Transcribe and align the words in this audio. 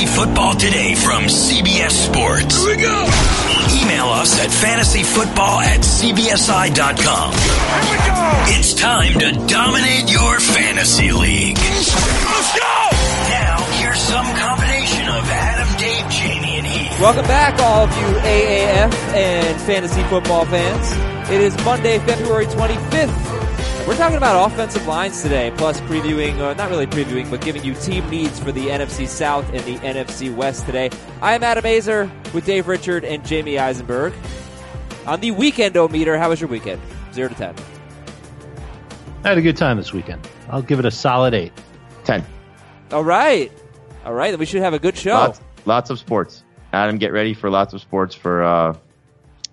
Fantasy 0.00 0.16
Football 0.18 0.54
Today 0.54 0.94
from 0.94 1.24
CBS 1.24 1.90
Sports. 1.90 2.64
Here 2.64 2.74
we 2.74 2.82
go. 2.82 3.04
Email 3.82 4.06
us 4.06 4.40
at 4.40 4.48
fantasyfootball 4.48 5.60
at 5.60 5.80
cbsi.com. 5.80 7.32
Here 7.32 7.92
we 7.92 7.98
go. 8.08 8.56
It's 8.56 8.72
time 8.72 9.12
to 9.18 9.32
dominate 9.46 10.10
your 10.10 10.40
fantasy 10.40 11.12
league. 11.12 11.58
Let's 11.58 11.92
go. 12.56 12.88
Now, 13.28 13.58
here's 13.76 14.00
some 14.00 14.24
combination 14.36 15.06
of 15.06 15.28
Adam, 15.28 15.68
Dave, 15.76 16.08
Jamie, 16.10 16.56
and 16.56 16.66
Heath. 16.66 16.98
Welcome 16.98 17.26
back, 17.26 17.60
all 17.60 17.84
of 17.84 17.90
you 17.90 18.20
AAF 18.20 18.94
and 19.12 19.60
fantasy 19.60 20.02
football 20.04 20.46
fans. 20.46 21.30
It 21.30 21.42
is 21.42 21.54
Monday, 21.62 21.98
February 21.98 22.46
25th. 22.46 23.29
We're 23.86 23.96
talking 23.96 24.18
about 24.18 24.52
offensive 24.52 24.86
lines 24.86 25.20
today, 25.20 25.52
plus 25.56 25.80
previewing, 25.82 26.38
uh, 26.38 26.54
not 26.54 26.70
really 26.70 26.86
previewing, 26.86 27.28
but 27.28 27.40
giving 27.40 27.64
you 27.64 27.74
team 27.74 28.08
needs 28.08 28.38
for 28.38 28.52
the 28.52 28.66
NFC 28.68 29.06
South 29.08 29.48
and 29.52 29.60
the 29.64 29.76
NFC 29.78 30.32
West 30.34 30.64
today. 30.66 30.90
I 31.20 31.34
am 31.34 31.42
Adam 31.42 31.64
Aizer 31.64 32.08
with 32.32 32.46
Dave 32.46 32.68
Richard 32.68 33.04
and 33.04 33.24
Jamie 33.26 33.58
Eisenberg. 33.58 34.12
On 35.06 35.18
the 35.20 35.32
weekend 35.32 35.76
o 35.76 35.88
meter, 35.88 36.16
how 36.16 36.28
was 36.28 36.40
your 36.40 36.48
weekend? 36.48 36.80
Zero 37.12 37.28
to 37.30 37.34
ten. 37.34 37.54
I 39.24 39.28
had 39.30 39.38
a 39.38 39.42
good 39.42 39.56
time 39.56 39.76
this 39.76 39.92
weekend. 39.92 40.26
I'll 40.50 40.62
give 40.62 40.78
it 40.78 40.84
a 40.84 40.90
solid 40.90 41.34
eight. 41.34 41.52
10. 42.04 42.24
All 42.92 43.04
right. 43.04 43.50
All 44.04 44.14
right, 44.14 44.30
then 44.30 44.38
we 44.38 44.46
should 44.46 44.62
have 44.62 44.72
a 44.72 44.78
good 44.78 44.96
show. 44.96 45.12
Lots, 45.14 45.40
lots 45.64 45.90
of 45.90 45.98
sports. 45.98 46.44
Adam, 46.72 46.96
get 46.98 47.12
ready 47.12 47.34
for 47.34 47.50
lots 47.50 47.74
of 47.74 47.80
sports 47.80 48.14
for 48.14 48.42
uh, 48.44 48.76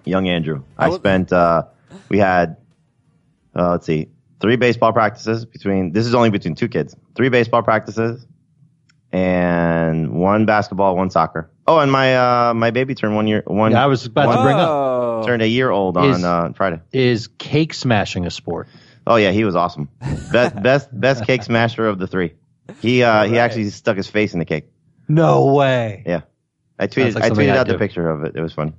young 0.05 0.27
Andrew. 0.27 0.63
I 0.77 0.90
Oh. 0.90 0.96
spent, 0.96 1.34
uh, 1.34 1.63
we 2.09 2.20
had, 2.20 2.57
uh, 3.55 3.71
let's 3.71 3.85
see, 3.88 4.09
three 4.40 4.55
baseball 4.55 4.94
practices 4.94 5.46
between, 5.46 5.91
this 5.91 6.05
is 6.05 6.14
only 6.16 6.30
between 6.30 6.55
two 6.55 6.68
kids. 6.68 6.96
Three 7.16 7.30
baseball 7.30 7.64
practices 7.64 8.26
and 9.12 10.12
one 10.20 10.46
basketball, 10.46 10.96
one 10.96 11.10
soccer. 11.10 11.50
Oh, 11.66 11.80
and 11.80 11.91
my, 11.91 12.16
uh, 12.49 12.54
my 12.54 12.71
baby 12.71 12.96
turned 12.96 13.16
one 13.16 13.27
year, 13.27 13.44
one, 13.46 13.71
Yeah, 13.71 13.84
I 13.84 13.88
was 13.88 14.05
about 14.05 14.35
to 14.35 14.41
bring 14.44 14.57
up 14.57 14.70
Oh. 14.70 15.24
turned 15.26 15.41
a 15.41 15.48
year 15.48 15.70
old 15.70 15.98
Is- 15.98 16.24
on, 16.24 16.49
uh, 16.49 16.54
Friday. 16.54 16.82
is 16.91 17.27
cake 17.27 17.74
smashing 17.74 18.26
a 18.26 18.29
sport? 18.32 18.68
Oh 19.05 19.16
yeah, 19.16 19.32
he 19.32 19.44
was 19.46 19.55
awesome. 19.55 19.90
Best, 20.32 20.62
best, 20.62 20.90
best 20.91 21.26
cake 21.26 21.44
smasher 21.44 21.88
of 21.88 21.98
the 21.98 22.07
three. 22.07 22.34
He, 22.82 23.04
uh, 23.04 23.24
he 23.26 23.40
actually 23.40 23.70
stuck 23.70 23.96
his 23.96 24.07
face 24.07 24.34
in 24.34 24.40
the 24.40 24.46
cake. 24.46 24.66
No 25.07 25.54
way. 25.54 26.04
Yeah. 26.05 26.22
I 26.77 26.88
tweeted, 26.88 27.16
like 27.16 27.24
I 27.24 27.29
tweeted 27.29 27.51
I'd 27.51 27.57
out 27.57 27.68
the 27.68 27.77
picture 27.77 28.07
of 28.10 28.26
it. 28.26 28.35
It 28.35 28.41
was 28.41 28.54
funny. 28.54 28.74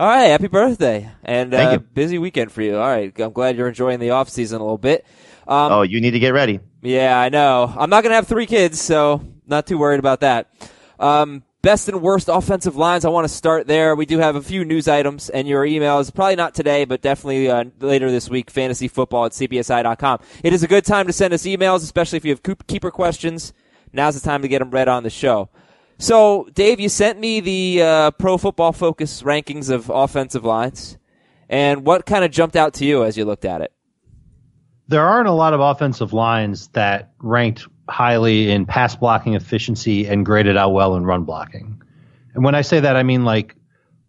All 0.00 0.06
right, 0.06 0.28
happy 0.28 0.46
birthday 0.46 1.10
and 1.22 1.52
uh, 1.52 1.76
busy 1.92 2.16
weekend 2.16 2.50
for 2.50 2.62
you. 2.62 2.78
All 2.78 2.88
right, 2.88 3.12
I'm 3.20 3.32
glad 3.32 3.58
you're 3.58 3.68
enjoying 3.68 4.00
the 4.00 4.12
off 4.12 4.30
season 4.30 4.58
a 4.58 4.64
little 4.64 4.78
bit. 4.78 5.04
Um, 5.46 5.72
Oh, 5.72 5.82
you 5.82 6.00
need 6.00 6.12
to 6.12 6.18
get 6.18 6.30
ready. 6.32 6.58
Yeah, 6.80 7.20
I 7.20 7.28
know. 7.28 7.70
I'm 7.76 7.90
not 7.90 8.02
going 8.02 8.12
to 8.12 8.14
have 8.14 8.26
three 8.26 8.46
kids, 8.46 8.80
so 8.80 9.22
not 9.46 9.66
too 9.66 9.76
worried 9.76 9.98
about 9.98 10.20
that. 10.20 10.50
Um, 10.98 11.42
best 11.60 11.86
and 11.90 12.00
worst 12.00 12.30
offensive 12.32 12.76
lines. 12.76 13.04
I 13.04 13.10
want 13.10 13.26
to 13.26 13.28
start 13.34 13.66
there. 13.66 13.94
We 13.94 14.06
do 14.06 14.16
have 14.16 14.36
a 14.36 14.42
few 14.42 14.64
news 14.64 14.88
items 14.88 15.28
and 15.28 15.46
your 15.46 15.66
emails. 15.66 16.14
Probably 16.14 16.34
not 16.34 16.54
today, 16.54 16.86
but 16.86 17.02
definitely 17.02 17.50
uh, 17.50 17.64
later 17.80 18.10
this 18.10 18.30
week. 18.30 18.50
Fantasyfootball 18.50 19.26
at 19.26 19.32
cbsi.com. 19.32 20.20
It 20.42 20.54
is 20.54 20.62
a 20.62 20.66
good 20.66 20.86
time 20.86 21.08
to 21.08 21.12
send 21.12 21.34
us 21.34 21.42
emails, 21.42 21.82
especially 21.82 22.16
if 22.16 22.24
you 22.24 22.30
have 22.30 22.66
keeper 22.66 22.90
questions. 22.90 23.52
Now's 23.92 24.14
the 24.18 24.26
time 24.26 24.40
to 24.40 24.48
get 24.48 24.60
them 24.60 24.70
read 24.70 24.88
on 24.88 25.02
the 25.02 25.10
show. 25.10 25.50
So, 26.00 26.48
Dave, 26.54 26.80
you 26.80 26.88
sent 26.88 27.20
me 27.20 27.40
the 27.40 27.82
uh, 27.82 28.10
Pro 28.12 28.38
Football 28.38 28.72
Focus 28.72 29.20
rankings 29.22 29.68
of 29.68 29.90
offensive 29.90 30.46
lines, 30.46 30.96
and 31.46 31.84
what 31.84 32.06
kind 32.06 32.24
of 32.24 32.30
jumped 32.30 32.56
out 32.56 32.72
to 32.74 32.86
you 32.86 33.04
as 33.04 33.18
you 33.18 33.26
looked 33.26 33.44
at 33.44 33.60
it? 33.60 33.70
There 34.88 35.06
aren't 35.06 35.28
a 35.28 35.32
lot 35.32 35.52
of 35.52 35.60
offensive 35.60 36.14
lines 36.14 36.68
that 36.68 37.12
ranked 37.18 37.68
highly 37.90 38.50
in 38.50 38.64
pass 38.64 38.96
blocking 38.96 39.34
efficiency 39.34 40.06
and 40.06 40.24
graded 40.24 40.56
out 40.56 40.72
well 40.72 40.96
in 40.96 41.04
run 41.04 41.24
blocking. 41.24 41.82
And 42.32 42.44
when 42.44 42.54
I 42.54 42.62
say 42.62 42.80
that, 42.80 42.96
I 42.96 43.02
mean 43.02 43.26
like 43.26 43.54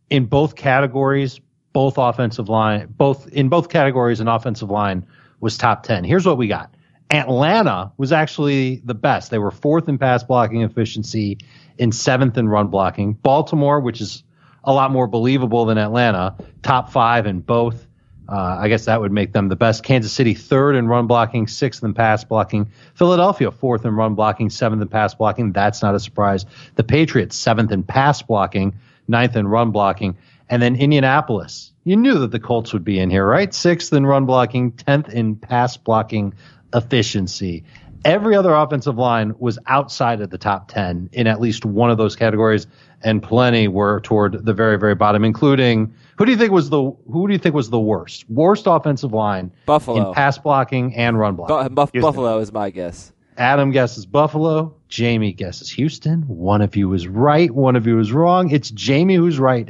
in 0.09 0.27
both 0.27 0.55
categories, 0.55 1.41
both 1.73 1.95
offensive 1.97 2.47
line, 2.47 2.87
both 2.89 3.27
in 3.27 3.49
both 3.49 3.67
categories, 3.67 4.21
an 4.21 4.29
offensive 4.29 4.71
line 4.71 5.05
was 5.41 5.57
top 5.57 5.83
10. 5.83 6.05
Here's 6.05 6.25
what 6.25 6.37
we 6.37 6.47
got. 6.47 6.73
Atlanta 7.11 7.91
was 7.97 8.13
actually 8.13 8.81
the 8.85 8.93
best. 8.93 9.29
They 9.29 9.37
were 9.37 9.51
fourth 9.51 9.89
in 9.89 9.97
pass 9.97 10.23
blocking 10.23 10.61
efficiency 10.61 11.37
in 11.81 11.91
seventh 11.91 12.37
in 12.37 12.47
run 12.47 12.67
blocking. 12.67 13.13
Baltimore, 13.13 13.79
which 13.79 14.01
is 14.01 14.23
a 14.63 14.71
lot 14.71 14.91
more 14.91 15.07
believable 15.07 15.65
than 15.65 15.79
Atlanta, 15.79 16.35
top 16.61 16.91
five 16.91 17.25
in 17.25 17.39
both. 17.39 17.87
Uh, 18.29 18.57
I 18.59 18.67
guess 18.67 18.85
that 18.85 19.01
would 19.01 19.11
make 19.11 19.33
them 19.33 19.49
the 19.49 19.55
best. 19.55 19.83
Kansas 19.83 20.13
City 20.13 20.35
third 20.35 20.75
in 20.75 20.87
run 20.87 21.07
blocking, 21.07 21.47
sixth 21.47 21.83
in 21.83 21.95
pass 21.95 22.23
blocking. 22.23 22.69
Philadelphia 22.93 23.49
fourth 23.49 23.83
in 23.83 23.95
run 23.95 24.13
blocking, 24.13 24.51
seventh 24.51 24.79
in 24.79 24.87
pass 24.89 25.15
blocking. 25.15 25.53
That's 25.53 25.81
not 25.81 25.95
a 25.95 25.99
surprise. 25.99 26.45
The 26.75 26.83
Patriots 26.83 27.35
seventh 27.35 27.71
in 27.71 27.81
pass 27.81 28.21
blocking, 28.21 28.75
ninth 29.07 29.35
in 29.35 29.47
run 29.47 29.71
blocking, 29.71 30.17
and 30.49 30.61
then 30.61 30.75
Indianapolis. 30.75 31.71
You 31.83 31.95
knew 31.95 32.19
that 32.19 32.29
the 32.29 32.39
Colts 32.39 32.73
would 32.73 32.83
be 32.83 32.99
in 32.99 33.09
here, 33.09 33.25
right? 33.25 33.51
Sixth 33.51 33.91
in 33.91 34.05
run 34.05 34.27
blocking, 34.27 34.73
tenth 34.73 35.09
in 35.09 35.35
pass 35.35 35.77
blocking 35.77 36.35
efficiency. 36.75 37.63
Every 38.03 38.35
other 38.35 38.53
offensive 38.53 38.97
line 38.97 39.35
was 39.37 39.59
outside 39.67 40.21
of 40.21 40.31
the 40.31 40.37
top 40.37 40.67
10 40.69 41.09
in 41.13 41.27
at 41.27 41.39
least 41.39 41.65
one 41.65 41.91
of 41.91 41.97
those 41.97 42.15
categories, 42.15 42.65
and 43.03 43.21
plenty 43.21 43.67
were 43.67 43.99
toward 44.01 44.43
the 44.45 44.53
very, 44.53 44.77
very 44.79 44.95
bottom, 44.95 45.23
including 45.23 45.93
who 46.17 46.25
do 46.25 46.31
you 46.31 46.37
think 46.37 46.51
was 46.51 46.69
the 46.69 46.91
who 47.11 47.27
do 47.27 47.33
you 47.33 47.39
think 47.39 47.53
was 47.53 47.69
the 47.69 47.79
worst? 47.79 48.27
Worst 48.29 48.63
offensive 48.65 49.13
line 49.13 49.51
Buffalo. 49.65 50.09
in 50.09 50.13
pass 50.13 50.37
blocking 50.37 50.95
and 50.95 51.19
run 51.19 51.35
blocking. 51.35 51.69
Bu- 51.69 51.75
Buff- 51.75 51.91
Buffalo 51.93 52.39
is 52.39 52.51
my 52.51 52.69
guess. 52.71 53.11
Adam 53.37 53.71
guesses 53.71 54.05
Buffalo. 54.05 54.75
Jamie 54.89 55.31
guesses 55.33 55.69
Houston. 55.71 56.23
One 56.23 56.61
of 56.61 56.75
you 56.75 56.91
is 56.93 57.07
right. 57.07 57.51
One 57.51 57.75
of 57.75 57.87
you 57.87 57.99
is 57.99 58.11
wrong. 58.11 58.49
It's 58.49 58.71
Jamie 58.71 59.15
who's 59.15 59.39
right. 59.39 59.69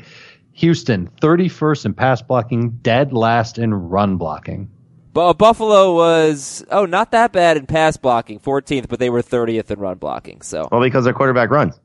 Houston, 0.53 1.09
31st 1.21 1.85
in 1.85 1.93
pass 1.93 2.21
blocking, 2.21 2.71
dead 2.81 3.13
last 3.13 3.57
in 3.57 3.73
run 3.73 4.17
blocking. 4.17 4.69
Bu- 5.13 5.21
uh, 5.21 5.33
Buffalo 5.33 5.93
was 5.95 6.63
oh 6.71 6.85
not 6.85 7.11
that 7.11 7.31
bad 7.33 7.57
in 7.57 7.65
pass 7.65 7.97
blocking, 7.97 8.39
14th, 8.39 8.87
but 8.87 8.99
they 8.99 9.09
were 9.09 9.21
30th 9.21 9.69
in 9.71 9.79
run 9.79 9.97
blocking. 9.97 10.41
So 10.41 10.67
Well, 10.71 10.81
because 10.81 11.03
their 11.03 11.13
quarterback 11.13 11.49
runs. 11.49 11.79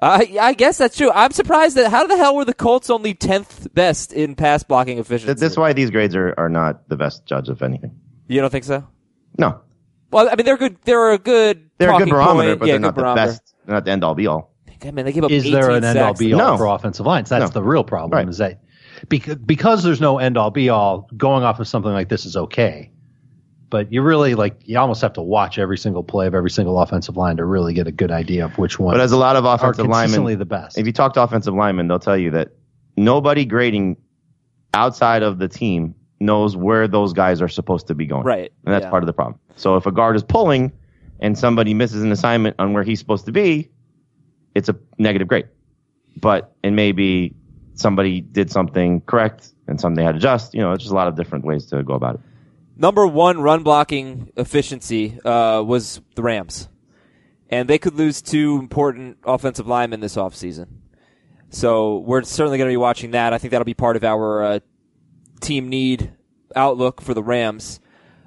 I 0.00 0.36
I 0.40 0.52
guess 0.54 0.78
that's 0.78 0.96
true. 0.96 1.10
I'm 1.14 1.30
surprised 1.30 1.76
that 1.76 1.90
how 1.90 2.06
the 2.06 2.16
hell 2.16 2.34
were 2.34 2.44
the 2.44 2.54
Colts 2.54 2.90
only 2.90 3.14
10th 3.14 3.72
best 3.72 4.12
in 4.12 4.34
pass 4.34 4.62
blocking 4.64 4.98
efficiency? 4.98 5.26
Th- 5.26 5.38
That's 5.38 5.56
why 5.56 5.72
these 5.72 5.90
grades 5.90 6.16
are, 6.16 6.34
are 6.36 6.48
not 6.48 6.88
the 6.88 6.96
best 6.96 7.24
judge 7.24 7.48
of 7.48 7.62
anything. 7.62 7.94
you 8.28 8.40
don't 8.40 8.50
think 8.50 8.64
so? 8.64 8.86
No, 9.38 9.60
Well, 10.10 10.28
I 10.30 10.34
mean 10.34 10.44
they're 10.44 10.56
good. 10.58 10.76
They're 10.84 11.12
a 11.12 11.18
good. 11.18 11.70
they're 11.78 11.88
a 11.90 11.92
good 11.92 11.98
talking 12.00 12.12
barometer, 12.14 12.48
point. 12.50 12.58
but 12.60 12.66
yeah, 12.66 12.72
they're 12.78 12.90
good 12.92 13.00
not 13.02 13.14
the 13.14 13.14
best. 13.14 13.54
They're 13.64 13.74
not 13.76 13.84
the 13.84 13.90
end 13.92 14.04
all 14.04 14.14
be 14.14 14.26
all. 14.26 14.52
I 14.84 14.90
mean, 14.90 15.04
they 15.06 15.12
gave 15.12 15.22
up. 15.24 15.30
Is 15.30 15.44
there 15.44 15.70
18 15.70 15.76
an 15.76 15.84
end 15.84 15.98
all 16.00 16.12
be 16.14 16.32
all 16.34 16.38
No. 16.40 16.56
for 16.58 16.66
offensive 16.66 17.06
lines? 17.06 17.28
That's 17.28 17.54
No. 17.54 17.60
the 17.60 17.62
real 17.62 17.84
problem. 17.84 18.10
Right. 18.18 18.28
Is 18.28 18.38
that 18.38 18.60
because 19.08 19.36
because 19.36 19.82
there's 19.82 20.00
no 20.00 20.18
end 20.18 20.36
all 20.36 20.50
be 20.50 20.68
all, 20.68 21.08
going 21.16 21.44
off 21.44 21.60
of 21.60 21.68
something 21.68 21.92
like 21.92 22.08
this 22.08 22.24
is 22.24 22.36
okay. 22.36 22.90
But 23.70 23.90
you 23.90 24.02
really 24.02 24.34
like 24.34 24.56
you 24.64 24.78
almost 24.78 25.00
have 25.00 25.14
to 25.14 25.22
watch 25.22 25.58
every 25.58 25.78
single 25.78 26.02
play 26.02 26.26
of 26.26 26.34
every 26.34 26.50
single 26.50 26.78
offensive 26.78 27.16
line 27.16 27.38
to 27.38 27.44
really 27.44 27.72
get 27.72 27.86
a 27.86 27.92
good 27.92 28.10
idea 28.10 28.44
of 28.44 28.58
which 28.58 28.78
one 28.78 28.94
But 28.94 29.00
as 29.00 29.12
a 29.12 29.16
lot 29.16 29.36
of 29.36 29.46
are 29.46 29.54
offensive 29.54 29.86
linemen, 29.86 30.38
the 30.38 30.44
best. 30.44 30.76
if 30.76 30.86
you 30.86 30.92
talk 30.92 31.14
to 31.14 31.22
offensive 31.22 31.54
linemen, 31.54 31.88
they'll 31.88 31.98
tell 31.98 32.18
you 32.18 32.30
that 32.32 32.52
nobody 32.96 33.46
grading 33.46 33.96
outside 34.74 35.22
of 35.22 35.38
the 35.38 35.48
team 35.48 35.94
knows 36.20 36.56
where 36.56 36.86
those 36.86 37.12
guys 37.12 37.42
are 37.42 37.48
supposed 37.48 37.86
to 37.88 37.94
be 37.94 38.06
going. 38.06 38.24
Right, 38.24 38.52
And 38.64 38.74
that's 38.74 38.84
yeah. 38.84 38.90
part 38.90 39.02
of 39.02 39.06
the 39.06 39.12
problem. 39.12 39.38
So 39.56 39.76
if 39.76 39.86
a 39.86 39.92
guard 39.92 40.16
is 40.16 40.22
pulling 40.22 40.72
and 41.20 41.36
somebody 41.36 41.74
misses 41.74 42.02
an 42.02 42.12
assignment 42.12 42.56
on 42.58 42.72
where 42.72 42.82
he's 42.82 42.98
supposed 42.98 43.26
to 43.26 43.32
be, 43.32 43.70
it's 44.54 44.68
a 44.68 44.76
negative 44.98 45.28
grade. 45.28 45.48
But 46.20 46.54
and 46.62 46.76
maybe 46.76 47.34
somebody 47.74 48.20
did 48.20 48.50
something 48.50 49.00
correct 49.02 49.52
and 49.66 49.80
something 49.80 49.96
they 49.96 50.04
had 50.04 50.12
to 50.12 50.18
adjust. 50.18 50.54
You 50.54 50.60
know, 50.60 50.72
it's 50.72 50.84
just 50.84 50.92
a 50.92 50.96
lot 50.96 51.08
of 51.08 51.16
different 51.16 51.44
ways 51.44 51.66
to 51.66 51.82
go 51.82 51.94
about 51.94 52.16
it. 52.16 52.20
Number 52.76 53.06
one 53.06 53.40
run 53.40 53.62
blocking 53.62 54.32
efficiency 54.36 55.18
uh, 55.24 55.62
was 55.62 56.00
the 56.14 56.22
Rams, 56.22 56.68
and 57.50 57.68
they 57.68 57.78
could 57.78 57.94
lose 57.94 58.22
two 58.22 58.58
important 58.58 59.18
offensive 59.24 59.66
linemen 59.66 60.00
this 60.00 60.16
offseason. 60.16 60.68
So 61.50 61.98
we're 61.98 62.22
certainly 62.22 62.56
going 62.56 62.68
to 62.68 62.72
be 62.72 62.78
watching 62.78 63.10
that. 63.10 63.34
I 63.34 63.38
think 63.38 63.50
that'll 63.50 63.66
be 63.66 63.74
part 63.74 63.96
of 63.96 64.04
our 64.04 64.42
uh, 64.42 64.60
team 65.40 65.68
need 65.68 66.12
outlook 66.56 67.02
for 67.02 67.12
the 67.12 67.22
Rams. 67.22 67.78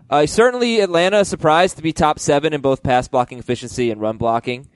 Uh, 0.09 0.27
certainly, 0.27 0.79
Atlanta 0.79 1.25
surprised 1.25 1.77
to 1.77 1.81
be 1.81 1.91
top 1.91 2.19
seven 2.19 2.53
in 2.53 2.61
both 2.61 2.83
pass 2.83 3.07
blocking 3.07 3.39
efficiency 3.39 3.89
and 3.89 3.99
run 3.99 4.17
blocking. 4.17 4.69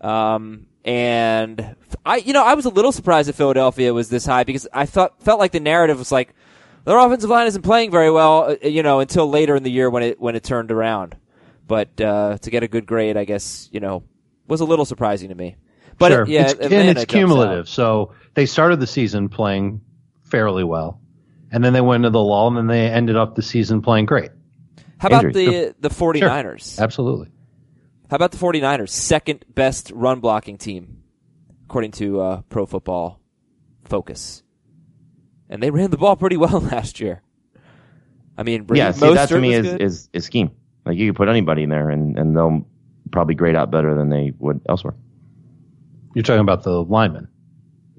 Um, 0.00 0.68
and 0.86 1.74
I, 2.06 2.18
you 2.18 2.32
know, 2.32 2.44
I 2.44 2.54
was 2.54 2.64
a 2.64 2.70
little 2.70 2.92
surprised 2.92 3.28
that 3.28 3.34
Philadelphia 3.34 3.92
was 3.92 4.08
this 4.08 4.24
high 4.24 4.44
because 4.44 4.68
I 4.72 4.86
thought 4.86 5.20
felt 5.22 5.40
like 5.40 5.50
the 5.50 5.60
narrative 5.60 5.98
was 5.98 6.12
like 6.12 6.32
their 6.84 6.96
offensive 6.96 7.28
line 7.28 7.48
isn't 7.48 7.62
playing 7.62 7.90
very 7.90 8.10
well, 8.10 8.50
uh, 8.50 8.66
you 8.66 8.84
know, 8.84 9.00
until 9.00 9.28
later 9.28 9.56
in 9.56 9.64
the 9.64 9.70
year 9.70 9.90
when 9.90 10.04
it 10.04 10.20
when 10.20 10.36
it 10.36 10.44
turned 10.44 10.70
around. 10.70 11.16
But 11.66 12.00
uh, 12.00 12.38
to 12.38 12.50
get 12.50 12.62
a 12.62 12.68
good 12.68 12.86
grade, 12.86 13.16
I 13.16 13.24
guess 13.24 13.68
you 13.72 13.80
know, 13.80 14.04
was 14.46 14.60
a 14.60 14.64
little 14.64 14.84
surprising 14.84 15.30
to 15.30 15.34
me. 15.34 15.56
But 15.98 16.12
sure. 16.12 16.22
it- 16.22 16.28
yeah, 16.28 16.50
it's, 16.50 16.60
and 16.60 16.72
it's 16.72 17.04
cumulative. 17.06 17.68
So 17.68 18.14
they 18.34 18.46
started 18.46 18.78
the 18.78 18.86
season 18.86 19.28
playing 19.28 19.80
fairly 20.22 20.62
well, 20.62 21.00
and 21.50 21.64
then 21.64 21.72
they 21.72 21.80
went 21.80 22.04
into 22.04 22.10
the 22.10 22.22
lull, 22.22 22.46
and 22.46 22.56
then 22.56 22.68
they 22.68 22.86
ended 22.86 23.16
up 23.16 23.34
the 23.34 23.42
season 23.42 23.82
playing 23.82 24.06
great. 24.06 24.30
How 24.98 25.08
about 25.08 25.24
Injuries. 25.24 25.74
the 25.80 25.88
the 25.88 25.94
49ers? 25.94 26.78
Absolutely. 26.78 27.32
How 28.08 28.16
about 28.16 28.32
the 28.32 28.38
49ers? 28.38 28.90
Second 28.90 29.44
best 29.54 29.90
run 29.90 30.20
blocking 30.20 30.58
team 30.58 31.02
according 31.64 31.90
to 31.92 32.20
uh, 32.20 32.42
Pro 32.48 32.66
Football 32.66 33.20
Focus. 33.84 34.42
And 35.48 35.62
they 35.62 35.70
ran 35.70 35.90
the 35.90 35.96
ball 35.96 36.16
pretty 36.16 36.36
well 36.36 36.60
last 36.72 37.00
year. 37.00 37.22
I 38.38 38.42
mean, 38.42 38.66
yeah, 38.74 38.88
Raheem 38.88 39.00
see, 39.00 39.14
that 39.14 39.28
to 39.30 39.40
me 39.40 39.54
is, 39.54 39.66
good. 39.66 39.82
is 39.82 40.08
is 40.12 40.24
scheme. 40.24 40.50
Like 40.84 40.98
you 40.98 41.08
could 41.10 41.16
put 41.16 41.28
anybody 41.28 41.62
in 41.62 41.70
there, 41.70 41.88
and 41.88 42.18
and 42.18 42.36
they'll 42.36 42.66
probably 43.10 43.34
grade 43.34 43.56
out 43.56 43.70
better 43.70 43.94
than 43.94 44.10
they 44.10 44.32
would 44.38 44.60
elsewhere. 44.68 44.94
You're 46.14 46.22
talking 46.22 46.40
about 46.40 46.62
the 46.62 46.82
lineman. 46.82 47.28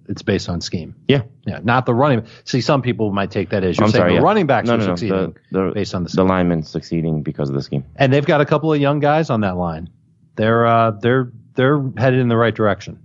It's 0.09 0.21
based 0.21 0.48
on 0.48 0.62
scheme. 0.62 0.95
Yeah, 1.07 1.24
Yeah, 1.45 1.59
not 1.63 1.86
the 1.86 1.94
running. 1.94 2.25
See, 2.45 2.62
some 2.62 2.81
people 2.81 3.12
might 3.12 3.30
take 3.30 3.50
that 3.50 3.63
as 3.63 3.77
you're 3.77 3.86
I'm 3.86 3.92
saying 3.92 4.01
sorry. 4.01 4.12
the 4.12 4.15
yeah. 4.19 4.21
running 4.21 4.48
backs 4.48 4.68
no, 4.68 4.75
are 4.75 4.77
no, 4.77 4.86
no, 4.86 4.95
succeeding 4.95 5.36
the, 5.51 5.63
the, 5.63 5.71
based 5.74 5.94
on 5.95 6.04
the 6.04 6.09
scheme. 6.09 6.15
the 6.15 6.21
scheme. 6.21 6.30
linemen 6.30 6.63
succeeding 6.63 7.24
because 7.24 7.50
of 7.50 7.56
the 7.56 7.62
scheme. 7.62 7.83
and 7.98 8.13
they've 8.13 8.25
got 8.25 8.39
a 8.39 8.45
couple 8.45 8.71
of 8.71 8.80
young 8.80 9.00
guys 9.00 9.30
on 9.30 9.42
that 9.42 9.57
line. 9.57 9.89
They're 10.37 10.65
uh, 10.65 10.91
they're 10.91 11.31
they're 11.55 11.81
headed 11.97 12.19
in 12.19 12.29
the 12.29 12.37
right 12.37 12.55
direction. 12.55 12.99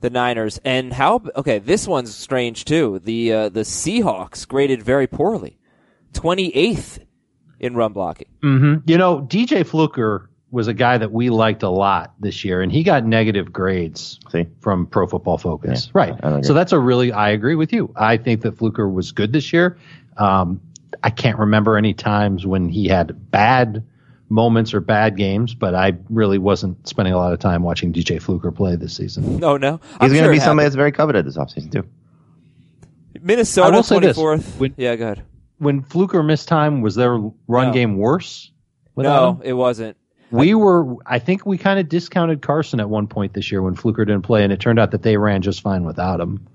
the 0.00 0.10
Niners. 0.10 0.60
And 0.64 0.92
how? 0.92 1.22
Okay, 1.34 1.58
this 1.58 1.88
one's 1.88 2.14
strange 2.14 2.64
too. 2.64 3.00
The 3.02 3.32
uh, 3.32 3.48
the 3.48 3.60
Seahawks 3.62 4.46
graded 4.46 4.82
very 4.82 5.06
poorly, 5.08 5.58
twenty 6.12 6.54
eighth 6.54 7.00
in 7.58 7.74
run 7.74 7.92
blocking. 7.92 8.28
hmm 8.42 8.76
You 8.86 8.98
know, 8.98 9.20
DJ 9.22 9.66
Fluker 9.66 10.28
was 10.50 10.68
a 10.68 10.74
guy 10.74 10.98
that 10.98 11.10
we 11.10 11.30
liked 11.30 11.62
a 11.62 11.70
lot 11.70 12.12
this 12.20 12.44
year, 12.44 12.60
and 12.60 12.70
he 12.70 12.82
got 12.82 13.06
negative 13.06 13.50
grades 13.50 14.20
See, 14.30 14.46
from 14.60 14.86
Pro 14.86 15.06
Football 15.06 15.38
Focus. 15.38 15.86
Yeah, 15.86 15.90
right. 15.94 16.12
I 16.12 16.20
don't 16.20 16.32
agree. 16.34 16.46
So 16.46 16.52
that's 16.52 16.72
a 16.72 16.78
really, 16.78 17.10
I 17.10 17.30
agree 17.30 17.54
with 17.54 17.72
you. 17.72 17.90
I 17.96 18.18
think 18.18 18.42
that 18.42 18.58
Fluker 18.58 18.86
was 18.86 19.12
good 19.12 19.32
this 19.32 19.50
year. 19.54 19.78
Um, 20.18 20.60
I 21.02 21.08
can't 21.08 21.38
remember 21.38 21.78
any 21.78 21.94
times 21.94 22.44
when 22.46 22.68
he 22.68 22.86
had 22.86 23.30
bad 23.30 23.82
moments 24.32 24.72
or 24.74 24.80
bad 24.80 25.16
games, 25.16 25.54
but 25.54 25.74
I 25.74 25.92
really 26.08 26.38
wasn't 26.38 26.88
spending 26.88 27.12
a 27.14 27.16
lot 27.18 27.32
of 27.32 27.38
time 27.38 27.62
watching 27.62 27.92
DJ 27.92 28.20
Fluker 28.20 28.50
play 28.50 28.74
this 28.76 28.96
season. 28.96 29.38
No, 29.38 29.56
no, 29.56 29.76
he's 29.76 29.90
I'm 30.00 30.08
going 30.08 30.12
to 30.20 30.24
sure 30.24 30.32
be 30.32 30.40
somebody 30.40 30.64
that's 30.64 30.74
very 30.76 30.90
coveted 30.92 31.26
this 31.26 31.36
offseason 31.36 31.70
too. 31.70 31.84
Minnesota 33.20 33.68
I 33.68 33.70
will 33.76 34.00
this. 34.00 34.16
When- 34.58 34.74
Yeah, 34.76 34.96
go 34.96 35.04
ahead. 35.04 35.22
When 35.58 35.82
Fluker 35.82 36.22
missed 36.22 36.48
time, 36.48 36.80
was 36.80 36.94
their 36.96 37.12
run 37.46 37.68
No. 37.68 37.72
game 37.72 37.96
worse? 37.96 38.50
without 38.94 39.28
him? 39.30 39.36
No, 39.38 39.42
it 39.44 39.52
wasn't. 39.54 39.96
We 40.30 40.54
were, 40.54 40.96
I 41.06 41.18
think 41.18 41.44
we 41.46 41.56
kind 41.58 41.78
of 41.78 41.88
discounted 41.88 42.40
Carson 42.42 42.80
at 42.80 42.88
one 42.88 43.06
point 43.06 43.34
this 43.34 43.52
year 43.52 43.62
when 43.62 43.74
Fluker 43.74 44.04
didn't 44.04 44.22
play, 44.22 44.42
and 44.44 44.52
it 44.52 44.60
turned 44.60 44.78
out 44.78 44.90
that 44.92 45.02
they 45.02 45.16
ran 45.18 45.42
just 45.42 45.60
fine 45.60 45.84
without 45.84 46.20
him. 46.20 46.46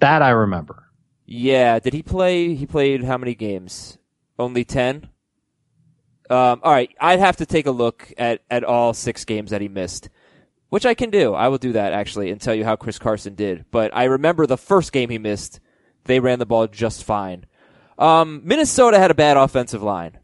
That 0.00 0.20
I 0.22 0.30
remember. 0.30 0.84
Yeah, 1.24 1.78
did 1.78 1.92
he 1.94 2.02
play? 2.02 2.54
He 2.54 2.66
played 2.66 3.02
how 3.04 3.16
many 3.18 3.34
games? 3.34 3.98
Only 4.38 4.64
ten. 4.64 5.08
Um, 6.30 6.60
all 6.62 6.72
right, 6.72 6.90
I'd 7.00 7.18
have 7.18 7.36
to 7.36 7.46
take 7.46 7.66
a 7.66 7.70
look 7.70 8.12
at 8.18 8.42
at 8.50 8.64
all 8.64 8.94
six 8.94 9.24
games 9.24 9.50
that 9.50 9.60
he 9.60 9.68
missed, 9.68 10.08
which 10.68 10.86
I 10.86 10.94
can 10.94 11.10
do. 11.10 11.34
I 11.34 11.48
will 11.48 11.58
do 11.58 11.72
that 11.72 11.92
actually 11.92 12.30
and 12.30 12.40
tell 12.40 12.54
you 12.54 12.64
how 12.64 12.76
Chris 12.76 12.98
Carson 12.98 13.34
did. 13.34 13.66
But 13.70 13.94
I 13.94 14.04
remember 14.04 14.46
the 14.46 14.56
first 14.56 14.92
game 14.92 15.10
he 15.10 15.18
missed, 15.18 15.60
they 16.04 16.20
ran 16.20 16.38
the 16.38 16.46
ball 16.46 16.66
just 16.66 17.04
fine. 17.04 17.46
Um, 17.98 18.42
Minnesota 18.44 18.98
had 18.98 19.10
a 19.10 19.14
bad 19.14 19.36
offensive 19.36 19.82
line, 19.82 20.18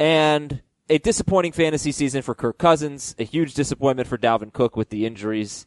and 0.00 0.62
a 0.88 0.98
disappointing 0.98 1.52
fantasy 1.52 1.92
season 1.92 2.22
for 2.22 2.34
Kirk 2.34 2.58
Cousins. 2.58 3.14
A 3.18 3.24
huge 3.24 3.54
disappointment 3.54 4.08
for 4.08 4.18
Dalvin 4.18 4.52
Cook 4.52 4.76
with 4.76 4.90
the 4.90 5.06
injuries. 5.06 5.66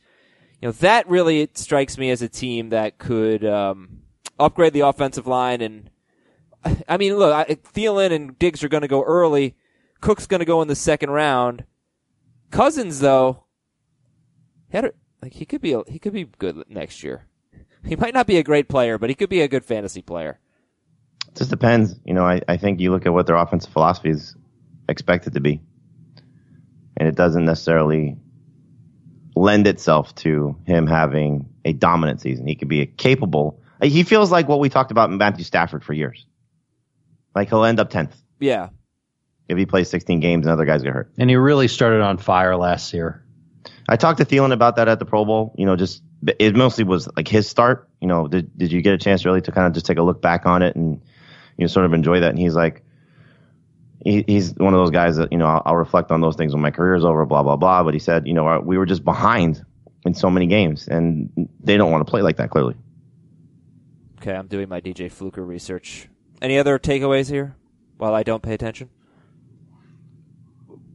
You 0.61 0.69
know 0.69 0.73
that 0.73 1.07
really 1.07 1.49
strikes 1.53 1.97
me 1.97 2.09
as 2.09 2.21
a 2.21 2.29
team 2.29 2.69
that 2.69 2.97
could 2.97 3.45
um, 3.45 4.01
upgrade 4.39 4.73
the 4.73 4.81
offensive 4.81 5.27
line 5.27 5.61
and 5.61 5.89
I 6.87 6.97
mean, 6.97 7.15
look, 7.15 7.33
I, 7.33 7.55
Thielen 7.55 8.11
and 8.11 8.37
Diggs 8.37 8.63
are 8.63 8.69
going 8.69 8.81
to 8.81 8.87
go 8.87 9.03
early. 9.03 9.55
Cook's 10.01 10.27
going 10.27 10.39
to 10.39 10.45
go 10.45 10.61
in 10.61 10.67
the 10.67 10.75
second 10.75 11.09
round. 11.11 11.65
Cousins, 12.51 12.99
though, 12.99 13.43
had 14.69 14.85
a, 14.85 14.91
like 15.21 15.33
he 15.33 15.45
could 15.45 15.61
be 15.61 15.73
a, 15.73 15.83
he 15.87 15.99
could 15.99 16.13
be 16.13 16.25
good 16.25 16.63
next 16.69 17.03
year. 17.03 17.25
He 17.83 17.95
might 17.95 18.13
not 18.13 18.27
be 18.27 18.37
a 18.37 18.43
great 18.43 18.67
player, 18.67 18.97
but 18.97 19.09
he 19.09 19.15
could 19.15 19.29
be 19.29 19.41
a 19.41 19.47
good 19.47 19.65
fantasy 19.65 20.01
player. 20.01 20.39
It 21.27 21.35
just 21.35 21.49
depends. 21.49 21.95
You 22.05 22.13
know, 22.13 22.25
I, 22.25 22.41
I 22.47 22.57
think 22.57 22.79
you 22.79 22.91
look 22.91 23.05
at 23.05 23.13
what 23.13 23.27
their 23.27 23.35
offensive 23.35 23.71
philosophy 23.71 24.09
is 24.09 24.35
expected 24.89 25.33
to 25.33 25.39
be, 25.39 25.61
and 26.95 27.07
it 27.07 27.15
doesn't 27.15 27.45
necessarily 27.45 28.17
lend 29.35 29.67
itself 29.67 30.15
to 30.15 30.57
him 30.65 30.87
having 30.87 31.47
a 31.63 31.73
dominant 31.73 32.21
season. 32.21 32.47
He 32.47 32.55
could 32.55 32.67
be 32.67 32.81
a 32.81 32.85
capable. 32.85 33.61
He 33.81 34.03
feels 34.03 34.31
like 34.31 34.47
what 34.47 34.59
we 34.59 34.69
talked 34.69 34.91
about 34.91 35.11
in 35.11 35.17
Matthew 35.17 35.43
Stafford 35.43 35.83
for 35.83 35.93
years. 35.93 36.25
Like 37.35 37.49
he'll 37.49 37.63
end 37.63 37.79
up 37.79 37.91
tenth 37.91 38.15
Yeah, 38.39 38.69
if 39.47 39.57
he 39.57 39.65
plays 39.65 39.89
16 39.89 40.19
games 40.19 40.45
and 40.45 40.53
other 40.53 40.65
guys 40.65 40.83
get 40.83 40.93
hurt. 40.93 41.11
And 41.17 41.29
he 41.29 41.35
really 41.35 41.67
started 41.67 42.01
on 42.01 42.17
fire 42.17 42.55
last 42.55 42.93
year. 42.93 43.23
I 43.89 43.95
talked 43.95 44.19
to 44.19 44.25
Thielen 44.25 44.51
about 44.51 44.75
that 44.75 44.87
at 44.87 44.99
the 44.99 45.05
Pro 45.05 45.23
Bowl. 45.23 45.53
You 45.57 45.65
know, 45.65 45.75
just 45.75 46.03
it 46.39 46.55
mostly 46.55 46.83
was 46.83 47.07
like 47.15 47.27
his 47.27 47.47
start. 47.47 47.89
You 48.01 48.07
know, 48.07 48.27
did 48.27 48.57
did 48.57 48.71
you 48.71 48.81
get 48.81 48.93
a 48.93 48.97
chance 48.97 49.25
really 49.25 49.41
to 49.41 49.51
kind 49.51 49.67
of 49.67 49.73
just 49.73 49.85
take 49.85 49.97
a 49.97 50.03
look 50.03 50.21
back 50.21 50.45
on 50.45 50.61
it 50.61 50.75
and 50.75 51.01
you 51.57 51.63
know 51.63 51.67
sort 51.67 51.85
of 51.85 51.93
enjoy 51.93 52.19
that? 52.19 52.29
And 52.29 52.39
he's 52.39 52.55
like, 52.55 52.83
he, 54.03 54.23
he's 54.27 54.53
one 54.53 54.73
of 54.73 54.79
those 54.79 54.91
guys 54.91 55.17
that 55.17 55.31
you 55.31 55.37
know 55.37 55.45
I'll, 55.45 55.63
I'll 55.65 55.75
reflect 55.75 56.11
on 56.11 56.19
those 56.19 56.35
things 56.35 56.53
when 56.53 56.61
my 56.61 56.71
career 56.71 56.95
is 56.95 57.05
over. 57.05 57.25
Blah 57.25 57.43
blah 57.43 57.55
blah. 57.55 57.83
But 57.83 57.93
he 57.93 57.99
said, 57.99 58.27
you 58.27 58.33
know, 58.33 58.59
we 58.59 58.77
were 58.77 58.85
just 58.85 59.05
behind 59.05 59.63
in 60.05 60.13
so 60.13 60.29
many 60.29 60.47
games, 60.47 60.87
and 60.87 61.49
they 61.61 61.77
don't 61.77 61.91
want 61.91 62.05
to 62.05 62.09
play 62.09 62.21
like 62.21 62.37
that. 62.37 62.49
Clearly, 62.49 62.75
okay. 64.19 64.33
I'm 64.33 64.47
doing 64.47 64.67
my 64.67 64.81
DJ 64.81 65.09
Fluker 65.09 65.45
research. 65.45 66.09
Any 66.41 66.59
other 66.59 66.77
takeaways 66.77 67.29
here? 67.29 67.55
While 67.97 68.13
I 68.13 68.21
don't 68.23 68.43
pay 68.43 68.53
attention. 68.53 68.89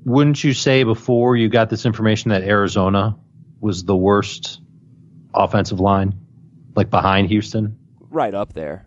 Wouldn't 0.04 0.42
you 0.42 0.52
say 0.52 0.84
before 0.84 1.36
you 1.36 1.48
got 1.48 1.70
this 1.70 1.86
information 1.86 2.30
that 2.30 2.42
Arizona 2.42 3.16
was 3.60 3.84
the 3.84 3.96
worst 3.96 4.60
offensive 5.32 5.80
line, 5.80 6.14
like 6.74 6.90
behind 6.90 7.28
Houston? 7.28 7.78
Right 8.10 8.34
up 8.34 8.52
there. 8.52 8.86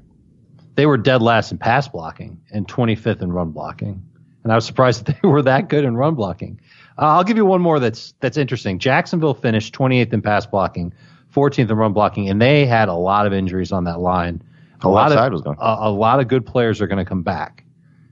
They 0.75 0.85
were 0.85 0.97
dead 0.97 1.21
last 1.21 1.51
in 1.51 1.57
pass 1.57 1.88
blocking 1.88 2.41
and 2.51 2.67
25th 2.67 3.21
in 3.21 3.31
run 3.31 3.51
blocking. 3.51 4.03
And 4.44 4.51
I 4.51 4.56
was 4.56 4.65
surprised 4.65 5.06
that 5.06 5.21
they 5.21 5.27
were 5.27 5.44
that 5.44 5.69
good 5.69 5.85
in 5.85 5.95
run 5.95 6.15
blocking. 6.15 6.59
Uh, 6.97 7.07
I'll 7.07 7.23
give 7.23 7.38
you 7.38 7.45
one 7.45 7.62
more 7.62 7.79
that's 7.79 8.13
that's 8.19 8.38
interesting. 8.38 8.79
Jacksonville 8.79 9.33
finished 9.33 9.73
28th 9.73 10.13
in 10.13 10.21
pass 10.21 10.45
blocking, 10.45 10.94
14th 11.33 11.69
in 11.69 11.77
run 11.77 11.94
blocking, 11.94 12.29
and 12.29 12.41
they 12.41 12.65
had 12.65 12.89
a 12.89 12.94
lot 12.94 13.25
of 13.25 13.33
injuries 13.33 13.71
on 13.71 13.85
that 13.85 14.00
line. 14.00 14.41
A 14.81 14.89
lot 14.89 15.12
of 15.12 15.31
was 15.31 15.41
gone. 15.41 15.57
A, 15.59 15.77
a 15.88 15.91
lot 15.91 16.19
of 16.19 16.27
good 16.27 16.45
players 16.45 16.81
are 16.81 16.88
going 16.88 17.03
to 17.03 17.06
come 17.06 17.23
back. 17.23 17.63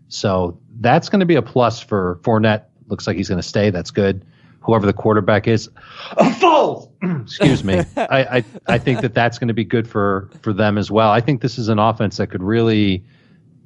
So 0.07 0.59
that's 0.79 1.09
going 1.09 1.19
to 1.19 1.25
be 1.25 1.35
a 1.35 1.41
plus 1.41 1.79
for 1.81 2.19
Fournette. 2.23 2.65
Looks 2.87 3.07
like 3.07 3.17
he's 3.17 3.29
going 3.29 3.41
to 3.41 3.47
stay. 3.47 3.69
That's 3.69 3.91
good. 3.91 4.25
Whoever 4.61 4.85
the 4.85 4.93
quarterback 4.93 5.47
is, 5.47 5.69
a 6.11 6.33
fool. 6.35 6.93
Excuse 7.01 7.65
me. 7.65 7.79
I, 7.97 8.37
I 8.37 8.45
I 8.65 8.77
think 8.77 9.01
that 9.01 9.13
that's 9.13 9.37
going 9.37 9.49
to 9.49 9.53
be 9.53 9.65
good 9.65 9.89
for 9.89 10.29
for 10.41 10.53
them 10.53 10.77
as 10.77 10.89
well. 10.89 11.09
I 11.09 11.19
think 11.19 11.41
this 11.41 11.57
is 11.57 11.67
an 11.67 11.79
offense 11.79 12.17
that 12.17 12.27
could 12.27 12.41
really 12.41 13.03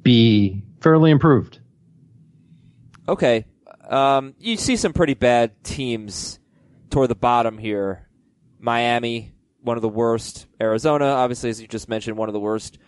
be 0.02 0.64
fairly 0.80 1.12
improved. 1.12 1.60
Okay. 3.08 3.44
Um, 3.88 4.34
you 4.38 4.56
see 4.56 4.76
some 4.76 4.92
pretty 4.92 5.14
bad 5.14 5.62
teams 5.64 6.38
toward 6.90 7.10
the 7.10 7.14
bottom 7.14 7.58
here. 7.58 8.08
Miami, 8.58 9.32
one 9.62 9.76
of 9.76 9.82
the 9.82 9.88
worst. 9.88 10.46
Arizona, 10.60 11.06
obviously, 11.06 11.50
as 11.50 11.60
you 11.60 11.66
just 11.68 11.88
mentioned, 11.88 12.16
one 12.16 12.28
of 12.28 12.32
the 12.32 12.40
worst. 12.40 12.78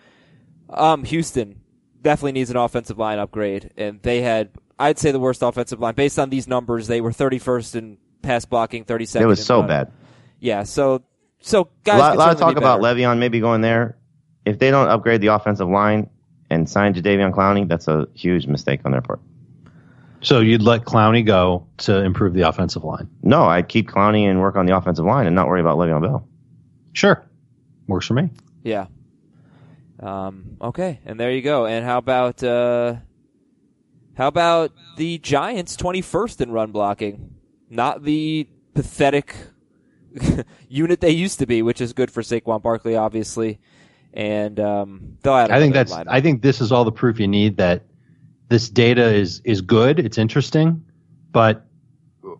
Um, 0.69 1.03
Houston 1.03 1.61
definitely 2.01 2.33
needs 2.33 2.49
an 2.49 2.57
offensive 2.57 2.97
line 2.97 3.19
upgrade, 3.19 3.71
and 3.77 4.01
they 4.01 4.21
had, 4.21 4.49
I'd 4.81 4.99
say, 4.99 5.11
the 5.11 5.19
worst 5.19 5.41
offensive 5.41 5.79
line 5.79 5.93
based 5.95 6.19
on 6.19 6.29
these 6.29 6.47
numbers. 6.47 6.87
They 6.87 7.01
were 7.01 7.11
31st 7.11 7.75
in 7.75 7.97
pass 8.21 8.45
blocking, 8.45 8.85
32nd. 8.85 9.21
it 9.21 9.25
was 9.25 9.45
so 9.45 9.59
run. 9.59 9.67
bad. 9.67 9.91
Yeah. 10.39 10.63
So, 10.63 11.03
so 11.41 11.61
A 11.61 11.67
guys, 11.83 11.99
lot, 11.99 12.11
could 12.11 12.19
lot 12.19 12.31
of 12.33 12.39
talk 12.39 12.55
be 12.55 12.57
about 12.57 12.81
better. 12.81 12.95
Le'Veon 12.99 13.17
maybe 13.19 13.39
going 13.39 13.61
there. 13.61 13.97
If 14.45 14.59
they 14.59 14.71
don't 14.71 14.87
upgrade 14.87 15.21
the 15.21 15.27
offensive 15.27 15.69
line 15.69 16.09
and 16.49 16.69
sign 16.69 16.93
Jadeveon 16.93 17.33
Clowney, 17.33 17.67
that's 17.67 17.87
a 17.87 18.07
huge 18.13 18.47
mistake 18.47 18.81
on 18.85 18.91
their 18.91 19.01
part. 19.01 19.21
So 20.23 20.39
you'd 20.39 20.61
let 20.61 20.81
Clowney 20.85 21.25
go 21.25 21.65
to 21.79 22.03
improve 22.03 22.33
the 22.33 22.47
offensive 22.47 22.83
line. 22.83 23.09
No, 23.23 23.43
I'd 23.43 23.67
keep 23.67 23.89
Clowney 23.89 24.29
and 24.29 24.39
work 24.39 24.55
on 24.55 24.65
the 24.67 24.75
offensive 24.75 25.05
line 25.05 25.25
and 25.25 25.35
not 25.35 25.47
worry 25.47 25.61
about 25.61 25.77
Le'Veon 25.77 26.01
Bell. 26.01 26.27
Sure, 26.93 27.23
works 27.87 28.05
for 28.07 28.13
me. 28.13 28.29
Yeah. 28.63 28.85
Um, 29.99 30.57
okay, 30.61 30.99
and 31.05 31.19
there 31.19 31.31
you 31.31 31.41
go. 31.41 31.65
And 31.65 31.85
how 31.85 31.97
about 31.99 32.43
uh, 32.43 32.95
how 34.21 34.27
about 34.27 34.71
the 34.97 35.17
Giants 35.17 35.75
twenty 35.75 36.01
first 36.03 36.41
in 36.41 36.51
run 36.51 36.71
blocking? 36.71 37.33
Not 37.71 38.03
the 38.03 38.47
pathetic 38.75 39.35
unit 40.69 41.01
they 41.01 41.09
used 41.09 41.39
to 41.39 41.47
be, 41.47 41.63
which 41.63 41.81
is 41.81 41.91
good 41.93 42.11
for 42.11 42.21
Saquon 42.21 42.61
Barkley, 42.61 42.95
obviously. 42.95 43.59
And 44.13 44.59
um, 44.59 45.17
they'll 45.23 45.33
add 45.33 45.49
I 45.49 45.59
think 45.59 45.73
that's. 45.73 45.91
lineman. 45.91 46.13
I 46.13 46.21
think 46.21 46.43
this 46.43 46.61
is 46.61 46.71
all 46.71 46.85
the 46.85 46.91
proof 46.91 47.19
you 47.19 47.27
need 47.27 47.57
that 47.57 47.85
this 48.49 48.69
data 48.69 49.11
is 49.11 49.41
is 49.43 49.59
good. 49.61 49.99
It's 49.99 50.19
interesting, 50.19 50.85
but 51.31 51.65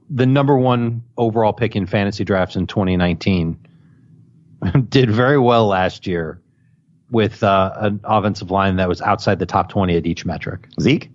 the 0.07 0.27
number 0.27 0.55
one 0.55 1.01
overall 1.17 1.51
pick 1.51 1.75
in 1.75 1.87
fantasy 1.87 2.23
drafts 2.23 2.55
in 2.55 2.67
2019 2.67 3.57
did 4.89 5.09
very 5.09 5.39
well 5.39 5.65
last 5.65 6.05
year 6.05 6.39
with 7.09 7.41
uh, 7.41 7.73
an 7.77 8.01
offensive 8.03 8.51
line 8.51 8.75
that 8.75 8.87
was 8.87 9.01
outside 9.01 9.39
the 9.39 9.47
top 9.47 9.69
20 9.69 9.97
at 9.97 10.05
each 10.05 10.27
metric. 10.27 10.67
Zeke? 10.79 11.09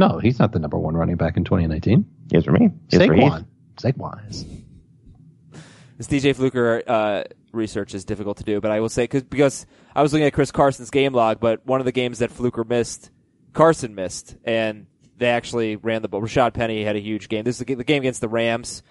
No, 0.00 0.16
he's 0.16 0.38
not 0.38 0.52
the 0.52 0.58
number 0.58 0.78
one 0.78 0.94
running 0.94 1.16
back 1.16 1.36
in 1.36 1.44
2019. 1.44 2.06
Yes, 2.30 2.44
for 2.46 2.52
me. 2.52 2.70
Yes, 2.88 3.04
for 3.04 3.12
Heath. 3.12 3.22
Saquon. 3.22 3.44
Saquon 3.76 4.30
is. 4.30 4.46
This 5.98 6.06
DJ 6.06 6.34
Fluker 6.34 6.82
uh, 6.86 7.24
research 7.52 7.92
is 7.92 8.06
difficult 8.06 8.38
to 8.38 8.44
do, 8.44 8.62
but 8.62 8.70
I 8.70 8.80
will 8.80 8.88
say 8.88 9.06
cause, 9.06 9.24
because 9.24 9.66
I 9.94 10.00
was 10.00 10.14
looking 10.14 10.26
at 10.26 10.32
Chris 10.32 10.50
Carson's 10.50 10.88
game 10.88 11.12
log, 11.12 11.38
but 11.38 11.66
one 11.66 11.80
of 11.80 11.84
the 11.84 11.92
games 11.92 12.20
that 12.20 12.30
Fluker 12.30 12.64
missed, 12.64 13.10
Carson 13.52 13.94
missed, 13.94 14.36
and 14.42 14.86
they 15.18 15.28
actually 15.28 15.76
ran 15.76 16.00
the 16.00 16.08
ball. 16.08 16.22
Rashad 16.22 16.54
Penny 16.54 16.82
had 16.82 16.96
a 16.96 17.00
huge 17.00 17.28
game. 17.28 17.44
This 17.44 17.60
is 17.60 17.66
the 17.66 17.84
game 17.84 18.00
against 18.00 18.22
the 18.22 18.28
Rams, 18.30 18.82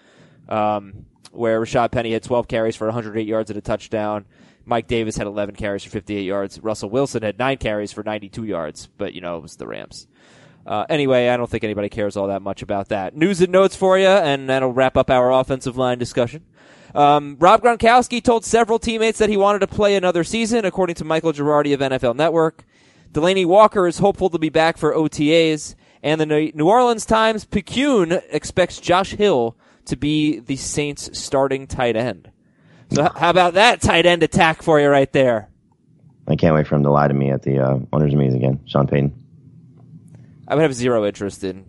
um, 0.48 1.08
where 1.32 1.60
Rashad 1.60 1.90
Penny 1.90 2.14
had 2.14 2.22
12 2.22 2.48
carries 2.48 2.76
for 2.76 2.86
108 2.86 3.26
yards 3.26 3.50
and 3.50 3.58
a 3.58 3.62
touchdown. 3.62 4.26
Mike 4.64 4.86
Davis 4.86 5.18
had 5.18 5.26
11 5.26 5.56
carries 5.56 5.84
for 5.84 5.90
58 5.90 6.22
yards. 6.22 6.60
Russell 6.62 6.92
Wilson 6.92 7.24
had 7.24 7.40
nine 7.40 7.58
carries 7.58 7.92
for 7.92 8.04
92 8.04 8.44
yards, 8.44 8.86
but 9.00 9.16
you 9.16 9.22
know 9.22 9.38
it 9.38 9.42
was 9.42 9.56
the 9.56 9.66
Rams. 9.66 10.06
Uh, 10.70 10.86
anyway, 10.88 11.30
I 11.30 11.36
don't 11.36 11.50
think 11.50 11.64
anybody 11.64 11.90
cares 11.90 12.16
all 12.16 12.28
that 12.28 12.44
much 12.44 12.62
about 12.62 12.90
that. 12.90 13.18
News 13.18 13.42
and 13.42 13.52
notes 13.52 13.76
for 13.76 13.98
you, 13.98 14.06
and 14.06 14.48
that'll 14.48 14.72
wrap 14.72 14.96
up 14.98 15.10
our 15.10 15.32
offensive 15.32 15.78
line 15.78 15.98
discussion. 15.98 16.46
Um, 16.94 17.38
Rob 17.40 17.64
Gronkowski 17.64 18.24
told 18.24 18.46
several 18.46 18.78
teammates 18.78 19.18
that 19.18 19.30
he 19.30 19.38
wanted 19.38 19.60
to 19.60 19.68
play 19.68 19.96
another 19.96 20.24
season, 20.24 20.66
according 20.66 20.96
to 20.98 21.04
Michael 21.04 21.34
Giardi 21.34 21.74
of 21.74 21.80
NFL 21.80 22.16
Network. 22.16 22.66
Delanie 23.12 23.48
Walker 23.48 23.88
is 23.88 23.98
hopeful 23.98 24.30
to 24.30 24.38
be 24.38 24.50
back 24.50 24.78
for 24.78 24.94
OTAs, 24.94 25.74
and 26.04 26.22
the 26.22 26.52
New 26.54 26.70
Orleans 26.70 27.04
Times 27.04 27.46
Picayune 27.46 28.22
expects 28.30 28.80
Josh 28.80 29.14
Hill 29.14 29.58
to 29.86 29.98
be 29.98 30.38
the 30.38 30.56
Saints' 30.56 31.18
starting 31.18 31.66
tight 31.66 31.96
end. 31.96 32.30
So 32.92 33.10
how 33.16 33.32
about 33.32 33.56
that 33.56 33.82
tight 33.82 34.06
end 34.06 34.22
attack 34.22 34.62
for 34.62 34.80
you 34.80 34.88
right 34.88 35.12
there? 35.14 35.50
I 36.28 36.36
can't 36.36 36.54
wait 36.54 36.68
for 36.68 36.76
him 36.76 36.84
to 36.84 36.92
lie 36.92 37.08
to 37.08 37.14
me 37.16 37.32
at 37.32 37.42
the 37.42 37.58
uh, 37.58 37.80
owners' 37.92 38.14
meetings 38.14 38.36
again, 38.36 38.60
Sean 38.68 38.86
Payton. 38.86 39.16
I 40.50 40.56
would 40.56 40.64
have 40.64 40.74
zero 40.74 41.06
interest 41.06 41.44
in 41.44 41.64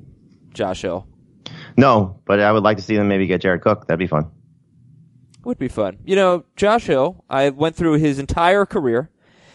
Josh 0.54 0.82
Hill. 0.82 1.06
No, 1.76 2.20
but 2.24 2.40
I 2.40 2.50
would 2.50 2.62
like 2.62 2.78
to 2.78 2.82
see 2.82 2.96
them 2.96 3.08
maybe 3.08 3.26
get 3.26 3.42
Jared 3.42 3.60
Cook. 3.60 3.86
That'd 3.86 3.98
be 3.98 4.06
fun. 4.06 4.30
Would 5.44 5.58
be 5.58 5.68
fun. 5.68 5.98
You 6.04 6.16
know, 6.16 6.44
Josh 6.56 6.86
Hill, 6.86 7.24
I 7.28 7.50
went 7.50 7.76
through 7.76 7.94
his 7.94 8.18
entire 8.18 8.66
career 8.66 9.10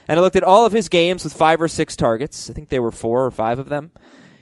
and 0.07 0.19
I 0.19 0.21
looked 0.21 0.35
at 0.35 0.43
all 0.43 0.65
of 0.65 0.71
his 0.71 0.89
games 0.89 1.23
with 1.23 1.33
five 1.33 1.61
or 1.61 1.67
six 1.67 1.95
targets. 1.95 2.49
I 2.49 2.53
think 2.53 2.69
there 2.69 2.81
were 2.81 2.91
four 2.91 3.25
or 3.25 3.31
five 3.31 3.59
of 3.59 3.69
them. 3.69 3.91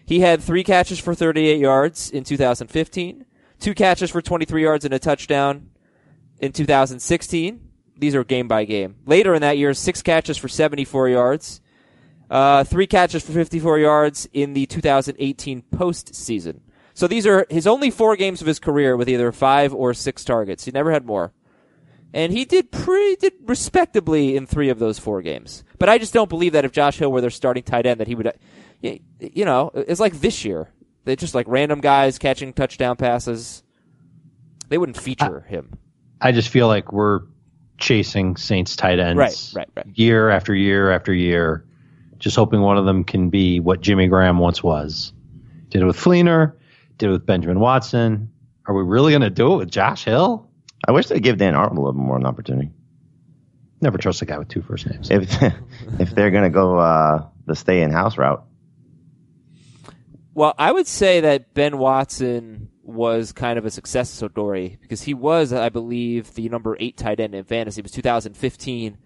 He 0.06 0.20
had 0.20 0.42
three 0.42 0.64
catches 0.64 1.00
for 1.00 1.16
38 1.16 1.60
yards 1.60 2.12
in 2.12 2.24
2015, 2.24 3.26
two 3.60 3.74
catches 3.74 4.10
for 4.10 4.22
23 4.22 4.62
yards 4.62 4.86
and 4.86 4.94
a 4.94 5.00
touchdown 5.00 5.70
in 6.40 6.52
2016. 6.52 7.70
These 7.98 8.16
are 8.16 8.24
game 8.24 8.48
by 8.48 8.66
game. 8.66 8.96
Later 9.06 9.34
in 9.34 9.42
that 9.42 9.58
year, 9.58 9.74
six 9.74 10.02
catches 10.02 10.38
for 10.38 10.50
74 10.50 11.10
yards, 11.10 11.62
uh, 12.34 12.64
three 12.64 12.88
catches 12.88 13.24
for 13.24 13.32
54 13.32 13.78
yards 13.78 14.28
in 14.34 14.54
the 14.54 14.66
2018 14.66 15.64
postseason. 15.72 16.62
So 16.96 17.08
these 17.08 17.28
are 17.28 17.46
his 17.48 17.68
only 17.68 17.92
four 17.92 18.16
games 18.16 18.42
of 18.42 18.48
his 18.48 18.60
career 18.60 18.98
with 18.98 19.08
either 19.08 19.32
five 19.32 19.72
or 19.72 19.94
six 19.94 20.24
targets. 20.24 20.66
He 20.66 20.72
never 20.72 20.92
had 20.92 21.06
more. 21.06 21.32
And 22.12 22.32
he 22.32 22.46
did 22.46 22.72
pretty 22.72 23.18
did 23.18 23.34
respectably 23.46 24.36
in 24.36 24.48
three 24.48 24.70
of 24.70 24.80
those 24.80 24.98
four 24.98 25.22
games. 25.22 25.64
But 25.78 25.90
I 25.90 26.00
just 26.00 26.12
don't 26.12 26.30
believe 26.30 26.54
that 26.54 26.66
if 26.66 26.72
Josh 26.72 26.98
Hill 26.98 27.12
were 27.12 27.22
their 27.22 27.30
starting 27.30 27.64
tight 27.64 27.86
end 27.86 28.00
that 28.00 28.08
he 28.08 28.16
would 28.16 28.34
you 28.82 29.46
know, 29.46 29.72
it's 29.76 30.00
like 30.00 30.20
this 30.20 30.44
year. 30.44 30.70
They're 31.06 31.16
just 31.16 31.36
like 31.36 31.48
random 31.48 31.82
guys 31.82 32.18
catching 32.18 32.52
touchdown 32.52 32.96
passes. 32.96 33.62
They 34.70 34.80
wouldn't 34.80 34.98
feature 34.98 35.46
I, 35.48 35.50
him. 35.50 35.78
I 36.20 36.32
just 36.32 36.50
feel 36.50 36.68
like 36.68 36.92
we're 36.92 37.22
chasing 37.78 38.38
Saints 38.38 38.76
tight 38.76 38.98
ends 38.98 39.20
right, 39.20 39.52
right, 39.56 39.70
right. 39.76 39.98
year 39.98 40.30
after 40.32 40.56
year 40.56 40.92
after 40.92 41.14
year 41.14 41.66
just 42.24 42.38
hoping 42.38 42.62
one 42.62 42.78
of 42.78 42.86
them 42.86 43.04
can 43.04 43.30
be 43.30 43.60
what 43.60 43.82
Jimmy 43.82 44.08
Graham 44.08 44.38
once 44.38 44.64
was. 44.64 45.12
Did 45.68 45.82
it 45.82 45.86
with 45.86 45.98
Fleener, 45.98 46.54
did 46.98 47.10
it 47.10 47.12
with 47.12 47.26
Benjamin 47.26 47.60
Watson. 47.60 48.32
Are 48.66 48.74
we 48.74 48.82
really 48.82 49.12
going 49.12 49.24
to 49.24 49.30
do 49.30 49.56
it 49.56 49.58
with 49.58 49.70
Josh 49.70 50.06
Hill? 50.06 50.50
I 50.88 50.94
wish 50.94 51.08
they'd 51.08 51.22
give 51.22 51.38
Dan 51.38 51.54
Arnold 51.54 51.78
a 51.78 51.82
little 51.82 52.00
more 52.00 52.16
an 52.16 52.26
opportunity. 52.26 52.72
Never 53.82 53.98
trust 53.98 54.22
a 54.22 54.26
guy 54.26 54.38
with 54.38 54.48
two 54.48 54.62
first 54.62 54.90
names. 54.90 55.12
If 55.12 55.24
if 56.00 56.16
they're 56.16 56.32
going 56.32 56.46
to 56.46 56.50
go 56.50 56.80
uh, 56.80 57.28
the 57.46 57.58
stay 57.58 57.82
in 57.82 57.92
house 57.92 58.18
route. 58.18 58.46
Well, 60.34 60.56
I 60.58 60.72
would 60.72 60.88
say 60.88 61.20
that 61.20 61.54
Ben 61.54 61.78
Watson 61.78 62.70
was 62.84 63.34
kind 63.34 63.60
of 63.60 63.66
a 63.66 63.70
success 63.70 64.10
story 64.10 64.78
because 64.80 65.02
he 65.02 65.14
was, 65.14 65.52
I 65.52 65.68
believe, 65.68 66.34
the 66.36 66.48
number 66.48 66.78
eight 66.80 66.96
tight 66.96 67.20
end 67.20 67.36
in 67.36 67.44
fantasy. 67.44 67.80
It 67.80 67.84
was 67.84 67.92
2015 67.92 68.98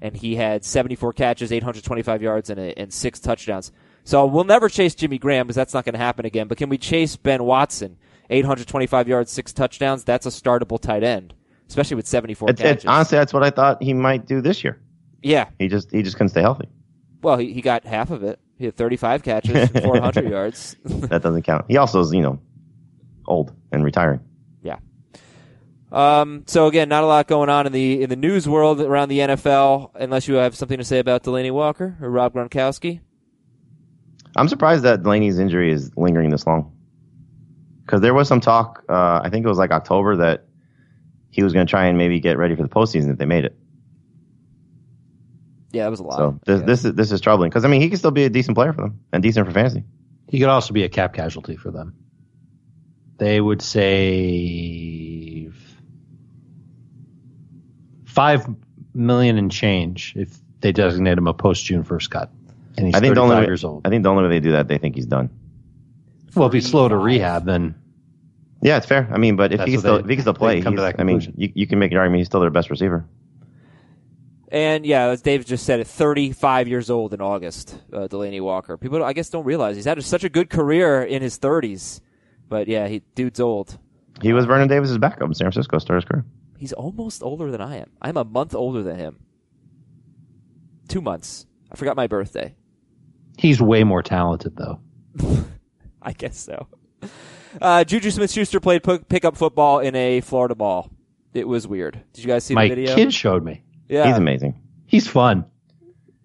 and 0.00 0.16
he 0.16 0.36
had 0.36 0.64
74 0.64 1.12
catches, 1.12 1.52
825 1.52 2.22
yards, 2.22 2.50
and, 2.50 2.58
a, 2.58 2.78
and 2.78 2.92
six 2.92 3.20
touchdowns. 3.20 3.72
So 4.04 4.26
we'll 4.26 4.44
never 4.44 4.68
chase 4.68 4.94
Jimmy 4.94 5.18
Graham 5.18 5.46
because 5.46 5.56
that's 5.56 5.74
not 5.74 5.84
going 5.84 5.92
to 5.92 5.98
happen 5.98 6.24
again. 6.24 6.48
But 6.48 6.58
can 6.58 6.68
we 6.68 6.78
chase 6.78 7.16
Ben 7.16 7.44
Watson, 7.44 7.98
825 8.30 9.08
yards, 9.08 9.30
six 9.30 9.52
touchdowns? 9.52 10.04
That's 10.04 10.26
a 10.26 10.30
startable 10.30 10.80
tight 10.80 11.02
end, 11.02 11.34
especially 11.68 11.96
with 11.96 12.06
74 12.06 12.50
it's, 12.50 12.60
catches. 12.60 12.86
Honestly, 12.86 13.18
that's 13.18 13.32
what 13.32 13.42
I 13.42 13.50
thought 13.50 13.82
he 13.82 13.92
might 13.92 14.26
do 14.26 14.40
this 14.40 14.64
year. 14.64 14.80
Yeah, 15.22 15.50
he 15.58 15.68
just 15.68 15.90
he 15.90 16.02
just 16.02 16.16
couldn't 16.16 16.30
stay 16.30 16.40
healthy. 16.40 16.66
Well, 17.22 17.36
he, 17.36 17.52
he 17.52 17.60
got 17.60 17.84
half 17.84 18.10
of 18.10 18.22
it. 18.22 18.40
He 18.56 18.64
had 18.64 18.76
35 18.76 19.22
catches, 19.22 19.68
400 19.68 20.28
yards. 20.30 20.76
that 20.84 21.22
doesn't 21.22 21.42
count. 21.42 21.66
He 21.68 21.76
also 21.76 22.00
is, 22.00 22.12
you 22.12 22.22
know, 22.22 22.38
old 23.26 23.52
and 23.72 23.84
retiring. 23.84 24.20
Um, 25.92 26.44
so 26.46 26.66
again, 26.66 26.88
not 26.88 27.02
a 27.02 27.06
lot 27.06 27.26
going 27.26 27.48
on 27.48 27.66
in 27.66 27.72
the 27.72 28.02
in 28.02 28.10
the 28.10 28.16
news 28.16 28.48
world 28.48 28.80
around 28.80 29.08
the 29.08 29.18
NFL, 29.18 29.90
unless 29.96 30.28
you 30.28 30.34
have 30.34 30.54
something 30.54 30.78
to 30.78 30.84
say 30.84 30.98
about 30.98 31.24
Delanie 31.24 31.50
Walker 31.50 31.96
or 32.00 32.10
Rob 32.10 32.34
Gronkowski. 32.34 33.00
I'm 34.36 34.48
surprised 34.48 34.84
that 34.84 35.02
Delanie's 35.02 35.38
injury 35.38 35.72
is 35.72 35.90
lingering 35.96 36.30
this 36.30 36.46
long. 36.46 36.76
Because 37.84 38.00
there 38.00 38.14
was 38.14 38.28
some 38.28 38.40
talk, 38.40 38.84
uh, 38.88 39.20
I 39.24 39.30
think 39.30 39.44
it 39.44 39.48
was 39.48 39.58
like 39.58 39.72
October, 39.72 40.16
that 40.16 40.44
he 41.30 41.42
was 41.42 41.52
going 41.52 41.66
to 41.66 41.70
try 41.70 41.86
and 41.86 41.98
maybe 41.98 42.20
get 42.20 42.38
ready 42.38 42.54
for 42.54 42.62
the 42.62 42.68
postseason 42.68 43.10
if 43.10 43.18
they 43.18 43.24
made 43.24 43.44
it. 43.44 43.56
Yeah, 45.72 45.84
that 45.84 45.90
was 45.90 45.98
a 46.00 46.04
lot. 46.04 46.16
So 46.16 46.40
this, 46.46 46.62
this 46.62 46.84
is 46.84 46.94
this 46.94 47.12
is 47.12 47.20
troubling 47.20 47.50
because 47.50 47.64
I 47.64 47.68
mean 47.68 47.80
he 47.80 47.88
can 47.88 47.98
still 47.98 48.10
be 48.10 48.24
a 48.24 48.30
decent 48.30 48.56
player 48.56 48.72
for 48.72 48.82
them 48.82 49.00
and 49.12 49.22
decent 49.22 49.46
for 49.46 49.52
fantasy. 49.52 49.84
He 50.28 50.38
could 50.38 50.48
also 50.48 50.72
be 50.72 50.84
a 50.84 50.88
cap 50.88 51.14
casualty 51.14 51.56
for 51.56 51.70
them. 51.70 51.94
They 53.18 53.40
would 53.40 53.62
save 53.62 55.09
five 58.10 58.46
million 58.94 59.38
and 59.38 59.50
change 59.50 60.14
if 60.16 60.36
they 60.60 60.72
designate 60.72 61.16
him 61.16 61.26
a 61.26 61.34
post 61.34 61.64
June 61.64 61.84
first 61.84 62.10
cut. 62.10 62.30
And 62.76 62.86
he's 62.86 62.94
I 62.94 63.00
think 63.00 63.14
the 63.14 63.20
only 63.20 63.36
way, 63.36 63.44
years 63.44 63.64
old. 63.64 63.86
I 63.86 63.90
think 63.90 64.02
the 64.02 64.10
only 64.10 64.24
way 64.24 64.30
they 64.30 64.40
do 64.40 64.52
that, 64.52 64.68
they 64.68 64.78
think 64.78 64.94
he's 64.94 65.06
done. 65.06 65.30
Well, 66.34 66.46
if 66.46 66.52
he's 66.52 66.68
slow 66.68 66.88
to 66.88 66.96
rehab, 66.96 67.44
then 67.44 67.74
yeah, 68.62 68.76
it's 68.76 68.86
fair. 68.86 69.08
I 69.12 69.18
mean, 69.18 69.36
but 69.36 69.52
if 69.52 69.60
he 69.62 69.72
can 69.72 69.80
still 69.80 69.96
if 69.96 70.06
he 70.06 70.16
can 70.16 70.22
still 70.22 70.34
play, 70.34 70.62
I 70.64 71.02
mean, 71.02 71.34
you, 71.36 71.52
you 71.54 71.66
can 71.66 71.78
make 71.78 71.92
an 71.92 71.98
argument 71.98 72.20
he's 72.20 72.26
still 72.26 72.40
their 72.40 72.50
best 72.50 72.70
receiver. 72.70 73.04
And 74.52 74.84
yeah, 74.84 75.06
as 75.06 75.22
Dave 75.22 75.46
just 75.46 75.64
said, 75.64 75.78
at 75.78 75.86
35 75.86 76.66
years 76.66 76.90
old 76.90 77.14
in 77.14 77.20
August, 77.20 77.78
uh, 77.92 78.08
Delanie 78.08 78.40
Walker. 78.40 78.76
People, 78.76 79.04
I 79.04 79.12
guess, 79.12 79.30
don't 79.30 79.44
realize 79.44 79.76
he's 79.76 79.84
had 79.84 80.02
such 80.02 80.24
a 80.24 80.28
good 80.28 80.50
career 80.50 81.04
in 81.04 81.22
his 81.22 81.38
30s. 81.38 82.00
But 82.48 82.66
yeah, 82.66 82.88
he 82.88 83.02
dude's 83.14 83.38
old. 83.38 83.78
He 84.20 84.32
was 84.32 84.44
Vernon 84.44 84.66
Davis's 84.68 84.98
backup 84.98 85.28
in 85.28 85.34
San 85.34 85.46
Francisco, 85.46 85.78
started 85.78 86.04
his 86.04 86.10
career. 86.10 86.24
He's 86.60 86.74
almost 86.74 87.22
older 87.22 87.50
than 87.50 87.62
I 87.62 87.78
am. 87.78 87.88
I'm 88.02 88.18
a 88.18 88.24
month 88.24 88.54
older 88.54 88.82
than 88.82 88.96
him. 88.96 89.18
Two 90.88 91.00
months. 91.00 91.46
I 91.72 91.74
forgot 91.74 91.96
my 91.96 92.06
birthday. 92.06 92.54
He's 93.38 93.62
way 93.62 93.82
more 93.82 94.02
talented, 94.02 94.56
though. 94.56 94.78
I 96.02 96.12
guess 96.12 96.36
so. 96.36 96.66
Uh, 97.62 97.82
Juju 97.84 98.10
Smith 98.10 98.30
Schuster 98.30 98.60
played 98.60 98.82
p- 98.82 98.98
pickup 98.98 99.38
football 99.38 99.78
in 99.78 99.96
a 99.96 100.20
Florida 100.20 100.54
ball. 100.54 100.90
It 101.32 101.48
was 101.48 101.66
weird. 101.66 101.98
Did 102.12 102.24
you 102.24 102.28
guys 102.28 102.44
see 102.44 102.52
my 102.52 102.64
the 102.68 102.74
video? 102.74 102.90
My 102.90 102.96
kid 102.96 103.14
showed 103.14 103.42
me. 103.42 103.64
Yeah. 103.88 104.08
He's 104.08 104.18
amazing. 104.18 104.60
He's 104.84 105.08
fun. 105.08 105.46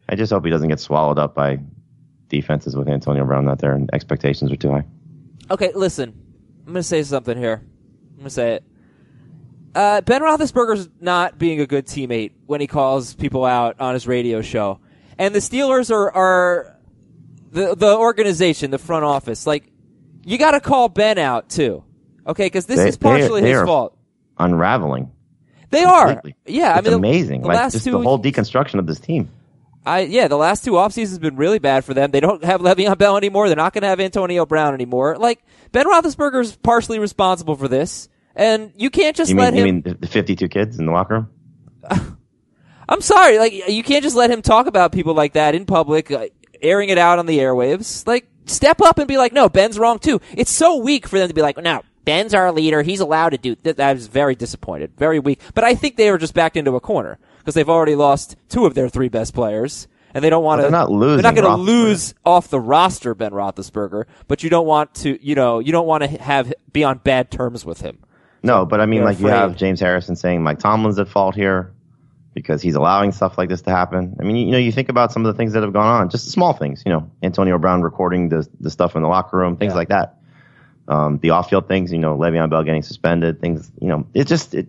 I 0.10 0.16
just 0.18 0.34
hope 0.34 0.44
he 0.44 0.52
doesn't 0.52 0.68
get 0.68 0.82
swallowed 0.82 1.18
up 1.18 1.34
by 1.34 1.60
defenses 2.28 2.76
with 2.76 2.90
Antonio 2.90 3.24
Brown 3.24 3.48
out 3.48 3.60
there 3.60 3.72
and 3.72 3.90
expectations 3.94 4.52
are 4.52 4.58
too 4.58 4.72
high. 4.72 4.84
Okay, 5.50 5.72
listen. 5.74 6.10
I'm 6.68 6.74
going 6.74 6.76
to 6.76 6.84
say 6.84 7.04
something 7.04 7.38
here. 7.38 7.62
I'm 8.12 8.16
going 8.18 8.24
to 8.26 8.30
say 8.30 8.56
it. 8.56 8.66
Uh, 9.76 10.00
ben 10.02 10.22
Roethlisberger's 10.22 10.88
not 11.02 11.38
being 11.38 11.60
a 11.60 11.68
good 11.68 11.86
teammate 11.86 12.32
when 12.46 12.62
he 12.62 12.68
calls 12.68 13.14
people 13.14 13.44
out 13.44 13.82
on 13.82 13.94
his 13.94 14.08
radio 14.08 14.42
show, 14.42 14.80
and 15.18 15.36
the 15.36 15.40
Steelers 15.40 15.92
are 15.92 16.12
are 16.12 16.78
the 17.52 17.76
the 17.76 17.96
organization, 17.96 18.72
the 18.72 18.78
front 18.78 19.04
office. 19.04 19.46
Like, 19.46 19.70
you 20.24 20.38
got 20.38 20.52
to 20.52 20.62
call 20.62 20.88
Ben 20.88 21.18
out 21.18 21.50
too, 21.50 21.84
okay? 22.26 22.46
Because 22.46 22.66
this 22.66 22.78
they, 22.78 22.88
is 22.88 22.98
partially 22.98 23.42
they, 23.42 23.52
they 23.52 23.60
his 23.60 23.64
fault. 23.64 23.98
Unraveling. 24.38 25.12
They 25.72 25.84
completely. 25.84 26.32
are. 26.32 26.52
Yeah, 26.52 26.80
it's 26.80 26.88
I 26.88 26.92
mean, 26.92 27.00
amazing. 27.00 27.42
The, 27.42 27.48
the 27.48 27.48
like, 27.50 27.58
last 27.58 27.74
just 27.74 27.86
two, 27.86 27.92
the 27.92 28.00
whole 28.00 28.20
deconstruction 28.20 28.80
of 28.80 28.88
this 28.88 29.00
team. 29.00 29.30
I 29.86 30.02
yeah, 30.02 30.30
the 30.30 30.38
last 30.38 30.64
two 30.64 30.78
off 30.78 30.94
seasons 30.94 31.18
have 31.18 31.22
been 31.22 31.36
really 31.36 31.60
bad 31.60 31.84
for 31.84 31.94
them. 31.94 32.12
They 32.12 32.22
don't 32.22 32.44
have 32.46 32.62
Le'Veon 32.62 32.98
Bell 32.98 33.18
anymore. 33.18 33.50
They're 33.50 33.58
not 33.58 33.74
going 33.74 33.82
to 33.84 33.88
have 33.90 34.00
Antonio 34.00 34.46
Brown 34.46 34.74
anymore. 34.74 35.18
Like 35.18 35.44
Ben 35.74 35.86
Roethlisberger's 35.86 36.56
partially 36.56 36.98
responsible 36.98 37.56
for 37.56 37.68
this. 37.68 38.08
And 38.36 38.74
you 38.76 38.90
can't 38.90 39.16
just 39.16 39.32
you 39.32 39.38
let 39.38 39.54
mean, 39.54 39.62
him. 39.62 39.68
You 39.68 39.74
mean 39.92 39.98
the 40.02 40.08
52 40.08 40.48
kids 40.50 40.78
in 40.78 40.86
the 40.86 40.92
locker 40.92 41.14
room? 41.16 41.30
I'm 42.90 43.02
sorry. 43.02 43.40
Like, 43.40 43.54
you 43.54 43.84
can't 43.84 44.04
just 44.04 44.16
let 44.16 44.30
him 44.30 44.42
talk 44.42 44.68
about 44.68 44.92
people 44.92 45.14
like 45.14 45.34
that 45.34 45.56
in 45.56 45.66
public, 45.66 46.12
uh, 46.12 46.28
airing 46.62 46.90
it 46.90 46.98
out 46.98 47.20
on 47.20 47.26
the 47.26 47.40
airwaves. 47.40 48.06
Like, 48.06 48.28
step 48.46 48.82
up 48.82 49.00
and 49.00 49.08
be 49.08 49.18
like, 49.18 49.34
no, 49.34 49.50
Ben's 49.50 49.80
wrong 49.80 50.00
too. 50.00 50.22
It's 50.34 50.52
so 50.52 50.78
weak 50.78 51.08
for 51.08 51.18
them 51.18 51.28
to 51.28 51.34
be 51.34 51.42
like, 51.42 51.58
no, 51.58 51.82
Ben's 52.04 52.34
our 52.34 52.52
leader. 52.52 52.82
He's 52.84 53.00
allowed 53.00 53.30
to 53.30 53.38
do 53.38 53.56
that. 53.64 53.80
I 53.80 53.94
was 53.94 54.08
very 54.08 54.36
disappointed, 54.36 54.92
very 54.98 55.20
weak. 55.20 55.42
But 55.54 55.64
I 55.64 55.76
think 55.76 55.96
they 55.96 56.12
were 56.12 56.18
just 56.18 56.34
backed 56.34 56.58
into 56.58 56.76
a 56.76 56.80
corner 56.80 57.18
because 57.40 57.56
they've 57.56 57.70
already 57.70 57.96
lost 57.96 58.36
two 58.50 58.66
of 58.66 58.76
their 58.76 58.90
three 58.90 59.10
best 59.10 59.34
players, 59.34 59.88
and 60.14 60.24
they 60.24 60.30
don't 60.30 60.44
want 60.44 60.60
to. 60.60 60.64
they're 60.64 60.72
not 60.72 60.92
losing 60.92 61.24
They're 61.24 61.34
not 61.34 61.42
going 61.42 61.58
to 61.58 61.62
lose 61.62 62.14
off 62.24 62.48
the 62.50 62.60
roster, 62.60 63.16
Ben 63.16 63.32
Roethlisberger. 63.32 64.06
But 64.28 64.44
you 64.44 64.50
don't 64.50 64.68
want 64.68 64.94
to, 64.96 65.24
you 65.26 65.36
know, 65.36 65.60
you 65.60 65.72
don't 65.72 65.88
want 65.88 66.04
to 66.04 66.10
have 66.22 66.54
be 66.72 66.84
on 66.84 67.00
bad 67.00 67.32
terms 67.32 67.66
with 67.66 67.82
him. 67.82 68.00
No, 68.46 68.66
but 68.66 68.80
I 68.82 68.86
mean, 68.86 69.00
They're 69.00 69.08
like 69.10 69.20
you 69.20 69.28
have 69.28 69.56
James 69.58 69.80
Harrison 69.80 70.16
saying 70.16 70.44
Mike 70.44 70.60
Tomlin's 70.60 71.00
at 71.00 71.08
fault 71.08 71.36
here 71.36 71.74
because 72.34 72.62
he's 72.62 72.76
allowing 72.76 73.12
stuff 73.12 73.38
like 73.38 73.50
this 73.50 73.62
to 73.64 73.72
happen. 73.72 74.16
I 74.20 74.24
mean, 74.24 74.36
you, 74.36 74.46
you 74.48 74.52
know, 74.52 74.58
you 74.58 74.72
think 74.72 74.90
about 74.90 75.12
some 75.12 75.26
of 75.26 75.34
the 75.34 75.38
things 75.38 75.54
that 75.54 75.64
have 75.64 75.74
gone 75.74 75.88
on, 75.88 76.10
just 76.10 76.26
the 76.26 76.32
small 76.32 76.54
things. 76.54 76.84
You 76.86 76.92
know, 76.92 77.10
Antonio 77.24 77.58
Brown 77.58 77.82
recording 77.82 78.30
the 78.30 78.48
the 78.60 78.70
stuff 78.70 78.96
in 78.96 79.02
the 79.02 79.08
locker 79.08 79.38
room, 79.38 79.58
things 79.58 79.72
Yeah. 79.72 79.78
like 79.78 79.90
that. 79.90 80.18
Um, 80.88 81.18
the 81.18 81.32
off-field 81.32 81.68
things, 81.68 81.92
you 81.92 81.98
know, 81.98 82.16
Le'Veon 82.16 82.50
Bell 82.52 82.64
getting 82.64 82.84
suspended, 82.84 83.42
things. 83.42 83.72
You 83.82 83.88
know, 83.88 84.08
it 84.14 84.28
just 84.28 84.54
it, 84.54 84.68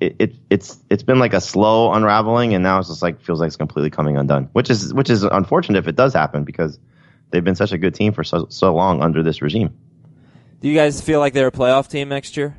it 0.00 0.16
it 0.18 0.34
it's 0.50 0.78
it's 0.90 1.02
been 1.02 1.18
like 1.18 1.32
a 1.32 1.40
slow 1.40 1.92
unraveling, 1.92 2.52
and 2.52 2.62
now 2.62 2.78
it's 2.80 2.88
just 2.88 3.00
like 3.00 3.22
feels 3.22 3.40
like 3.40 3.46
it's 3.46 3.56
completely 3.56 3.88
coming 3.90 4.16
undone, 4.18 4.50
which 4.52 4.68
is 4.68 4.92
which 4.92 5.08
is 5.08 5.22
unfortunate 5.24 5.78
if 5.78 5.88
it 5.88 5.96
does 5.96 6.12
happen 6.12 6.44
because 6.44 6.78
they've 7.30 7.44
been 7.44 7.54
such 7.56 7.72
a 7.72 7.78
good 7.78 7.94
team 7.94 8.12
for 8.12 8.22
so 8.24 8.46
so 8.50 8.74
long 8.74 9.00
under 9.02 9.22
this 9.22 9.40
regime. 9.40 9.74
Do 10.60 10.68
you 10.68 10.74
guys 10.74 11.00
feel 11.00 11.18
like 11.20 11.32
they're 11.32 11.48
a 11.48 11.52
playoff 11.52 11.88
team 11.88 12.08
next 12.10 12.36
year? 12.36 12.56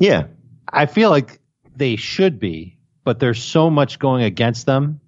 Yeah, 0.00 0.24
I 0.68 0.86
feel 0.86 1.10
like 1.10 1.38
they 1.76 1.94
should 1.96 2.40
be, 2.40 2.78
but 3.04 3.20
there's 3.20 3.40
so 3.40 3.70
much 3.70 3.98
going 4.00 4.24
against 4.24 4.66
them. 4.66 5.00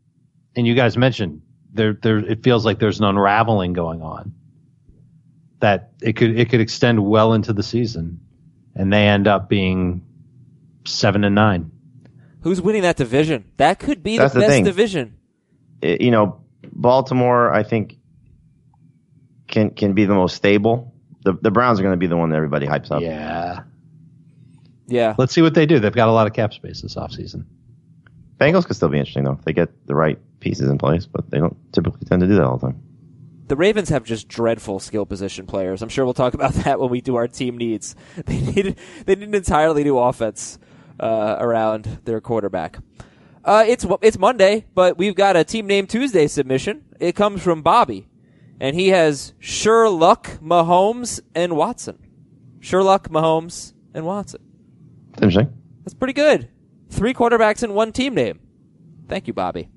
And 0.55 0.67
you 0.67 0.75
guys 0.75 0.97
mentioned 0.97 1.43
there, 1.73 1.95
there. 1.95 2.19
It 2.19 2.45
feels 2.45 2.65
like 2.65 2.79
there's 2.79 3.01
an 3.01 3.07
unraveling 3.07 3.73
going 3.73 4.03
on. 4.03 4.35
That 5.61 5.93
it 6.03 6.15
could 6.17 6.39
it 6.39 6.51
could 6.51 6.61
extend 6.61 7.05
well 7.05 7.33
into 7.33 7.53
the 7.53 7.63
season, 7.63 8.21
and 8.75 8.93
they 8.93 9.09
end 9.09 9.27
up 9.27 9.49
being 9.49 10.05
seven 10.85 11.25
and 11.25 11.35
nine. 11.35 11.71
Who's 12.43 12.61
winning 12.61 12.83
that 12.83 12.97
division? 12.97 13.45
That 13.57 13.79
could 13.79 14.03
be 14.03 14.19
That's 14.19 14.35
the 14.35 14.41
the 14.41 14.47
best 14.47 14.53
thing. 14.53 14.65
division. 14.65 15.17
it- 15.81 16.01
you 16.03 16.11
know, 16.11 16.41
Baltimore, 16.73 17.53
I 17.53 17.63
think, 17.63 17.97
can 19.49 19.71
can 19.71 19.93
be 19.95 20.05
the 20.05 20.15
most 20.15 20.37
stable. 20.37 20.93
The 21.25 21.35
the 21.41 21.51
Browns 21.51 21.79
are 21.79 21.83
going 21.83 21.93
to 21.95 21.97
be 21.99 22.09
the 22.09 22.17
one 22.17 22.31
that 22.31 22.37
everybody 22.37 22.67
hypes 22.67 22.91
up. 22.91 23.01
Yeah. 23.01 23.63
Yeah. 24.87 25.15
Let's 25.19 25.33
see 25.33 25.43
what 25.43 25.55
they 25.55 25.67
do. 25.67 25.79
They've 25.79 25.93
got 25.93 26.09
a 26.09 26.13
lot 26.13 26.27
of 26.27 26.33
cap 26.33 26.53
space 26.53 26.83
this 26.83 26.95
offseason. 26.97 27.45
Bengals 28.39 28.67
could 28.67 28.77
still 28.77 28.89
be 28.89 28.99
interesting 28.99 29.25
though 29.25 29.33
if 29.33 29.45
they 29.45 29.53
get 29.53 29.87
the 29.87 29.95
right 29.95 30.19
pieces 30.41 30.69
in 30.69 30.79
place, 30.79 31.07
but 31.07 31.31
they 31.31 31.39
don't 31.39 31.57
typically 31.73 32.07
tend 32.07 32.21
to 32.21 32.27
do 32.27 32.35
that 32.35 32.45
all 32.45 32.59
the 32.59 32.67
time. 32.67 32.83
The 33.49 33.57
Ravens 33.57 33.91
have 33.91 34.05
just 34.05 34.29
dreadful 34.29 34.81
skill 34.81 35.05
position 35.05 35.47
players. 35.47 35.83
I'm 35.83 35.89
sure 35.89 36.05
we'll 36.05 36.15
talk 36.15 36.35
about 36.35 36.53
that 36.65 36.81
when 36.81 36.91
we 36.91 37.01
do 37.01 37.17
our 37.17 37.29
team 37.29 37.57
needs. 37.57 37.95
They 38.27 38.41
need 38.41 38.77
they 39.07 39.15
need 39.15 39.29
an 39.29 39.35
entirely 39.35 39.85
new 39.85 39.99
offense 39.99 40.59
uh, 40.99 41.37
around 41.39 42.01
their 42.05 42.21
quarterback. 42.21 42.79
Uh, 43.45 43.65
it's 43.67 43.85
it's 44.01 44.19
Monday, 44.19 44.67
but 44.75 44.97
we've 44.99 45.15
got 45.17 45.37
a 45.37 45.45
team 45.45 45.67
name 45.67 45.87
Tuesday 45.87 46.27
submission. 46.27 46.85
It 47.01 47.15
comes 47.17 47.43
from 47.43 47.63
Bobby, 47.63 48.09
and 48.61 48.77
he 48.77 48.89
has 48.89 49.35
Sherlock, 49.41 50.39
Mahomes, 50.41 51.21
and 51.35 51.57
Watson. 51.57 51.99
Sherlock, 52.61 53.09
Mahomes, 53.09 53.73
and 53.93 54.07
Watson. 54.07 54.41
Interesting. 55.17 55.53
That's 55.85 55.95
pretty 55.95 56.13
good. 56.13 56.49
Three 56.91 57.15
quarterbacks 57.15 57.63
in 57.63 57.75
one 57.75 57.93
team 57.93 58.15
name. 58.15 58.41
Thank 59.09 59.27
you, 59.27 59.33
Bobby. 59.33 59.69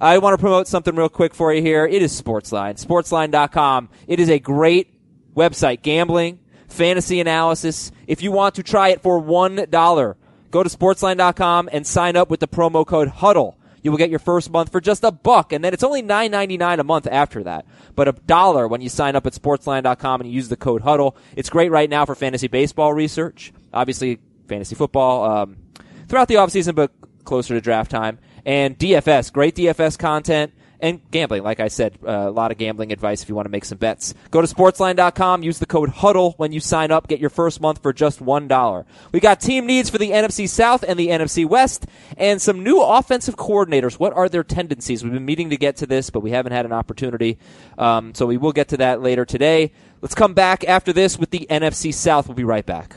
I 0.00 0.18
want 0.18 0.34
to 0.34 0.38
promote 0.38 0.66
something 0.66 0.96
real 0.96 1.08
quick 1.08 1.34
for 1.34 1.52
you 1.52 1.62
here. 1.62 1.86
It 1.86 2.02
is 2.02 2.20
Sportsline. 2.20 2.84
Sportsline.com. 2.84 3.88
It 4.08 4.18
is 4.18 4.28
a 4.28 4.38
great 4.38 4.94
website. 5.34 5.82
Gambling, 5.82 6.40
fantasy 6.68 7.20
analysis. 7.20 7.92
If 8.06 8.22
you 8.22 8.32
want 8.32 8.56
to 8.56 8.62
try 8.62 8.88
it 8.88 9.02
for 9.02 9.22
$1, 9.22 10.14
go 10.50 10.62
to 10.62 10.68
sportsline.com 10.68 11.68
and 11.72 11.86
sign 11.86 12.16
up 12.16 12.30
with 12.30 12.40
the 12.40 12.48
promo 12.48 12.86
code 12.86 13.08
HUDDLE. 13.08 13.56
You 13.82 13.90
will 13.90 13.98
get 13.98 14.10
your 14.10 14.20
first 14.20 14.50
month 14.50 14.70
for 14.70 14.80
just 14.80 15.02
a 15.02 15.10
buck, 15.10 15.52
and 15.52 15.64
then 15.64 15.74
it's 15.74 15.82
only 15.82 16.02
nine 16.02 16.30
ninety 16.30 16.56
nine 16.56 16.78
a 16.78 16.84
month 16.84 17.08
after 17.10 17.42
that. 17.42 17.66
But 17.96 18.06
a 18.06 18.12
dollar 18.12 18.68
when 18.68 18.80
you 18.80 18.88
sign 18.88 19.16
up 19.16 19.26
at 19.26 19.32
sportsline.com 19.32 20.20
and 20.20 20.30
you 20.30 20.36
use 20.36 20.48
the 20.48 20.56
code 20.56 20.82
HUDDLE. 20.82 21.16
It's 21.34 21.50
great 21.50 21.72
right 21.72 21.90
now 21.90 22.06
for 22.06 22.14
fantasy 22.14 22.46
baseball 22.46 22.94
research. 22.94 23.52
Obviously, 23.72 24.20
fantasy 24.46 24.74
football 24.74 25.24
um, 25.24 25.56
throughout 26.08 26.28
the 26.28 26.34
offseason, 26.36 26.74
but 26.74 26.92
closer 27.24 27.54
to 27.54 27.60
draft 27.60 27.90
time. 27.90 28.18
And 28.44 28.78
DFS, 28.78 29.32
great 29.32 29.54
DFS 29.54 29.98
content. 29.98 30.52
And 30.82 31.00
gambling, 31.12 31.44
like 31.44 31.60
I 31.60 31.68
said, 31.68 31.96
uh, 32.04 32.10
a 32.10 32.30
lot 32.32 32.50
of 32.50 32.58
gambling 32.58 32.90
advice 32.90 33.22
if 33.22 33.28
you 33.28 33.36
want 33.36 33.46
to 33.46 33.50
make 33.50 33.64
some 33.64 33.78
bets. 33.78 34.14
Go 34.32 34.40
to 34.42 34.52
sportsline.com, 34.52 35.44
use 35.44 35.60
the 35.60 35.66
code 35.66 35.90
HUDDLE 35.90 36.34
when 36.38 36.50
you 36.50 36.58
sign 36.58 36.90
up, 36.90 37.06
get 37.06 37.20
your 37.20 37.30
first 37.30 37.60
month 37.60 37.80
for 37.80 37.92
just 37.92 38.18
$1. 38.18 38.84
We 39.12 39.20
got 39.20 39.40
team 39.40 39.66
needs 39.66 39.90
for 39.90 39.98
the 39.98 40.10
NFC 40.10 40.48
South 40.48 40.82
and 40.82 40.98
the 40.98 41.06
NFC 41.06 41.46
West, 41.46 41.86
and 42.16 42.42
some 42.42 42.64
new 42.64 42.82
offensive 42.82 43.36
coordinators. 43.36 44.00
What 44.00 44.12
are 44.14 44.28
their 44.28 44.42
tendencies? 44.42 45.04
We've 45.04 45.12
been 45.12 45.24
meeting 45.24 45.50
to 45.50 45.56
get 45.56 45.76
to 45.76 45.86
this, 45.86 46.10
but 46.10 46.18
we 46.18 46.32
haven't 46.32 46.50
had 46.50 46.66
an 46.66 46.72
opportunity. 46.72 47.38
Um, 47.78 48.12
so 48.12 48.26
we 48.26 48.36
will 48.36 48.52
get 48.52 48.66
to 48.70 48.78
that 48.78 49.00
later 49.00 49.24
today. 49.24 49.70
Let's 50.00 50.16
come 50.16 50.34
back 50.34 50.64
after 50.64 50.92
this 50.92 51.16
with 51.16 51.30
the 51.30 51.46
NFC 51.48 51.94
South. 51.94 52.26
We'll 52.26 52.34
be 52.34 52.42
right 52.42 52.66
back. 52.66 52.96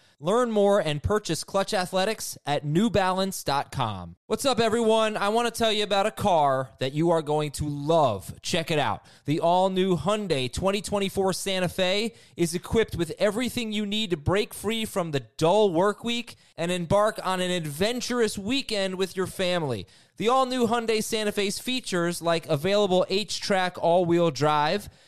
Learn 0.23 0.51
more 0.51 0.79
and 0.79 1.01
purchase 1.01 1.43
Clutch 1.43 1.73
Athletics 1.73 2.37
at 2.45 2.63
newbalance.com. 2.63 4.17
What's 4.27 4.45
up, 4.45 4.59
everyone? 4.59 5.17
I 5.17 5.29
want 5.29 5.51
to 5.51 5.57
tell 5.57 5.71
you 5.71 5.83
about 5.83 6.05
a 6.05 6.11
car 6.11 6.69
that 6.77 6.93
you 6.93 7.09
are 7.09 7.23
going 7.23 7.49
to 7.53 7.67
love. 7.67 8.39
Check 8.43 8.69
it 8.69 8.77
out. 8.77 9.03
The 9.25 9.39
all 9.39 9.71
new 9.71 9.97
Hyundai 9.97 10.53
2024 10.53 11.33
Santa 11.33 11.67
Fe 11.67 12.13
is 12.37 12.53
equipped 12.53 12.95
with 12.95 13.13
everything 13.17 13.71
you 13.71 13.87
need 13.87 14.11
to 14.11 14.15
break 14.15 14.53
free 14.53 14.85
from 14.85 15.09
the 15.09 15.21
dull 15.37 15.73
work 15.73 16.03
week 16.03 16.35
and 16.55 16.71
embark 16.71 17.19
on 17.25 17.41
an 17.41 17.49
adventurous 17.49 18.37
weekend 18.37 18.95
with 18.95 19.17
your 19.17 19.25
family. 19.25 19.87
The 20.17 20.29
all 20.29 20.45
new 20.45 20.67
Hyundai 20.67 21.03
Santa 21.03 21.31
Fe's 21.31 21.57
features 21.57 22.21
like 22.21 22.45
available 22.47 23.07
H 23.09 23.41
track 23.41 23.75
all 23.81 24.05
wheel 24.05 24.29
drive, 24.29 24.87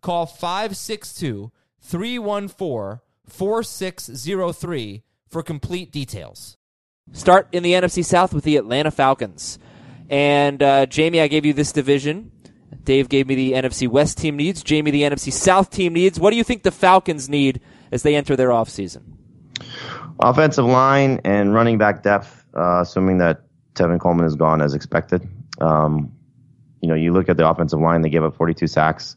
Call 0.00 0.26
562 0.26 1.50
314 1.80 3.00
4603 3.28 5.02
for 5.28 5.42
complete 5.42 5.90
details. 5.92 6.56
Start 7.12 7.48
in 7.52 7.62
the 7.62 7.72
NFC 7.72 8.04
South 8.04 8.34
with 8.34 8.44
the 8.44 8.56
Atlanta 8.56 8.90
Falcons. 8.90 9.58
And 10.08 10.62
uh, 10.62 10.86
Jamie, 10.86 11.20
I 11.20 11.28
gave 11.28 11.44
you 11.46 11.52
this 11.52 11.72
division. 11.72 12.32
Dave 12.82 13.08
gave 13.08 13.26
me 13.26 13.34
the 13.34 13.52
NFC 13.52 13.88
West 13.88 14.18
team 14.18 14.36
needs. 14.36 14.62
Jamie, 14.62 14.90
the 14.90 15.02
NFC 15.02 15.32
South 15.32 15.70
team 15.70 15.92
needs. 15.92 16.18
What 16.18 16.30
do 16.30 16.36
you 16.36 16.44
think 16.44 16.62
the 16.62 16.70
Falcons 16.70 17.28
need 17.28 17.60
as 17.92 18.02
they 18.02 18.14
enter 18.14 18.36
their 18.36 18.48
offseason? 18.48 19.02
Offensive 20.20 20.64
line 20.64 21.20
and 21.24 21.54
running 21.54 21.78
back 21.78 22.02
depth, 22.02 22.44
uh, 22.56 22.80
assuming 22.82 23.18
that 23.18 23.42
Tevin 23.74 24.00
Coleman 24.00 24.26
is 24.26 24.34
gone 24.34 24.62
as 24.62 24.74
expected. 24.74 25.28
Um, 25.60 26.12
you 26.80 26.88
know, 26.88 26.94
you 26.94 27.12
look 27.12 27.28
at 27.28 27.36
the 27.36 27.48
offensive 27.48 27.80
line, 27.80 28.02
they 28.02 28.08
gave 28.08 28.24
up 28.24 28.36
42 28.36 28.66
sacks. 28.66 29.16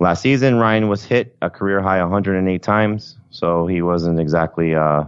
Last 0.00 0.22
season, 0.22 0.56
Ryan 0.56 0.88
was 0.88 1.04
hit 1.04 1.36
a 1.42 1.50
career 1.50 1.80
high 1.82 2.00
108 2.00 2.62
times, 2.62 3.16
so 3.30 3.66
he 3.66 3.82
wasn't 3.82 4.18
exactly 4.18 4.74
uh, 4.74 5.04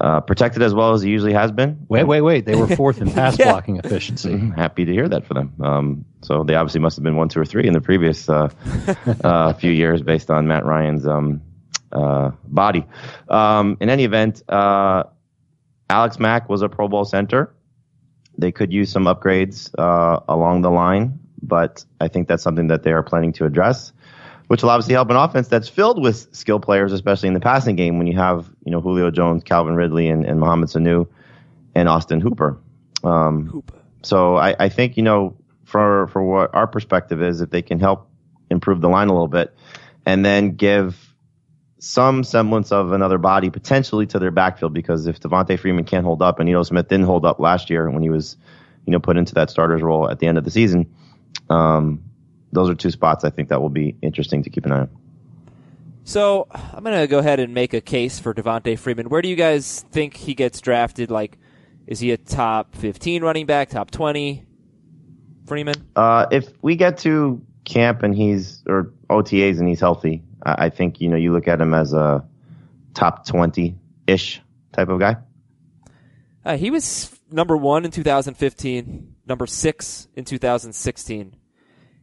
uh, 0.00 0.20
protected 0.20 0.62
as 0.62 0.74
well 0.74 0.92
as 0.94 1.02
he 1.02 1.10
usually 1.10 1.32
has 1.32 1.50
been. 1.52 1.84
Wait, 1.88 2.04
wait, 2.04 2.20
wait. 2.20 2.44
They 2.46 2.54
were 2.54 2.68
fourth 2.68 3.00
in 3.00 3.10
pass 3.12 3.38
Yeah. 3.38 3.46
blocking 3.46 3.78
efficiency. 3.78 4.32
I'm 4.32 4.52
happy 4.52 4.84
to 4.84 4.92
hear 4.92 5.08
that 5.08 5.26
for 5.26 5.34
them. 5.34 5.52
Um, 5.60 6.04
so 6.22 6.44
they 6.44 6.54
obviously 6.54 6.80
must 6.80 6.96
have 6.96 7.02
been 7.04 7.16
one, 7.16 7.28
two, 7.28 7.40
or 7.40 7.44
three 7.44 7.66
in 7.66 7.72
the 7.72 7.80
previous 7.80 8.28
uh, 8.28 8.48
uh, 9.24 9.52
few 9.54 9.70
years 9.72 10.02
based 10.02 10.30
on 10.30 10.46
Matt 10.46 10.64
Ryan's 10.64 11.06
um, 11.06 11.40
uh, 11.92 12.30
body. 12.44 12.86
Um, 13.28 13.76
in 13.80 13.90
any 13.90 14.04
event, 14.04 14.42
uh, 14.48 15.04
Alex 15.90 16.18
Mack 16.18 16.48
was 16.48 16.62
a 16.62 16.68
Pro 16.68 16.86
Bowl 16.88 17.04
center. 17.04 17.52
They 18.38 18.50
could 18.52 18.72
use 18.72 18.90
some 18.90 19.04
upgrades 19.04 19.70
uh, 19.78 20.20
along 20.28 20.62
the 20.62 20.70
line, 20.70 21.18
but 21.42 21.84
I 22.00 22.08
think 22.08 22.28
that's 22.28 22.42
something 22.42 22.68
that 22.68 22.82
they 22.82 22.92
are 22.92 23.02
planning 23.02 23.32
to 23.34 23.44
address, 23.44 23.92
which 24.46 24.62
will 24.62 24.70
obviously 24.70 24.94
help 24.94 25.10
an 25.10 25.16
offense 25.16 25.48
that's 25.48 25.68
filled 25.68 26.00
with 26.00 26.34
skill 26.34 26.60
players, 26.60 26.92
especially 26.92 27.28
in 27.28 27.34
the 27.34 27.40
passing 27.40 27.76
game 27.76 27.98
when 27.98 28.06
you 28.06 28.16
have 28.16 28.48
you 28.64 28.72
know 28.72 28.80
Julio 28.80 29.10
Jones, 29.10 29.42
Calvin 29.44 29.74
Ridley, 29.74 30.08
and, 30.08 30.24
and 30.24 30.38
Mohamed 30.38 30.68
Sanu 30.68 31.08
and 31.74 31.88
Austin 31.88 32.20
Hooper. 32.20 32.58
Um, 33.02 33.46
Hooper. 33.46 33.78
So 34.02 34.36
I, 34.36 34.54
I 34.58 34.68
think 34.68 34.96
you 34.96 35.02
know 35.02 35.36
for 35.64 36.08
for 36.08 36.22
what 36.22 36.54
our 36.54 36.66
perspective 36.66 37.22
is, 37.22 37.40
if 37.40 37.50
they 37.50 37.62
can 37.62 37.80
help 37.80 38.08
improve 38.50 38.80
the 38.80 38.88
line 38.88 39.08
a 39.08 39.12
little 39.12 39.28
bit, 39.28 39.54
and 40.06 40.24
then 40.24 40.56
give 40.56 41.12
some 41.82 42.22
semblance 42.22 42.70
of 42.70 42.92
another 42.92 43.18
body 43.18 43.50
potentially 43.50 44.06
to 44.06 44.20
their 44.20 44.30
backfield 44.30 44.72
because 44.72 45.08
if 45.08 45.18
Devonta 45.18 45.58
Freeman 45.58 45.84
can't 45.84 46.04
hold 46.04 46.22
up 46.22 46.38
and 46.38 46.48
Ito 46.48 46.62
Smith 46.62 46.86
didn't 46.86 47.06
hold 47.06 47.26
up 47.26 47.40
last 47.40 47.70
year 47.70 47.90
when 47.90 48.04
he 48.04 48.08
was, 48.08 48.36
you 48.86 48.92
know, 48.92 49.00
put 49.00 49.16
into 49.16 49.34
that 49.34 49.50
starter's 49.50 49.82
role 49.82 50.08
at 50.08 50.20
the 50.20 50.28
end 50.28 50.38
of 50.38 50.44
the 50.44 50.50
season, 50.52 50.94
um, 51.48 52.02
those 52.52 52.68
are 52.68 52.74
two 52.74 52.90
spots 52.90 53.24
I 53.24 53.30
think 53.30 53.48
that 53.48 53.60
will 53.60 53.70
be 53.70 53.96
interesting 54.02 54.42
to 54.44 54.50
keep 54.50 54.66
an 54.66 54.72
eye 54.72 54.80
on. 54.80 54.90
So 56.04 56.48
I'm 56.50 56.82
gonna 56.82 57.06
go 57.06 57.18
ahead 57.18 57.40
and 57.40 57.54
make 57.54 57.74
a 57.74 57.80
case 57.80 58.18
for 58.18 58.34
Devonta 58.34 58.78
Freeman. 58.78 59.08
Where 59.08 59.22
do 59.22 59.28
you 59.28 59.36
guys 59.36 59.84
think 59.92 60.16
he 60.16 60.34
gets 60.34 60.60
drafted? 60.60 61.10
Like, 61.10 61.38
is 61.86 62.00
he 62.00 62.10
a 62.10 62.16
top 62.16 62.74
15 62.74 63.22
running 63.22 63.46
back, 63.46 63.70
top 63.70 63.90
20? 63.90 64.46
Freeman. 65.46 65.74
Uh, 65.96 66.26
if 66.30 66.50
we 66.62 66.76
get 66.76 66.98
to 66.98 67.44
camp 67.64 68.02
and 68.02 68.14
he's 68.14 68.62
or 68.66 68.92
OTAs 69.10 69.58
and 69.58 69.68
he's 69.68 69.80
healthy, 69.80 70.22
I, 70.44 70.66
I 70.66 70.70
think 70.70 71.00
you 71.00 71.08
know 71.08 71.16
you 71.16 71.32
look 71.32 71.48
at 71.48 71.60
him 71.60 71.74
as 71.74 71.92
a 71.92 72.24
top 72.94 73.26
20 73.26 73.76
ish 74.06 74.40
type 74.72 74.88
of 74.88 75.00
guy. 75.00 75.16
Uh, 76.44 76.56
he 76.56 76.70
was 76.70 77.16
number 77.30 77.56
one 77.56 77.84
in 77.84 77.90
2015, 77.90 79.11
number 79.26 79.46
six 79.46 80.08
in 80.16 80.24
2016, 80.24 81.36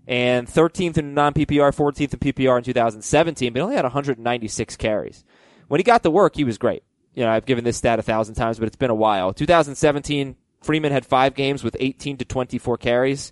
and 0.08 0.48
13th 0.48 0.98
in 0.98 1.14
non 1.14 1.34
PPR, 1.34 1.76
14th 1.76 2.14
in 2.14 2.20
PPR 2.20 2.58
in 2.58 2.64
2017, 2.64 3.54
but 3.54 3.62
only 3.62 3.76
had 3.76 3.86
196 3.86 4.76
carries. 4.78 5.24
When 5.68 5.80
he 5.80 5.84
got 5.84 6.04
the 6.04 6.12
work, 6.12 6.36
he 6.36 6.44
was 6.44 6.58
great. 6.58 6.84
You 7.14 7.24
know, 7.24 7.32
I've 7.32 7.46
given 7.46 7.64
this 7.64 7.78
stat 7.78 8.00
a 8.00 8.02
thousand 8.04 8.36
times, 8.36 8.60
but 8.60 8.68
it's 8.68 8.76
been 8.76 8.90
a 8.90 8.96
while. 8.96 9.34
2017, 9.34 10.36
Freeman 10.62 10.92
had 10.92 11.06
five 11.06 11.36
games 11.36 11.64
with 11.64 11.76
18 11.80 12.18
to 12.18 12.26
24 12.26 12.78
carries, 12.78 13.32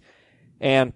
and 0.59 0.93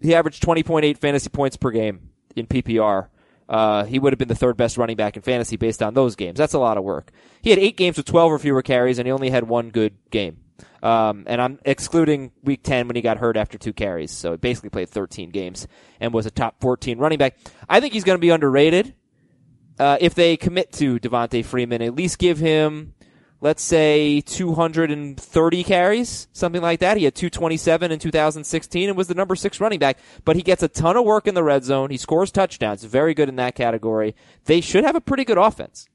he 0.00 0.14
averaged 0.14 0.42
20.8 0.42 0.98
fantasy 0.98 1.28
points 1.28 1.56
per 1.56 1.70
game 1.70 2.10
in 2.36 2.46
PPR. 2.46 3.08
Uh, 3.48 3.84
he 3.84 3.98
would 3.98 4.12
have 4.12 4.18
been 4.18 4.28
the 4.28 4.34
third 4.34 4.56
best 4.56 4.78
running 4.78 4.96
back 4.96 5.16
in 5.16 5.22
fantasy 5.22 5.56
based 5.56 5.82
on 5.82 5.94
those 5.94 6.16
games. 6.16 6.38
That's 6.38 6.54
a 6.54 6.58
lot 6.58 6.78
of 6.78 6.84
work. 6.84 7.10
He 7.42 7.50
had 7.50 7.58
eight 7.58 7.76
games 7.76 7.96
with 7.96 8.06
12 8.06 8.32
or 8.32 8.38
fewer 8.38 8.62
carries, 8.62 8.98
and 8.98 9.06
he 9.06 9.12
only 9.12 9.30
had 9.30 9.48
one 9.48 9.70
good 9.70 9.94
game. 10.10 10.43
Um, 10.82 11.24
and 11.26 11.40
I'm 11.40 11.58
excluding 11.64 12.32
week 12.42 12.62
10 12.62 12.88
when 12.88 12.96
he 12.96 13.02
got 13.02 13.16
hurt 13.18 13.36
after 13.36 13.56
two 13.56 13.72
carries. 13.72 14.10
So 14.10 14.32
he 14.32 14.36
basically 14.36 14.70
played 14.70 14.90
13 14.90 15.30
games 15.30 15.66
and 15.98 16.12
was 16.12 16.26
a 16.26 16.30
top 16.30 16.60
14 16.60 16.98
running 16.98 17.18
back. 17.18 17.36
I 17.68 17.80
think 17.80 17.94
he's 17.94 18.04
going 18.04 18.18
to 18.18 18.20
be 18.20 18.30
underrated. 18.30 18.94
Uh, 19.78 19.96
if 20.00 20.14
they 20.14 20.36
commit 20.36 20.72
to 20.72 21.00
Devonta 21.00 21.44
Freeman, 21.44 21.82
at 21.82 21.96
least 21.96 22.18
give 22.18 22.38
him, 22.38 22.94
let's 23.40 23.62
say, 23.62 24.20
230 24.20 25.64
carries, 25.64 26.28
something 26.32 26.62
like 26.62 26.80
that. 26.80 26.96
He 26.96 27.04
had 27.04 27.14
227 27.14 27.90
in 27.90 27.98
2016 27.98 28.88
and 28.88 28.96
was 28.96 29.08
the 29.08 29.14
number 29.14 29.34
six 29.34 29.60
running 29.60 29.80
back, 29.80 29.98
but 30.24 30.36
he 30.36 30.42
gets 30.42 30.62
a 30.62 30.68
ton 30.68 30.96
of 30.96 31.04
work 31.04 31.26
in 31.26 31.34
the 31.34 31.42
red 31.42 31.64
zone. 31.64 31.90
He 31.90 31.96
scores 31.96 32.30
touchdowns, 32.30 32.84
very 32.84 33.14
good 33.14 33.28
in 33.28 33.36
that 33.36 33.56
category. 33.56 34.14
They 34.44 34.60
should 34.60 34.84
have 34.84 34.96
a 34.96 35.00
pretty 35.00 35.24
good 35.24 35.38
offense. 35.38 35.88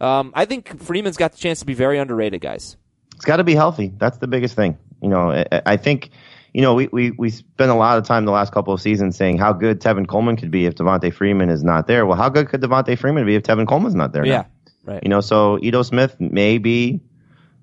Um, 0.00 0.32
I 0.34 0.44
think 0.44 0.80
Freeman's 0.80 1.16
got 1.16 1.32
the 1.32 1.38
chance 1.38 1.60
to 1.60 1.66
be 1.66 1.74
very 1.74 1.98
underrated, 1.98 2.40
guys. 2.40 2.76
It's 3.16 3.24
got 3.24 3.38
to 3.38 3.44
be 3.44 3.54
healthy. 3.54 3.92
That's 3.98 4.18
the 4.18 4.28
biggest 4.28 4.54
thing. 4.54 4.78
You 5.02 5.08
know, 5.08 5.32
I, 5.32 5.62
I 5.66 5.76
think, 5.76 6.10
you 6.52 6.62
know, 6.62 6.74
we, 6.74 6.88
we, 6.88 7.10
we 7.12 7.30
spent 7.30 7.70
a 7.70 7.74
lot 7.74 7.98
of 7.98 8.04
time 8.04 8.24
the 8.24 8.30
last 8.30 8.52
couple 8.52 8.72
of 8.72 8.80
seasons 8.80 9.16
saying 9.16 9.38
how 9.38 9.52
good 9.52 9.80
Tevin 9.80 10.06
Coleman 10.06 10.36
could 10.36 10.50
be 10.50 10.66
if 10.66 10.74
Devonta 10.74 11.12
Freeman 11.12 11.50
is 11.50 11.64
not 11.64 11.86
there. 11.86 12.06
Well, 12.06 12.16
how 12.16 12.28
good 12.28 12.48
could 12.48 12.60
Devonta 12.60 12.96
Freeman 12.98 13.26
be 13.26 13.34
if 13.34 13.42
Tevin 13.42 13.66
Coleman's 13.66 13.94
not 13.94 14.12
there? 14.12 14.24
Yeah, 14.24 14.36
now? 14.36 14.46
right. 14.84 15.02
You 15.02 15.08
know, 15.08 15.20
so 15.20 15.58
Ito 15.62 15.82
Smith 15.82 16.20
may 16.20 16.58
be 16.58 17.00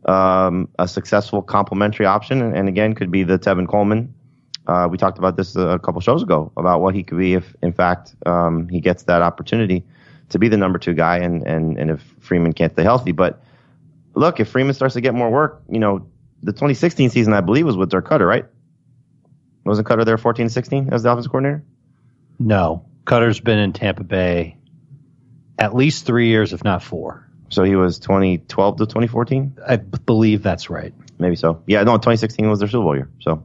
um, 0.06 0.70
a 0.78 0.88
successful 0.88 1.42
complementary 1.42 2.06
option, 2.06 2.42
and, 2.42 2.56
and 2.56 2.68
again, 2.68 2.94
could 2.94 3.12
be 3.12 3.24
the 3.24 3.40
Tevin 3.40 3.68
Coleman. 3.68 4.14
Uh, 4.66 4.88
we 4.90 4.98
talked 4.98 5.18
about 5.18 5.38
this 5.38 5.56
a 5.56 5.80
couple 5.84 6.02
shows 6.02 6.24
ago 6.24 6.52
about 6.56 6.82
what 6.82 6.96
he 6.96 7.04
could 7.04 7.18
be 7.18 7.34
if, 7.34 7.56
in 7.62 7.74
fact, 7.74 8.16
um, 8.26 8.70
he 8.70 8.80
gets 8.80 9.04
that 9.04 9.22
opportunity 9.22 9.84
to 10.30 10.40
be 10.40 10.48
the 10.48 10.58
number 10.58 10.80
two 10.80 10.94
guy, 10.94 11.18
and, 11.18 11.46
and, 11.46 11.78
and 11.78 11.92
if 11.92 12.02
Freeman 12.20 12.54
can't 12.54 12.72
stay 12.72 12.84
healthy. 12.84 13.12
But 13.12 13.44
look, 14.14 14.40
if 14.40 14.50
Freeman 14.50 14.74
starts 14.74 14.96
to 14.96 15.02
get 15.02 15.14
more 15.14 15.30
work, 15.30 15.64
you 15.70 15.80
know, 15.80 16.08
the 16.42 16.52
2016 16.52 17.10
season, 17.10 17.34
I 17.34 17.42
believe, 17.42 17.66
was 17.66 17.78
with 17.78 17.90
Dirk 17.90 18.08
Koetter, 18.08 18.28
right? 18.28 18.46
Wasn't 19.66 19.88
Koetter 19.88 20.06
there 20.06 20.18
14 20.18 20.50
16 20.50 20.90
as 20.92 21.04
the 21.04 21.12
offensive 21.12 21.32
coordinator? 21.32 21.64
No, 22.40 22.86
Koetter's 23.06 23.40
been 23.40 23.60
in 23.60 23.74
Tampa 23.74 24.04
Bay 24.04 24.58
at 25.58 25.76
least 25.76 26.06
three 26.06 26.28
years, 26.28 26.54
if 26.54 26.64
not 26.64 26.84
four. 26.84 27.28
So 27.50 27.64
he 27.64 27.76
was 27.76 28.00
2012 28.00 28.78
to 28.78 28.86
2014? 28.86 29.58
I 29.66 29.76
b- 29.78 30.00
believe 30.06 30.42
that's 30.42 30.70
right. 30.70 30.94
Maybe 31.20 31.36
so. 31.36 31.62
Yeah, 31.68 31.84
no, 31.84 31.94
2016 31.94 32.50
was 32.50 32.60
their 32.60 32.68
Super 32.68 32.84
Bowl 32.84 32.96
year. 32.96 33.10
So 33.22 33.44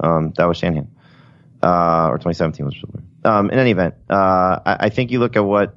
um, 0.00 0.32
that 0.36 0.46
was 0.46 0.56
Shanahan. 0.56 0.90
Uh, 1.62 2.08
or 2.08 2.18
2017 2.18 2.64
was 2.64 2.74
Super 2.74 2.98
Bowl. 2.98 3.02
Um, 3.24 3.50
in 3.50 3.58
any 3.58 3.72
event, 3.72 3.94
uh, 4.08 4.60
I, 4.64 4.76
I 4.80 4.88
think 4.88 5.10
you 5.10 5.18
look 5.18 5.36
at 5.36 5.44
what 5.44 5.76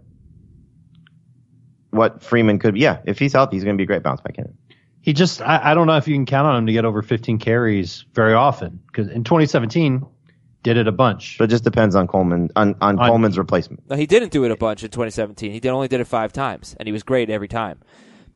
what 1.91 2.23
Freeman 2.23 2.59
could 2.59 2.73
be. 2.75 2.81
Yeah, 2.81 2.99
if 3.05 3.19
he's 3.19 3.33
healthy, 3.33 3.55
he's 3.55 3.63
going 3.63 3.75
to 3.75 3.77
be 3.77 3.83
a 3.83 3.87
great 3.87 4.03
bounce 4.03 4.21
back 4.21 4.35
candidate. 4.35 4.57
He 5.01 5.13
just, 5.13 5.41
I, 5.41 5.71
I 5.71 5.73
don't 5.73 5.87
know 5.87 5.97
if 5.97 6.07
you 6.07 6.15
can 6.15 6.25
count 6.25 6.45
on 6.47 6.57
him 6.57 6.65
to 6.67 6.73
get 6.73 6.85
over 6.85 7.01
15 7.01 7.39
carries 7.39 8.05
very 8.13 8.33
often 8.33 8.81
because 8.87 9.07
in 9.07 9.23
2017 9.23 10.05
did 10.63 10.77
it 10.77 10.87
a 10.87 10.91
bunch. 10.91 11.37
But 11.37 11.45
it 11.45 11.47
just 11.47 11.63
depends 11.63 11.95
on 11.95 12.07
Coleman 12.07 12.49
on, 12.55 12.75
on, 12.81 12.99
On- 12.99 13.07
Coleman's 13.07 13.37
replacement. 13.37 13.89
No, 13.89 13.95
he 13.95 14.05
didn't 14.05 14.31
do 14.31 14.43
it 14.43 14.51
a 14.51 14.57
bunch 14.57 14.83
in 14.83 14.89
2017. 14.89 15.51
He 15.51 15.59
did, 15.59 15.69
only 15.69 15.87
did 15.87 16.01
it 16.01 16.05
five 16.07 16.33
times, 16.33 16.75
and 16.79 16.87
he 16.87 16.91
was 16.91 17.03
great 17.03 17.29
every 17.29 17.47
time. 17.47 17.79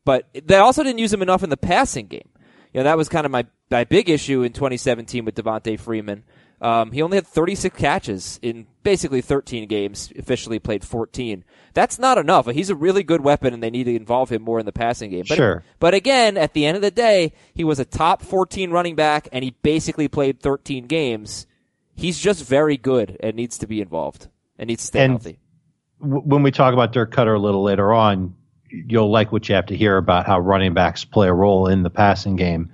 But 0.04 0.26
they 0.32 0.56
also 0.56 0.82
didn't 0.82 0.98
use 0.98 1.12
him 1.12 1.22
enough 1.22 1.42
in 1.42 1.50
the 1.50 1.56
passing 1.56 2.06
game. 2.06 2.28
You 2.72 2.80
know, 2.80 2.84
that 2.84 2.96
was 2.96 3.08
kind 3.08 3.24
of 3.24 3.32
my, 3.32 3.46
my 3.70 3.84
big 3.84 4.10
issue 4.10 4.42
in 4.42 4.52
2017 4.52 5.24
with 5.24 5.34
Devonta 5.34 5.78
Freeman. 5.78 6.24
Um, 6.64 6.92
he 6.92 7.02
only 7.02 7.18
had 7.18 7.26
36 7.26 7.76
catches 7.78 8.38
in 8.40 8.66
basically 8.82 9.20
13 9.20 9.68
games, 9.68 10.10
officially 10.18 10.58
played 10.58 10.82
14. 10.82 11.44
That's 11.74 11.98
not 11.98 12.16
enough. 12.16 12.46
He's 12.46 12.70
a 12.70 12.74
really 12.74 13.02
good 13.02 13.20
weapon, 13.20 13.52
and 13.52 13.62
they 13.62 13.68
need 13.68 13.84
to 13.84 13.94
involve 13.94 14.30
him 14.30 14.40
more 14.42 14.58
in 14.58 14.64
the 14.64 14.72
passing 14.72 15.10
game. 15.10 15.24
But, 15.28 15.36
Sure. 15.36 15.62
But 15.78 15.92
again, 15.92 16.38
at 16.38 16.54
the 16.54 16.64
end 16.64 16.76
of 16.76 16.82
the 16.82 16.90
day, 16.90 17.34
he 17.52 17.64
was 17.64 17.78
a 17.78 17.84
top 17.84 18.22
14 18.22 18.70
running 18.70 18.94
back, 18.94 19.28
and 19.30 19.44
he 19.44 19.50
basically 19.62 20.08
played 20.08 20.40
13 20.40 20.86
games. 20.86 21.46
He's 21.96 22.18
just 22.18 22.44
very 22.44 22.78
good 22.78 23.18
and 23.20 23.36
needs 23.36 23.58
to 23.58 23.66
be 23.66 23.82
involved 23.82 24.28
and 24.58 24.68
needs 24.68 24.82
to 24.84 24.86
stay 24.86 25.04
And- 25.04 25.12
healthy. 25.12 25.38
w- 26.00 26.22
when 26.24 26.42
we 26.42 26.50
talk 26.50 26.72
about 26.72 26.92
Dirk 26.92 27.12
Koetter 27.14 27.36
a 27.36 27.38
little 27.38 27.62
later 27.62 27.92
on, 27.92 28.34
you'll 28.70 29.10
like 29.10 29.32
what 29.32 29.48
you 29.50 29.54
have 29.54 29.66
to 29.66 29.76
hear 29.76 29.98
about 29.98 30.24
how 30.26 30.38
running 30.40 30.72
backs 30.72 31.04
play 31.04 31.28
a 31.28 31.32
role 31.34 31.66
in 31.68 31.82
the 31.82 31.90
passing 31.90 32.36
game. 32.36 32.70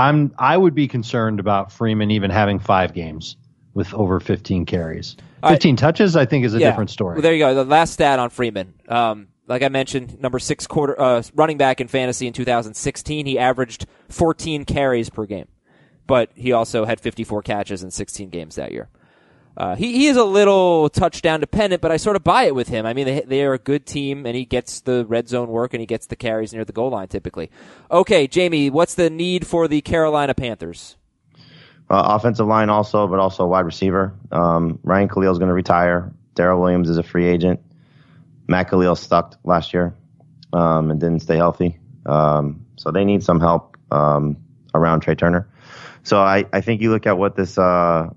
I'm 0.00 0.34
I 0.38 0.56
would 0.56 0.74
be 0.74 0.88
concerned 0.88 1.40
about 1.40 1.72
Freeman 1.72 2.10
even 2.10 2.30
having 2.30 2.58
five 2.58 2.94
games 2.94 3.36
with 3.74 3.92
over 3.94 4.18
15 4.18 4.66
carries. 4.66 5.16
All 5.42 5.50
right. 5.50 5.56
15 5.56 5.76
touches, 5.76 6.16
I 6.16 6.26
think, 6.26 6.44
is 6.44 6.54
a 6.54 6.58
different 6.58 6.90
story. 6.90 7.14
Well, 7.14 7.22
there 7.22 7.32
you 7.32 7.38
go. 7.38 7.54
The 7.54 7.64
last 7.64 7.92
stat 7.92 8.18
on 8.18 8.30
Freeman. 8.30 8.74
Um, 8.88 9.28
like 9.46 9.62
I 9.62 9.68
mentioned, 9.68 10.20
number 10.20 10.38
six 10.38 10.66
quarter 10.66 11.00
uh, 11.00 11.22
running 11.34 11.58
back 11.58 11.80
in 11.80 11.88
fantasy 11.88 12.26
in 12.26 12.32
2016, 12.32 13.26
he 13.26 13.38
averaged 13.38 13.86
14 14.08 14.64
carries 14.64 15.10
per 15.10 15.26
game, 15.26 15.48
but 16.06 16.30
he 16.34 16.52
also 16.52 16.84
had 16.84 17.00
54 17.00 17.42
catches 17.42 17.82
in 17.82 17.90
16 17.90 18.30
games 18.30 18.56
that 18.56 18.72
year. 18.72 18.88
Uh, 19.56 19.74
he 19.76 19.92
he 19.92 20.06
is 20.06 20.16
a 20.16 20.24
little 20.24 20.88
touchdown 20.88 21.40
dependent, 21.40 21.82
but 21.82 21.90
I 21.90 21.96
sort 21.96 22.16
of 22.16 22.24
buy 22.24 22.44
it 22.44 22.54
with 22.54 22.68
him. 22.68 22.86
I 22.86 22.94
mean, 22.94 23.06
they 23.06 23.20
they 23.20 23.44
are 23.44 23.52
a 23.52 23.58
good 23.58 23.84
team, 23.84 24.24
and 24.26 24.36
he 24.36 24.44
gets 24.44 24.80
the 24.80 25.04
red 25.06 25.28
zone 25.28 25.48
work, 25.48 25.74
and 25.74 25.80
he 25.80 25.86
gets 25.86 26.06
the 26.06 26.16
carries 26.16 26.52
near 26.52 26.64
the 26.64 26.72
goal 26.72 26.90
line 26.90 27.08
typically. 27.08 27.50
Okay, 27.90 28.26
Jamie, 28.26 28.70
what's 28.70 28.94
the 28.94 29.10
need 29.10 29.46
for 29.46 29.68
the 29.68 29.80
Carolina 29.80 30.34
Panthers? 30.34 30.96
Uh, 31.90 32.14
offensive 32.14 32.46
line 32.46 32.70
also, 32.70 33.08
but 33.08 33.18
also 33.18 33.44
wide 33.46 33.66
receiver. 33.66 34.14
Um, 34.30 34.78
Ryan 34.84 35.08
Kalil 35.08 35.32
is 35.32 35.38
going 35.38 35.48
to 35.48 35.54
retire. 35.54 36.12
Daryl 36.36 36.60
Williams 36.60 36.88
is 36.88 36.98
a 36.98 37.02
free 37.02 37.26
agent. 37.26 37.60
Matt 38.46 38.70
Kalil 38.70 38.94
stuck 38.94 39.34
last 39.42 39.74
year 39.74 39.92
um, 40.52 40.92
and 40.92 41.00
didn't 41.00 41.20
stay 41.20 41.36
healthy. 41.36 41.78
Um, 42.06 42.64
so 42.76 42.92
they 42.92 43.04
need 43.04 43.24
some 43.24 43.40
help 43.40 43.76
um, 43.90 44.36
around 44.72 45.04
Trai 45.04 45.18
Turner. 45.18 45.48
So 46.04 46.20
I, 46.20 46.44
I 46.52 46.60
think 46.60 46.80
you 46.80 46.90
look 46.90 47.06
at 47.06 47.18
what 47.18 47.36
this 47.36 47.58
uh, 47.58 48.10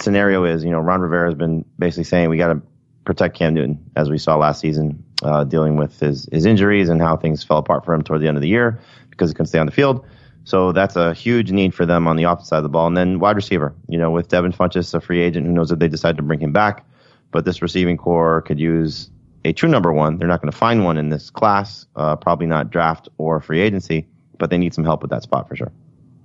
scenario 0.00 0.44
is. 0.44 0.64
You 0.64 0.70
know, 0.70 0.80
Ron 0.80 1.00
Rivera 1.00 1.28
has 1.28 1.34
been 1.34 1.64
basically 1.78 2.04
saying 2.04 2.28
we 2.28 2.36
got 2.36 2.52
to 2.52 2.62
protect 3.04 3.36
Cam 3.36 3.54
Newton, 3.54 3.78
as 3.96 4.10
we 4.10 4.18
saw 4.18 4.36
last 4.36 4.60
season, 4.60 5.02
uh, 5.22 5.44
dealing 5.44 5.76
with 5.76 5.98
his, 5.98 6.28
his 6.30 6.44
injuries 6.44 6.88
and 6.88 7.00
how 7.00 7.16
things 7.16 7.42
fell 7.42 7.58
apart 7.58 7.84
for 7.84 7.94
him 7.94 8.02
toward 8.02 8.20
the 8.20 8.28
end 8.28 8.36
of 8.36 8.42
the 8.42 8.48
year 8.48 8.80
because 9.10 9.30
he 9.30 9.34
couldn't 9.34 9.46
stay 9.46 9.58
on 9.58 9.66
the 9.66 9.72
field. 9.72 10.04
So 10.44 10.72
that's 10.72 10.96
a 10.96 11.12
huge 11.12 11.50
need 11.50 11.74
for 11.74 11.84
them 11.84 12.06
on 12.06 12.16
the 12.16 12.24
offensive 12.24 12.48
side 12.48 12.56
of 12.58 12.62
the 12.62 12.68
ball. 12.70 12.86
And 12.86 12.96
then 12.96 13.18
wide 13.18 13.36
receiver, 13.36 13.74
you 13.88 13.98
know, 13.98 14.10
with 14.10 14.28
Devin 14.28 14.52
Funchess, 14.52 14.94
a 14.94 15.00
free 15.00 15.20
agent, 15.20 15.46
who 15.46 15.52
knows 15.52 15.70
if 15.70 15.78
they 15.78 15.88
decide 15.88 16.16
to 16.16 16.22
bring 16.22 16.40
him 16.40 16.52
back. 16.52 16.86
But 17.30 17.44
this 17.44 17.60
receiving 17.60 17.98
corps 17.98 18.42
could 18.42 18.58
use 18.58 19.10
a 19.44 19.52
true 19.52 19.68
number 19.68 19.92
one. 19.92 20.16
They're 20.18 20.28
not 20.28 20.40
going 20.40 20.50
to 20.50 20.56
find 20.56 20.84
one 20.84 20.96
in 20.96 21.10
this 21.10 21.28
class, 21.30 21.86
uh, 21.96 22.16
probably 22.16 22.46
not 22.46 22.70
draft 22.70 23.08
or 23.18 23.40
free 23.40 23.60
agency. 23.60 24.06
but 24.38 24.50
they 24.50 24.58
need 24.58 24.72
some 24.72 24.84
help 24.84 25.02
with 25.02 25.10
that 25.10 25.22
spot 25.22 25.48
for 25.48 25.56
sure. 25.56 25.72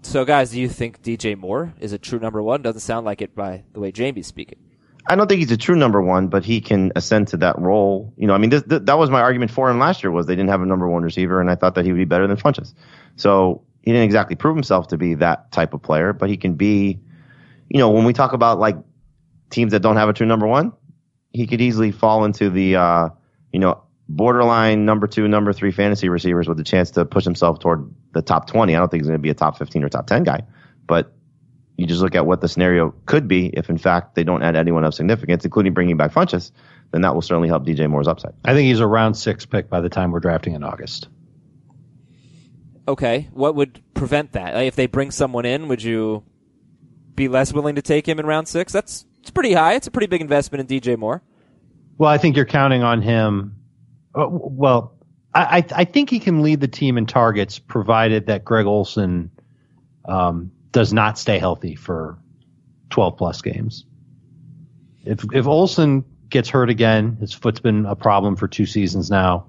So, 0.04 0.26
guys, 0.26 0.52
do 0.52 0.60
you 0.60 0.68
think 0.68 1.02
DJ 1.02 1.38
Moore 1.38 1.74
is 1.80 1.94
a 1.94 1.98
true 1.98 2.20
number 2.20 2.42
one? 2.42 2.62
Doesn't 2.62 2.82
sound 2.82 3.06
like 3.06 3.22
it 3.22 3.34
by 3.34 3.64
the 3.74 3.80
way 3.80 3.92
Jamie's 3.92 4.28
speaking. 4.28 4.60
I 5.08 5.16
don't 5.16 5.28
think 5.28 5.40
he's 5.40 5.52
a 5.52 5.58
true 5.58 5.76
number 5.76 6.02
one, 6.02 6.28
but 6.28 6.46
he 6.46 6.62
can 6.62 6.92
ascend 6.96 7.30
to 7.30 7.38
that 7.38 7.58
role. 7.60 8.14
You 8.18 8.28
know, 8.28 8.34
I 8.34 8.38
mean, 8.38 8.50
this, 8.50 8.64
th- 8.64 8.84
that 8.84 8.98
was 8.98 9.10
my 9.10 9.22
argument 9.22 9.52
for 9.52 9.70
him 9.70 9.80
last 9.80 10.04
year 10.04 10.12
was 10.12 10.26
they 10.28 10.36
didn't 10.36 10.50
have 10.50 10.62
a 10.62 10.66
number 10.66 10.88
one 10.88 11.04
receiver, 11.04 11.42
and 11.42 11.50
I 11.50 11.56
thought 11.56 11.76
that 11.76 11.86
he 11.86 11.92
would 11.92 11.98
be 11.98 12.06
better 12.06 12.28
than 12.28 12.38
Funchess. 12.38 12.74
So 13.16 13.64
he 13.82 13.92
didn't 13.92 14.06
exactly 14.06 14.36
prove 14.36 14.56
himself 14.56 14.90
to 14.90 14.98
be 14.98 15.16
that 15.16 15.52
type 15.52 15.74
of 15.74 15.82
player, 15.82 16.14
but 16.14 16.30
he 16.30 16.38
can 16.38 16.56
be, 16.56 17.00
you 17.70 17.80
know, 17.80 17.90
when 17.90 18.06
we 18.06 18.14
talk 18.14 18.34
about 18.34 18.60
like 18.60 18.78
teams 19.50 19.72
that 19.72 19.82
don't 19.82 19.98
have 19.98 20.10
a 20.10 20.14
true 20.14 20.28
number 20.28 20.48
one, 20.48 20.74
he 21.32 21.48
could 21.48 21.60
easily 21.62 21.92
fall 21.92 22.24
into 22.24 22.50
the, 22.50 22.76
uh, 22.76 23.10
you 23.52 23.60
know, 23.60 23.84
borderline 24.08 24.86
number 24.86 25.08
two, 25.08 25.28
number 25.28 25.52
three 25.54 25.72
fantasy 25.72 26.08
receivers 26.08 26.48
with 26.48 26.60
a 26.60 26.64
chance 26.64 26.92
to 26.92 27.06
push 27.06 27.24
himself 27.24 27.60
toward 27.60 27.94
the 28.14 28.22
top 28.22 28.48
20. 28.48 28.76
I 28.76 28.80
don't 28.80 28.90
think 28.90 29.02
he's 29.04 29.08
going 29.08 29.20
to 29.20 29.22
be 29.22 29.30
a 29.30 29.34
top 29.34 29.58
15 29.58 29.84
or 29.84 29.90
top 29.90 30.08
10 30.08 30.24
guy, 30.24 30.42
but 30.88 31.14
you 31.78 31.86
just 31.88 32.02
look 32.02 32.16
at 32.16 32.26
what 32.26 32.40
the 32.42 32.48
scenario 32.48 32.94
could 33.06 33.28
be 33.28 33.48
if, 33.48 33.70
in 33.70 33.78
fact, 33.78 34.16
they 34.16 34.24
don't 34.24 34.44
add 34.44 34.56
anyone 34.56 34.84
of 34.84 34.94
significance, 34.94 35.44
including 35.44 35.74
bringing 35.74 35.98
back 35.98 36.12
Funchess, 36.14 36.52
then 36.92 37.02
that 37.02 37.16
will 37.16 37.22
certainly 37.24 37.48
help 37.50 37.66
DJ 37.66 37.90
Moore's 37.90 38.08
upside. 38.08 38.34
I 38.46 38.54
think 38.54 38.68
he's 38.68 38.80
a 38.80 38.88
round 38.88 39.18
six 39.18 39.46
pick 39.46 39.70
by 39.70 39.82
the 39.82 39.90
time 39.90 40.12
we're 40.12 40.20
drafting 40.20 40.54
in 40.54 40.64
August. 40.64 41.08
Okay, 42.88 43.30
what 43.34 43.56
would 43.56 43.82
prevent 43.94 44.34
that? 44.34 44.54
Like, 44.54 44.68
if 44.68 44.76
they 44.76 44.88
bring 44.88 45.10
someone 45.12 45.46
in, 45.46 45.68
would 45.70 45.82
you 45.82 46.24
be 47.16 47.28
less 47.28 47.54
willing 47.54 47.76
to 47.76 47.82
take 47.82 48.08
him 48.08 48.20
in 48.20 48.26
round 48.26 48.48
six? 48.48 48.74
That's 48.74 49.06
it's 49.22 49.32
pretty 49.32 49.54
high. 49.54 49.74
It's 49.76 49.88
a 49.88 49.92
pretty 49.92 50.08
big 50.08 50.22
investment 50.22 50.70
in 50.70 50.82
DJ 50.82 50.98
Moore. 50.98 51.22
Well, 51.98 52.10
I 52.10 52.18
think 52.18 52.36
you're 52.36 52.46
counting 52.46 52.84
on 52.84 53.02
him. 53.02 53.56
uh, 54.14 54.28
Well, 54.30 54.93
I, 55.36 55.66
I 55.76 55.86
think 55.86 56.10
he 56.10 56.20
can 56.20 56.44
lead 56.44 56.62
the 56.62 56.68
team 56.68 56.98
in 56.98 57.06
targets, 57.06 57.58
provided 57.58 58.28
that 58.28 58.46
Greg 58.46 58.66
Olsen 58.66 59.32
um, 60.06 60.52
does 60.72 60.94
not 60.94 61.18
stay 61.18 61.40
healthy 61.40 61.76
for 61.76 62.18
12 62.92 63.18
plus 63.18 63.42
games. 63.42 63.86
If 65.06 65.26
if 65.34 65.48
Olsen 65.48 66.06
gets 66.30 66.50
hurt 66.50 66.70
again, 66.70 67.18
his 67.20 67.34
foot's 67.34 67.60
been 67.60 67.86
a 67.86 67.96
problem 67.96 68.36
for 68.36 68.48
two 68.48 68.66
seasons 68.66 69.10
now. 69.10 69.46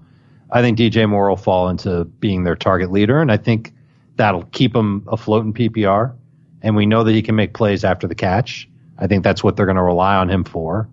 I 0.50 0.62
think 0.62 0.78
DJ 0.78 1.08
Moore 1.08 1.28
will 1.28 1.36
fall 1.36 1.68
into 1.68 2.04
being 2.04 2.44
their 2.44 2.56
target 2.56 2.90
leader, 2.90 3.20
and 3.20 3.30
I 3.30 3.36
think 3.36 3.72
that'll 4.16 4.44
keep 4.44 4.74
him 4.74 5.04
afloat 5.08 5.44
in 5.44 5.52
PPR. 5.52 6.14
And 6.62 6.76
we 6.76 6.86
know 6.86 7.04
that 7.04 7.12
he 7.12 7.22
can 7.22 7.34
make 7.34 7.52
plays 7.52 7.84
after 7.84 8.06
the 8.06 8.14
catch. 8.14 8.68
I 8.98 9.06
think 9.06 9.22
that's 9.22 9.44
what 9.44 9.56
they're 9.56 9.66
going 9.66 9.76
to 9.76 9.82
rely 9.82 10.14
on 10.14 10.30
him 10.30 10.44
for. 10.44 10.88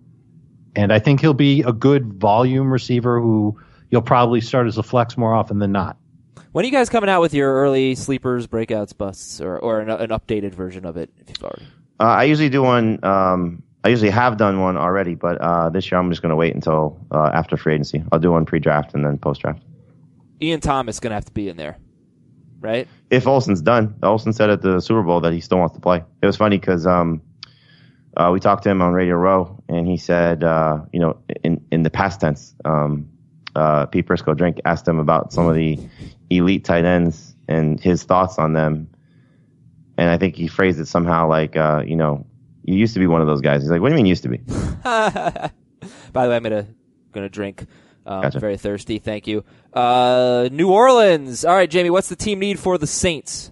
And 0.75 0.91
I 0.91 0.99
think 0.99 1.21
he'll 1.21 1.34
be 1.34 1.62
a 1.62 1.71
good 1.71 2.13
volume 2.13 2.71
receiver 2.71 3.21
who 3.21 3.60
you'll 3.91 4.01
probably 4.01 4.41
start 4.41 4.65
as 4.65 4.77
a 4.77 4.84
flex 4.84 5.17
more 5.17 5.36
often 5.36 5.60
than 5.60 5.71
not. 5.71 5.97
When 6.54 6.65
are 6.65 6.67
you 6.67 6.71
guys 6.71 6.89
coming 6.89 7.10
out 7.10 7.21
with 7.21 7.34
your 7.34 7.54
early 7.54 7.95
sleepers, 7.95 8.47
breakouts, 8.47 8.97
busts, 8.97 9.39
or, 9.39 9.58
or 9.58 9.80
an, 9.80 9.89
an 9.89 10.10
updated 10.10 10.54
version 10.54 10.86
of 10.86 10.97
it? 10.97 11.10
If 11.17 11.30
you've 11.30 11.43
already. 11.43 11.67
Uh, 11.99 12.04
I 12.04 12.23
usually 12.23 12.49
do 12.49 12.63
one. 12.63 13.04
Um, 13.06 13.63
I 13.84 13.89
usually 13.89 14.10
have 14.10 14.38
done 14.38 14.60
one 14.60 14.77
already, 14.77 15.15
but 15.15 15.39
uh, 15.39 15.69
this 15.69 15.91
year 15.91 15.99
I'm 15.99 16.10
just 16.10 16.21
going 16.21 16.30
to 16.32 16.36
wait 16.36 16.54
until 16.54 16.99
uh, 17.12 17.32
after 17.34 17.58
free 17.58 17.75
agency. 17.75 18.04
I'll 18.12 18.19
do 18.19 18.32
one 18.32 18.45
pre-draft 18.45 18.93
and 18.93 19.06
then 19.06 19.17
post-draft. 19.17 19.62
Ian 20.41 20.60
Thomas 20.60 20.99
going 20.99 21.12
to 21.12 21.15
have 21.15 21.25
to 21.25 21.32
be 21.32 21.49
in 21.49 21.58
there, 21.58 21.77
right? 22.60 22.88
If 23.10 23.27
Olsen's 23.27 23.62
done, 23.62 23.95
Olsen 24.04 24.34
said 24.34 24.49
at 24.49 24.62
the 24.62 24.82
Super 24.82 25.04
Bowl 25.04 25.21
that 25.21 25.34
he 25.34 25.41
still 25.41 25.58
wants 25.58 25.75
to 25.75 25.82
play. 25.82 26.04
It 26.21 26.25
was 26.25 26.38
funny 26.38 26.60
because 26.60 26.86
um, 26.86 27.21
uh, 28.17 28.30
we 28.34 28.39
talked 28.39 28.63
to 28.63 28.69
him 28.69 28.82
on 28.82 28.93
Radio 28.93 29.15
Row, 29.15 29.63
and 29.67 29.88
he 29.88 29.97
said, 29.97 30.43
uh, 30.43 30.82
you 30.91 30.99
know, 30.99 31.17
in 31.43 31.63
in 31.71 31.84
the 31.84 31.89
past 31.89 32.19
tense, 32.21 32.54
um, 32.65 33.10
uh, 33.56 33.86
Pete 33.88 34.08
Prisco 34.08 34.36
Drink 34.36 34.60
asked 34.66 34.88
him 34.88 35.00
about 35.00 35.34
some 35.34 35.48
of 35.48 35.56
the 35.56 35.80
elite 36.30 36.66
tight 36.66 36.86
ends 36.86 37.36
and 37.48 37.80
his 37.80 38.04
thoughts 38.04 38.38
on 38.40 38.54
them, 38.54 38.90
and 39.98 40.10
I 40.10 40.18
think 40.18 40.36
he 40.36 40.48
phrased 40.48 40.80
it 40.80 40.88
somehow 40.88 41.28
like, 41.28 41.56
uh, 41.56 41.84
you 41.86 41.96
know, 41.96 42.26
you 42.64 42.76
used 42.76 42.94
to 42.94 43.00
be 43.00 43.08
one 43.08 43.22
of 43.22 43.28
those 43.28 43.42
guys. 43.42 43.62
He's 43.62 43.72
like, 43.72 43.82
what 43.82 43.90
do 43.90 43.94
you 43.96 43.98
mean 43.98 44.06
used 44.06 44.24
to 44.24 44.30
be? 44.30 44.38
By 44.84 45.52
the 46.26 46.30
way, 46.30 46.36
I'm 46.36 46.44
gonna 46.44 46.68
gonna 47.12 47.30
drink. 47.30 47.66
Um, 48.06 48.22
Gotcha. 48.24 48.40
Very 48.40 48.58
thirsty. 48.58 48.98
Thank 49.00 49.28
you. 49.28 49.44
Uh, 49.74 50.50
New 50.52 50.72
Orleans. 50.72 51.46
All 51.46 51.54
right, 51.56 51.70
Jamie. 51.70 51.92
What's 51.92 52.10
the 52.10 52.16
team 52.16 52.40
need 52.40 52.60
for 52.60 52.78
the 52.78 52.88
Saints? 52.88 53.52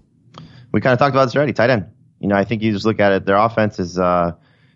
we 0.71 0.81
kind 0.81 0.93
of 0.93 0.99
talked 0.99 1.15
about 1.15 1.25
this 1.25 1.35
already. 1.35 1.53
Tight 1.53 1.69
end. 1.69 1.87
You 2.19 2.27
know, 2.27 2.35
I 2.35 2.43
think 2.43 2.61
you 2.61 2.71
just 2.71 2.85
look 2.85 2.99
at 2.99 3.11
it. 3.11 3.25
Their 3.25 3.37
offense 3.37 3.79
is 3.79 3.97
uh, 3.97 4.33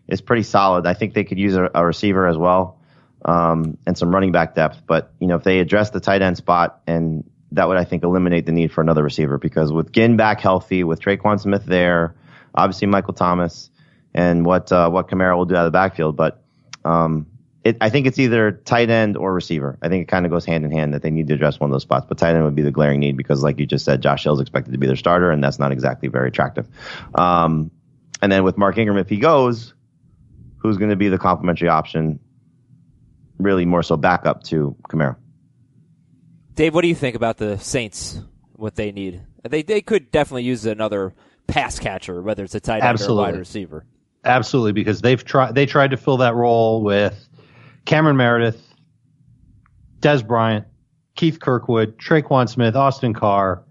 is 0.07 0.21
pretty 0.21 0.43
solid. 0.43 0.85
I 0.85 0.93
think 0.93 1.13
they 1.13 1.23
could 1.23 1.37
use 1.37 1.55
a, 1.55 1.69
a 1.73 1.85
receiver 1.85 2.27
as 2.27 2.37
well, 2.37 2.79
um, 3.25 3.77
and 3.85 3.97
some 3.97 4.13
running 4.13 4.31
back 4.31 4.55
depth. 4.55 4.81
But 4.85 5.13
you 5.19 5.27
know, 5.27 5.35
if 5.35 5.43
they 5.43 5.59
address 5.59 5.89
the 5.89 5.99
tight 5.99 6.21
end 6.21 6.37
spot, 6.37 6.81
and 6.87 7.29
that 7.51 7.67
would 7.67 7.77
I 7.77 7.83
think 7.83 8.03
eliminate 8.03 8.45
the 8.45 8.51
need 8.51 8.71
for 8.71 8.81
another 8.81 9.03
receiver 9.03 9.37
because 9.37 9.71
with 9.71 9.91
Ginn 9.91 10.17
back 10.17 10.41
healthy, 10.41 10.83
with 10.83 10.99
Tre'Quan 10.99 11.39
Smith 11.39 11.65
there, 11.65 12.15
obviously 12.53 12.87
Michael 12.87 13.13
Thomas, 13.13 13.69
and 14.13 14.45
what 14.45 14.71
uh, 14.71 14.89
what 14.89 15.09
Kamara 15.09 15.37
will 15.37 15.45
do 15.45 15.55
out 15.55 15.65
of 15.65 15.71
the 15.71 15.77
backfield, 15.77 16.15
but. 16.15 16.39
Um, 16.85 17.27
it, 17.63 17.77
I 17.79 17.89
think 17.89 18.07
it's 18.07 18.19
either 18.19 18.51
tight 18.51 18.89
end 18.89 19.15
or 19.15 19.33
receiver. 19.33 19.77
I 19.81 19.87
think 19.87 20.03
it 20.03 20.07
kind 20.09 20.25
of 20.25 20.31
goes 20.31 20.43
hand 20.43 20.65
in 20.65 20.71
hand 20.71 20.93
that 20.93 21.01
they 21.01 21.11
need 21.11 21.29
to 21.29 21.33
address 21.33 21.59
one 21.59 21.69
of 21.69 21.73
those 21.73 21.83
spots. 21.83 22.05
But 22.09 22.17
tight 22.17 22.35
end 22.35 22.43
would 22.43 22.55
be 22.55 22.61
the 22.61 22.71
glaring 22.71 22.99
need 22.99 23.15
because, 23.15 23.41
like 23.41 23.57
you 23.57 23.65
just 23.65 23.85
said, 23.85 24.01
Josh 24.01 24.23
Hill 24.23 24.33
is 24.33 24.41
expected 24.41 24.73
to 24.73 24.77
be 24.77 24.87
their 24.87 24.97
starter, 24.97 25.31
and 25.31 25.41
that's 25.41 25.59
not 25.59 25.71
exactly 25.71 26.09
very 26.09 26.27
attractive. 26.27 26.67
Um, 27.15 27.71
and 28.21 28.31
then 28.31 28.43
with 28.43 28.57
Mark 28.57 28.77
Ingram, 28.77 28.97
if 28.97 29.07
he 29.07 29.17
goes, 29.17 29.73
who's 30.57 30.77
going 30.77 30.89
to 30.89 30.95
be 30.95 31.09
the 31.09 31.17
complementary 31.17 31.69
option? 31.69 32.19
Really, 33.39 33.65
more 33.65 33.83
so 33.83 33.97
backup 33.97 34.43
to 34.43 34.75
Kamara. 34.89 35.15
Dave, 36.55 36.73
what 36.73 36.81
do 36.81 36.87
you 36.87 36.95
think 36.95 37.15
about 37.15 37.37
the 37.37 37.57
Saints? 37.57 38.19
What 38.53 38.75
they 38.75 38.91
need? 38.91 39.21
They 39.47 39.63
they 39.63 39.81
could 39.81 40.11
definitely 40.11 40.43
use 40.43 40.65
another 40.65 41.13
pass 41.47 41.79
catcher, 41.79 42.21
whether 42.21 42.43
it's 42.43 42.55
a 42.55 42.59
tight 42.59 42.83
end 42.83 43.01
or 43.01 43.05
a 43.11 43.13
wide 43.15 43.37
receiver. 43.37 43.85
Absolutely, 44.23 44.71
because 44.71 45.01
they've 45.01 45.23
tried 45.23 45.55
they 45.55 45.65
tried 45.65 45.91
to 45.91 45.97
fill 45.97 46.17
that 46.17 46.35
role 46.35 46.83
with 46.83 47.27
Cameron 47.85 48.15
Meredith, 48.15 48.61
Dez 49.99 50.25
Bryant, 50.25 50.65
Keith 51.15 51.39
Kirkwood, 51.39 51.97
Tre'Quan 51.97 52.47
Smith, 52.47 52.75
Austin 52.75 53.13
Carr, 53.13 53.63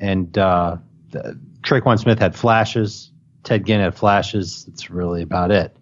and 0.00 0.36
uh, 0.36 0.76
the- 1.10 1.38
Tre'Quan 1.62 1.98
Smith 1.98 2.18
had 2.18 2.34
flashes. 2.34 3.10
Ted 3.44 3.64
Ginn 3.64 3.80
had 3.80 3.94
flashes. 3.94 4.64
That's 4.66 4.90
really 4.90 5.22
about 5.22 5.50
it. 5.50 5.75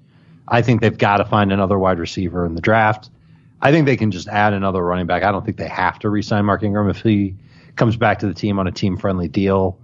I 0.47 0.63
think 0.63 0.81
they've 0.81 0.97
got 0.97 1.19
to 1.19 1.25
find 1.25 1.53
another 1.53 1.79
wide 1.79 1.99
receiver 1.99 2.45
in 2.45 2.55
the 2.55 2.61
draft. 2.61 3.11
I 3.61 3.73
think 3.73 3.87
they 3.87 3.97
can 3.97 4.11
just 4.11 4.29
add 4.29 4.53
another 4.53 4.83
running 4.83 5.07
back. 5.07 5.23
I 5.23 5.33
don't 5.33 5.45
think 5.45 5.57
they 5.57 5.69
have 5.69 5.99
to 6.01 6.11
re-sign 6.11 6.45
Mark 6.45 6.63
Ingram 6.63 6.91
if 6.91 7.01
he 7.01 7.37
comes 7.77 7.97
back 7.97 8.19
to 8.21 8.27
the 8.27 8.35
team 8.35 8.59
on 8.59 8.67
a 8.67 8.73
team-friendly 8.73 9.29
deal 9.29 9.79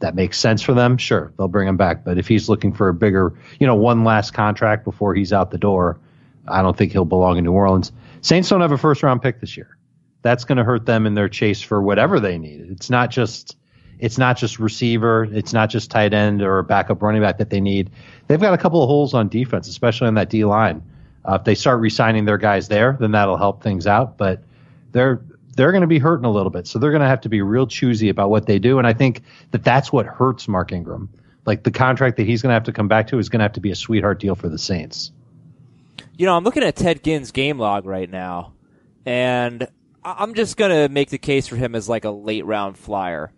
that 0.00 0.14
makes 0.14 0.38
sense 0.38 0.60
for 0.62 0.74
them, 0.74 0.98
sure, 0.98 1.32
they'll 1.38 1.48
bring 1.48 1.68
him 1.68 1.76
back. 1.76 2.04
But 2.04 2.18
if 2.18 2.26
he's 2.28 2.48
looking 2.48 2.72
for 2.72 2.88
a 2.88 2.94
bigger, 2.94 3.32
you 3.58 3.66
know, 3.66 3.76
one 3.76 4.04
last 4.04 4.32
contract 4.32 4.84
before 4.84 5.14
he's 5.14 5.32
out 5.32 5.50
the 5.50 5.58
door, 5.58 5.98
I 6.46 6.60
don't 6.60 6.76
think 6.76 6.92
he'll 6.92 7.04
belong 7.04 7.38
in 7.38 7.44
New 7.44 7.52
Orleans. 7.52 7.92
Saints 8.20 8.48
don't 8.48 8.60
have 8.60 8.72
a 8.72 8.78
first 8.78 9.02
round 9.02 9.22
pick 9.22 9.40
this 9.40 9.56
year. 9.56 9.78
That's 10.22 10.44
going 10.44 10.58
to 10.58 10.64
hurt 10.64 10.86
them 10.86 11.06
in 11.06 11.14
their 11.14 11.28
chase 11.28 11.62
for 11.62 11.80
whatever 11.80 12.20
they 12.20 12.36
need. 12.36 12.66
It's 12.70 12.90
not 12.90 13.10
just 13.10 13.56
it's 14.02 14.18
not 14.18 14.36
just 14.36 14.58
receiver, 14.58 15.28
it's 15.32 15.52
not 15.52 15.70
just 15.70 15.88
tight 15.88 16.12
end 16.12 16.42
or 16.42 16.60
backup 16.64 17.00
running 17.02 17.22
back 17.22 17.38
that 17.38 17.50
they 17.50 17.60
need. 17.60 17.88
They've 18.26 18.40
got 18.40 18.52
a 18.52 18.58
couple 18.58 18.82
of 18.82 18.88
holes 18.88 19.14
on 19.14 19.28
defense, 19.28 19.68
especially 19.68 20.08
on 20.08 20.14
that 20.14 20.28
D 20.28 20.44
line. 20.44 20.82
Uh, 21.24 21.34
if 21.34 21.44
they 21.44 21.54
start 21.54 21.80
re-signing 21.80 22.24
their 22.24 22.36
guys 22.36 22.66
there, 22.66 22.96
then 22.98 23.12
that'll 23.12 23.36
help 23.36 23.62
things 23.62 23.86
out. 23.86 24.18
But 24.18 24.42
they're 24.90 25.22
they're 25.54 25.70
going 25.70 25.82
to 25.82 25.86
be 25.86 26.00
hurting 26.00 26.24
a 26.24 26.32
little 26.32 26.50
bit, 26.50 26.66
so 26.66 26.80
they're 26.80 26.90
going 26.90 27.02
to 27.02 27.06
have 27.06 27.20
to 27.20 27.28
be 27.28 27.42
real 27.42 27.64
choosy 27.64 28.08
about 28.08 28.28
what 28.28 28.46
they 28.46 28.58
do. 28.58 28.78
And 28.78 28.88
I 28.88 28.92
think 28.92 29.22
that 29.52 29.62
that's 29.62 29.92
what 29.92 30.04
hurts 30.04 30.48
Mark 30.48 30.72
Ingram. 30.72 31.08
Like 31.46 31.62
the 31.62 31.70
contract 31.70 32.16
that 32.16 32.26
he's 32.26 32.42
going 32.42 32.50
to 32.50 32.54
have 32.54 32.64
to 32.64 32.72
come 32.72 32.88
back 32.88 33.06
to 33.08 33.18
is 33.20 33.28
going 33.28 33.38
to 33.38 33.44
have 33.44 33.52
to 33.52 33.60
be 33.60 33.70
a 33.70 33.76
sweetheart 33.76 34.18
deal 34.18 34.34
for 34.34 34.48
the 34.48 34.58
Saints. 34.58 35.12
You 36.16 36.26
know, 36.26 36.36
I'm 36.36 36.42
looking 36.42 36.64
at 36.64 36.74
Ted 36.74 37.04
Ginn's 37.04 37.30
game 37.30 37.56
log 37.56 37.86
right 37.86 38.10
now, 38.10 38.54
and 39.06 39.68
I'm 40.04 40.34
just 40.34 40.56
gonna 40.56 40.88
make 40.88 41.10
the 41.10 41.18
case 41.18 41.46
for 41.46 41.54
him 41.54 41.76
as 41.76 41.88
like 41.88 42.04
a 42.04 42.10
late 42.10 42.44
round 42.44 42.76
flyer 42.76 43.30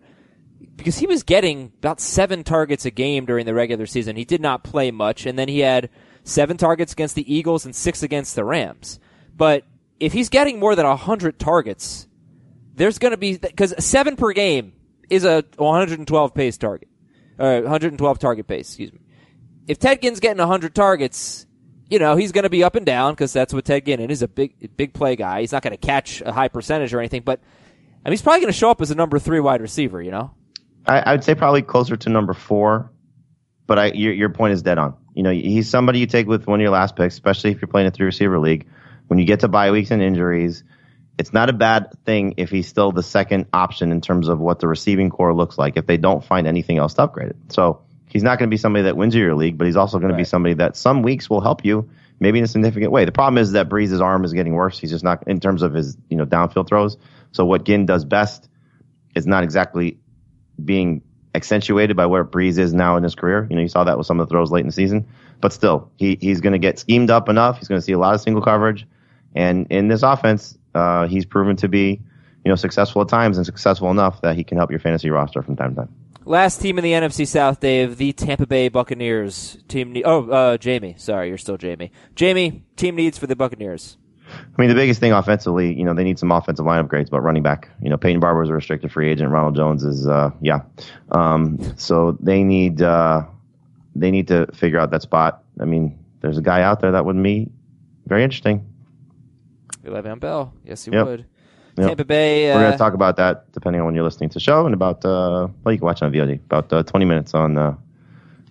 because 0.65 0.97
he 0.97 1.07
was 1.07 1.23
getting 1.23 1.71
about 1.79 1.99
seven 1.99 2.43
targets 2.43 2.85
a 2.85 2.91
game 2.91 3.25
during 3.25 3.45
the 3.45 3.53
regular 3.53 3.85
season. 3.85 4.15
He 4.15 4.25
did 4.25 4.41
not 4.41 4.63
play 4.63 4.91
much, 4.91 5.25
and 5.25 5.37
then 5.37 5.47
he 5.47 5.59
had 5.59 5.89
seven 6.23 6.57
targets 6.57 6.93
against 6.93 7.15
the 7.15 7.33
Eagles 7.33 7.65
and 7.65 7.75
six 7.75 8.03
against 8.03 8.35
the 8.35 8.43
Rams. 8.43 8.99
But 9.35 9.63
if 9.99 10.13
he's 10.13 10.29
getting 10.29 10.59
more 10.59 10.75
than 10.75 10.85
hundred 10.85 11.39
targets, 11.39 12.07
there's 12.75 12.99
going 12.99 13.11
to 13.11 13.17
be 13.17 13.37
because 13.37 13.73
seven 13.83 14.15
per 14.15 14.33
game 14.33 14.73
is 15.09 15.23
a 15.23 15.43
112 15.57 16.33
pace 16.33 16.57
target, 16.57 16.89
uh, 17.39 17.61
112 17.61 18.19
target 18.19 18.47
pace. 18.47 18.69
Excuse 18.69 18.91
me. 18.91 18.99
If 19.67 19.79
Ted 19.79 20.01
Ginn's 20.01 20.19
getting 20.19 20.39
100 20.39 20.75
targets, 20.75 21.45
you 21.89 21.99
know 21.99 22.15
he's 22.15 22.31
going 22.31 22.43
to 22.43 22.49
be 22.49 22.63
up 22.63 22.75
and 22.75 22.85
down 22.85 23.13
because 23.13 23.33
that's 23.33 23.53
what 23.53 23.65
Ted 23.65 23.85
Ginn 23.85 23.99
is 23.99 24.21
a 24.21 24.27
big, 24.27 24.75
big 24.75 24.93
play 24.93 25.15
guy. 25.15 25.41
He's 25.41 25.51
not 25.51 25.63
going 25.63 25.77
to 25.77 25.85
catch 25.85 26.21
a 26.21 26.31
high 26.31 26.49
percentage 26.49 26.93
or 26.93 26.99
anything, 26.99 27.21
but 27.21 27.39
I 28.03 28.09
mean, 28.09 28.13
he's 28.13 28.21
probably 28.21 28.41
going 28.41 28.53
to 28.53 28.57
show 28.57 28.69
up 28.69 28.81
as 28.81 28.91
a 28.91 28.95
number 28.95 29.19
three 29.19 29.39
wide 29.39 29.61
receiver. 29.61 30.01
You 30.01 30.11
know. 30.11 30.31
I, 30.87 30.99
I 30.99 31.11
would 31.11 31.23
say 31.23 31.35
probably 31.35 31.61
closer 31.61 31.95
to 31.95 32.09
number 32.09 32.33
four, 32.33 32.91
but 33.67 33.79
I, 33.79 33.85
your, 33.87 34.13
your 34.13 34.29
point 34.29 34.53
is 34.53 34.61
dead 34.61 34.77
on. 34.77 34.95
You 35.13 35.23
know, 35.23 35.31
he's 35.31 35.69
somebody 35.69 35.99
you 35.99 36.07
take 36.07 36.27
with 36.27 36.45
one 36.45 36.59
of 36.59 36.61
your 36.61 36.71
last 36.71 36.95
picks, 36.95 37.15
especially 37.15 37.51
if 37.51 37.61
you're 37.61 37.67
playing 37.67 37.87
a 37.87 37.91
three 37.91 38.05
receiver 38.05 38.39
league. 38.39 38.67
When 39.07 39.19
you 39.19 39.25
get 39.25 39.41
to 39.41 39.47
bye 39.47 39.71
weeks 39.71 39.91
and 39.91 40.01
injuries, 40.01 40.63
it's 41.17 41.31
not 41.31 41.49
a 41.49 41.53
bad 41.53 41.95
thing 42.05 42.35
if 42.37 42.49
he's 42.49 42.67
still 42.67 42.91
the 42.91 43.03
second 43.03 43.45
option 43.53 43.91
in 43.91 44.01
terms 44.01 44.27
of 44.27 44.39
what 44.39 44.59
the 44.59 44.67
receiving 44.67 45.09
corps 45.09 45.33
looks 45.33 45.57
like 45.57 45.77
if 45.77 45.85
they 45.85 45.97
don't 45.97 46.23
find 46.23 46.47
anything 46.47 46.77
else 46.77 46.95
to 46.95 47.03
upgrade 47.03 47.29
it. 47.29 47.37
So 47.49 47.81
he's 48.09 48.23
not 48.23 48.39
going 48.39 48.49
to 48.49 48.53
be 48.53 48.57
somebody 48.57 48.83
that 48.83 48.97
wins 48.97 49.15
you 49.15 49.21
your 49.21 49.35
league, 49.35 49.57
but 49.57 49.65
he's 49.67 49.77
also 49.77 49.99
going 49.99 50.11
to 50.11 50.17
be 50.17 50.25
somebody 50.25 50.55
that 50.55 50.75
some 50.75 51.01
weeks 51.01 51.29
will 51.29 51.41
help 51.41 51.63
you 51.63 51.89
maybe 52.19 52.39
in 52.39 52.45
a 52.45 52.47
significant 52.47 52.91
way. 52.91 53.05
The 53.05 53.11
problem 53.11 53.37
is 53.37 53.53
that 53.53 53.69
Brees's 53.69 54.01
arm 54.01 54.23
is 54.23 54.33
getting 54.33 54.53
worse. 54.53 54.79
He's 54.79 54.91
just 54.91 55.03
not 55.03 55.27
in 55.27 55.39
terms 55.39 55.61
of 55.61 55.73
his 55.73 55.97
you 56.09 56.17
know 56.17 56.25
downfield 56.25 56.67
throws. 56.67 56.97
So 57.31 57.45
what 57.45 57.63
Ginn 57.65 57.85
does 57.85 58.05
best 58.05 58.49
is 59.15 59.25
not 59.27 59.43
exactly 59.43 59.97
being 60.63 61.01
accentuated 61.33 61.95
by 61.97 62.05
where 62.05 62.23
Brees 62.23 62.57
is 62.57 62.73
now 62.73 62.95
in 62.95 63.03
his 63.03 63.15
career. 63.15 63.45
You 63.49 63.55
know, 63.55 63.61
you 63.61 63.67
saw 63.67 63.83
that 63.83 63.97
with 63.97 64.07
some 64.07 64.19
of 64.19 64.27
the 64.27 64.31
throws 64.31 64.51
late 64.51 64.61
in 64.61 64.67
the 64.67 64.73
season, 64.73 65.07
but 65.41 65.53
still, 65.53 65.91
he 65.97 66.17
he's 66.21 66.41
going 66.41 66.53
to 66.53 66.59
get 66.59 66.79
schemed 66.79 67.09
up 67.09 67.29
enough. 67.29 67.59
He's 67.59 67.67
going 67.67 67.79
to 67.79 67.85
see 67.85 67.91
a 67.91 67.99
lot 67.99 68.15
of 68.15 68.21
single 68.21 68.41
coverage, 68.41 68.87
and 69.35 69.67
in 69.69 69.87
this 69.87 70.03
offense, 70.03 70.57
uh, 70.73 71.07
he's 71.07 71.25
proven 71.25 71.55
to 71.57 71.67
be 71.67 72.01
you 72.43 72.49
know 72.49 72.55
successful 72.55 73.01
at 73.01 73.09
times 73.09 73.37
and 73.37 73.45
successful 73.45 73.91
enough 73.91 74.21
that 74.21 74.35
he 74.35 74.43
can 74.43 74.57
help 74.57 74.71
your 74.71 74.79
fantasy 74.79 75.09
roster 75.09 75.41
from 75.41 75.55
time 75.55 75.71
to 75.71 75.81
time. 75.81 75.93
Last 76.27 76.59
team 76.59 76.79
in 76.79 76.83
the 76.83 76.93
NFC 76.93 77.27
South, 77.27 77.59
Dave, 77.59 77.97
the 77.97 78.11
Tampa 78.11 78.47
Bay 78.47 78.67
Buccaneers. 78.67 79.59
Team. 79.67 79.93
Ne- 79.93 80.03
oh, 80.03 80.27
uh, 80.27 80.57
Jamie. 80.57 80.95
Sorry, 80.97 81.27
you're 81.27 81.37
still 81.37 81.57
Jamie. 81.57 81.91
Jamie, 82.15 82.63
team 82.75 82.95
needs 82.95 83.19
for 83.19 83.27
the 83.27 83.35
Buccaneers. 83.35 83.97
I 84.27 84.61
mean, 84.61 84.69
the 84.69 84.75
biggest 84.75 84.99
thing 84.99 85.11
offensively, 85.11 85.73
you 85.77 85.83
know, 85.85 85.93
they 85.93 86.03
need 86.03 86.17
some 86.19 86.31
offensive 86.31 86.65
line 86.65 86.85
upgrades, 86.85 87.09
but 87.09 87.21
running 87.21 87.43
back, 87.43 87.69
you 87.81 87.89
know, 87.89 87.97
Peyton 87.97 88.19
Barber 88.19 88.43
is 88.43 88.49
a 88.49 88.53
restricted 88.53 88.91
free 88.91 89.09
agent. 89.09 89.29
Ronald 89.31 89.55
Jones 89.55 89.83
is, 89.83 90.07
uh, 90.07 90.31
yeah. 90.41 90.61
Um, 91.11 91.59
so 91.77 92.17
they 92.19 92.43
need, 92.43 92.81
uh, 92.81 93.23
they 93.95 94.11
need 94.11 94.27
to 94.29 94.47
figure 94.53 94.79
out 94.79 94.91
that 94.91 95.01
spot. 95.01 95.43
I 95.59 95.65
mean, 95.65 95.97
there's 96.21 96.37
a 96.37 96.41
guy 96.41 96.61
out 96.63 96.81
there 96.81 96.91
that 96.93 97.05
would 97.05 97.21
be 97.21 97.49
very 98.07 98.23
interesting. 98.23 98.65
Le'Veon 99.83 100.19
Bell. 100.19 100.53
Yes, 100.65 100.83
he 100.85 100.91
Yep. 100.91 101.05
would. 101.05 101.25
Yep. 101.77 101.87
Tampa 101.89 102.05
Bay. 102.05 102.47
We're 102.47 102.53
going 102.61 102.65
Uh, 102.67 102.71
to 102.71 102.77
talk 102.77 102.93
about 102.93 103.17
that 103.17 103.51
depending 103.51 103.81
on 103.81 103.85
when 103.85 103.95
you're 103.95 104.03
listening 104.03 104.29
to 104.29 104.35
the 104.35 104.39
show 104.39 104.65
and 104.65 104.73
about, 104.73 105.03
uh, 105.05 105.47
well, 105.63 105.71
you 105.73 105.77
can 105.77 105.85
watch 105.85 106.01
on 106.01 106.11
VOD, 106.11 106.39
about 106.45 106.71
uh, 106.73 106.83
20 106.83 107.05
minutes 107.05 107.33
on 107.33 107.57
uh, 107.57 107.75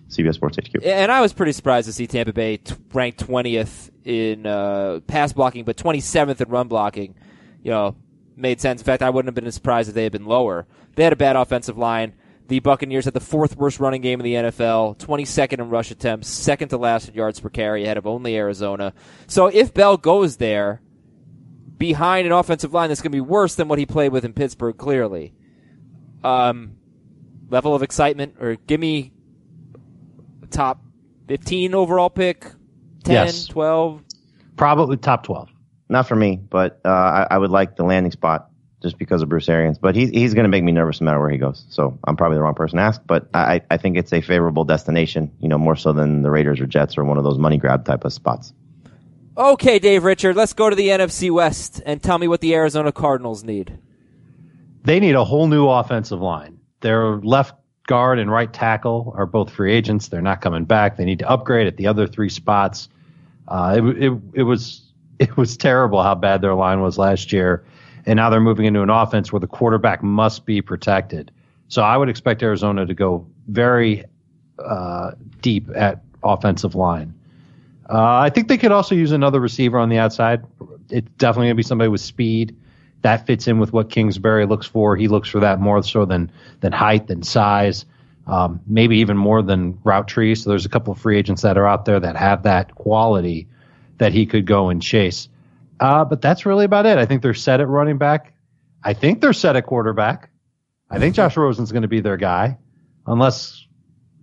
CBS 0.09 0.35
Sports 0.35 0.57
HQ. 0.57 0.83
and 0.83 1.11
I 1.11 1.21
was 1.21 1.33
pretty 1.33 1.51
surprised 1.51 1.87
to 1.87 1.93
see 1.93 2.07
Tampa 2.07 2.33
Bay 2.33 2.57
t- 2.57 2.75
ranked 2.93 3.25
20th 3.25 3.89
in 4.03 4.45
uh, 4.45 4.99
pass 5.07 5.33
blocking, 5.33 5.63
but 5.63 5.77
27th 5.77 6.41
in 6.41 6.49
run 6.49 6.67
blocking. 6.67 7.15
You 7.63 7.71
know, 7.71 7.95
made 8.35 8.61
sense. 8.61 8.81
In 8.81 8.85
fact, 8.85 9.01
I 9.01 9.09
wouldn't 9.09 9.35
have 9.35 9.43
been 9.43 9.51
surprised 9.51 9.89
if 9.89 9.95
they 9.95 10.03
had 10.03 10.11
been 10.11 10.25
lower. 10.25 10.67
They 10.95 11.03
had 11.03 11.13
a 11.13 11.17
bad 11.17 11.35
offensive 11.35 11.77
line. 11.77 12.13
The 12.47 12.59
Buccaneers 12.59 13.05
had 13.05 13.15
the 13.15 13.19
fourth 13.19 13.57
worst 13.57 13.79
running 13.79 14.01
game 14.01 14.19
in 14.19 14.23
the 14.23 14.33
NFL, 14.33 14.99
22nd 14.99 15.53
in 15.53 15.69
rush 15.69 15.89
attempts, 15.89 16.27
second 16.27 16.69
to 16.69 16.77
last 16.77 17.09
in 17.09 17.15
yards 17.15 17.39
per 17.39 17.49
carry, 17.49 17.83
ahead 17.83 17.97
of 17.97 18.05
only 18.05 18.35
Arizona. 18.37 18.93
So 19.25 19.47
if 19.47 19.73
Bell 19.73 19.97
goes 19.97 20.37
there 20.37 20.81
behind 21.77 22.27
an 22.27 22.33
offensive 22.33 22.71
line 22.71 22.89
that's 22.89 23.01
going 23.01 23.11
to 23.11 23.15
be 23.15 23.21
worse 23.21 23.55
than 23.55 23.67
what 23.67 23.79
he 23.79 23.85
played 23.87 24.11
with 24.11 24.25
in 24.25 24.33
Pittsburgh, 24.33 24.77
clearly. 24.77 25.33
Um, 26.23 26.77
level 27.49 27.75
of 27.75 27.83
excitement, 27.83 28.35
or 28.39 28.55
give 28.55 28.79
me 28.79 29.11
top 30.55 30.81
15 31.27 31.73
overall 31.75 32.09
pick, 32.09 32.43
10, 33.03 33.13
Yes. 33.13 33.45
12. 33.47 34.01
Probably 34.57 34.97
top 34.97 35.23
12. 35.23 35.49
Not 35.89 36.07
for 36.07 36.15
me, 36.15 36.37
but 36.37 36.79
uh, 36.85 36.89
I, 36.89 37.27
I 37.31 37.37
would 37.37 37.51
like 37.51 37.75
the 37.75 37.83
landing 37.83 38.11
spot 38.11 38.49
just 38.81 38.97
because 38.97 39.21
of 39.21 39.29
Bruce 39.29 39.47
Arians. 39.49 39.77
But 39.77 39.95
he's 39.95 40.09
he's 40.09 40.33
going 40.33 40.45
to 40.45 40.49
make 40.49 40.63
me 40.63 40.71
nervous 40.71 40.99
no 41.01 41.05
matter 41.05 41.19
where 41.19 41.29
he 41.29 41.37
goes. 41.37 41.65
So 41.69 41.99
I'm 42.05 42.15
probably 42.15 42.37
the 42.37 42.41
wrong 42.41 42.55
person 42.55 42.77
to 42.77 42.83
ask. 42.83 43.01
But 43.05 43.27
I, 43.33 43.61
I 43.69 43.77
think 43.77 43.97
it's 43.97 44.11
a 44.13 44.21
favorable 44.21 44.63
destination, 44.63 45.31
you 45.39 45.47
know, 45.47 45.57
more 45.59 45.75
so 45.75 45.93
than 45.93 46.23
the 46.23 46.31
Raiders 46.31 46.59
or 46.59 46.65
Jets 46.65 46.97
or 46.97 47.03
one 47.03 47.17
of 47.17 47.23
those 47.23 47.37
money 47.37 47.57
grab 47.57 47.85
type 47.85 48.03
of 48.05 48.13
spots. 48.13 48.53
Okay, 49.37 49.77
Dave 49.79 50.03
Richard, 50.05 50.35
let's 50.35 50.53
go 50.53 50.69
to 50.69 50.75
the 50.75 50.87
NFC 50.87 51.29
West 51.29 51.81
and 51.85 52.01
tell 52.01 52.17
me 52.17 52.27
what 52.27 52.39
the 52.41 52.55
Arizona 52.55 52.91
Cardinals 52.91 53.43
need. 53.43 53.77
They 54.83 54.99
need 54.99 55.15
a 55.15 55.25
whole 55.25 55.47
new 55.47 55.67
offensive 55.67 56.21
line. 56.21 56.59
Their 56.79 57.17
left 57.17 57.53
guard 57.87 58.19
and 58.19 58.31
right 58.31 58.51
tackle 58.51 59.13
are 59.15 59.25
both 59.25 59.51
free 59.51 59.73
agents. 59.73 60.07
They're 60.07 60.21
not 60.21 60.41
coming 60.41 60.65
back. 60.65 60.97
They 60.97 61.05
need 61.05 61.19
to 61.19 61.29
upgrade 61.29 61.67
at 61.67 61.77
the 61.77 61.87
other 61.87 62.07
three 62.07 62.29
spots. 62.29 62.89
Uh, 63.47 63.75
it, 63.77 64.03
it, 64.03 64.21
it 64.33 64.43
was 64.43 64.81
it 65.19 65.35
was 65.37 65.55
terrible 65.57 66.01
how 66.03 66.15
bad 66.15 66.41
their 66.41 66.55
line 66.55 66.81
was 66.81 66.97
last 66.97 67.31
year, 67.31 67.63
and 68.05 68.17
now 68.17 68.29
they're 68.29 68.41
moving 68.41 68.65
into 68.65 68.81
an 68.81 68.89
offense 68.89 69.31
where 69.31 69.39
the 69.39 69.47
quarterback 69.47 70.03
must 70.03 70.45
be 70.45 70.61
protected. 70.61 71.31
So 71.67 71.81
I 71.81 71.97
would 71.97 72.09
expect 72.09 72.43
Arizona 72.43 72.85
to 72.85 72.93
go 72.93 73.25
very 73.47 74.03
uh, 74.59 75.11
deep 75.41 75.69
at 75.75 76.01
offensive 76.23 76.75
line. 76.75 77.13
Uh, 77.89 78.17
I 78.17 78.29
think 78.29 78.47
they 78.47 78.57
could 78.57 78.71
also 78.71 78.95
use 78.95 79.11
another 79.11 79.39
receiver 79.39 79.77
on 79.77 79.89
the 79.89 79.97
outside. 79.97 80.43
It's 80.89 81.09
definitely 81.17 81.47
going 81.47 81.55
to 81.55 81.55
be 81.55 81.63
somebody 81.63 81.87
with 81.87 82.01
speed. 82.01 82.55
That 83.05 83.27
fits 83.27 83.47
in 83.47 83.59
with 83.59 83.71
what 83.71 83.91
Kingsbury 83.91 84.47
looks 84.47 84.65
for. 84.65 84.95
He 84.95 85.07
looks 85.07 85.29
for 85.29 85.41
that 85.41 85.59
more 85.61 85.83
so 85.83 86.05
than 86.05 86.31
than 86.61 86.71
height 86.71 87.07
and 87.11 87.23
size, 87.23 87.85
um, 88.25 88.61
maybe 88.65 88.97
even 88.97 89.15
more 89.15 89.43
than 89.43 89.77
route 89.83 90.07
tree. 90.07 90.33
So 90.33 90.49
there's 90.49 90.65
a 90.65 90.69
couple 90.69 90.91
of 90.91 90.97
free 90.97 91.15
agents 91.19 91.43
that 91.43 91.55
are 91.55 91.67
out 91.67 91.85
there 91.85 91.99
that 91.99 92.15
have 92.15 92.41
that 92.43 92.73
quality 92.73 93.47
that 93.99 94.11
he 94.11 94.25
could 94.25 94.47
go 94.47 94.69
and 94.69 94.81
chase. 94.81 95.29
Uh, 95.79 96.03
but 96.03 96.19
that's 96.19 96.47
really 96.47 96.65
about 96.65 96.87
it. 96.87 96.97
I 96.97 97.05
think 97.05 97.21
they're 97.21 97.35
set 97.35 97.61
at 97.61 97.67
running 97.67 97.99
back. 97.99 98.33
I 98.83 98.93
think 98.93 99.21
they're 99.21 99.33
set 99.33 99.55
at 99.55 99.67
quarterback. 99.67 100.31
I 100.89 100.97
think 100.97 101.13
Josh 101.13 101.37
Rosen's 101.37 101.71
going 101.71 101.83
to 101.83 101.87
be 101.87 101.99
their 101.99 102.17
guy, 102.17 102.57
unless 103.05 103.67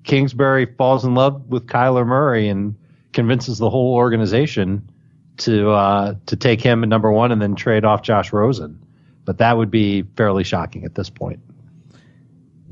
Kingsbury 0.03 0.67
falls 0.67 1.05
in 1.05 1.15
love 1.15 1.47
with 1.47 1.69
Kyler 1.69 2.05
Murray 2.05 2.49
and 2.49 2.75
convinces 3.13 3.59
the 3.59 3.71
whole 3.71 3.95
organization 3.95 4.91
to 5.39 5.71
uh, 5.71 6.15
to 6.27 6.37
take 6.37 6.61
him 6.61 6.83
at 6.83 6.89
number 6.89 7.11
one 7.11 7.33
and 7.33 7.41
then 7.41 7.55
trade 7.55 7.85
off 7.85 8.03
Josh 8.03 8.33
Rosen. 8.33 8.79
But 9.25 9.39
that 9.39 9.57
would 9.57 9.71
be 9.71 10.03
fairly 10.17 10.45
shocking 10.45 10.85
at 10.85 10.95
this 10.95 11.09
point. 11.09 11.41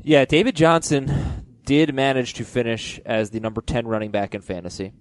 Yeah, 0.03 0.25
David 0.25 0.55
Johnson 0.55 1.45
did 1.65 1.93
manage 1.93 2.33
to 2.35 2.43
finish 2.43 2.99
as 3.05 3.29
the 3.29 3.39
number 3.39 3.61
10 3.61 3.87
running 3.87 4.11
back 4.11 4.35
in 4.35 4.41
fantasy. 4.41 4.93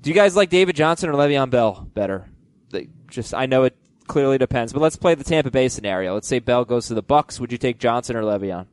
Do 0.00 0.10
you 0.10 0.14
guys 0.14 0.34
like 0.34 0.50
David 0.50 0.74
Johnson 0.74 1.10
or 1.10 1.12
Le'Veon 1.12 1.50
Bell 1.50 1.88
better? 1.94 2.28
They 2.70 2.88
just 3.08 3.34
I 3.34 3.46
know 3.46 3.64
it 3.64 3.76
clearly 4.08 4.38
depends, 4.38 4.72
but 4.72 4.80
let's 4.80 4.96
play 4.96 5.14
the 5.14 5.24
Tampa 5.24 5.50
Bay 5.50 5.68
scenario. 5.68 6.14
Let's 6.14 6.26
say 6.26 6.40
Bell 6.40 6.64
goes 6.64 6.88
to 6.88 6.94
the 6.94 7.02
Bucks. 7.02 7.38
Would 7.38 7.52
you 7.52 7.58
take 7.58 7.78
Johnson 7.78 8.16
or 8.16 8.22
Le'Veon? 8.22 8.66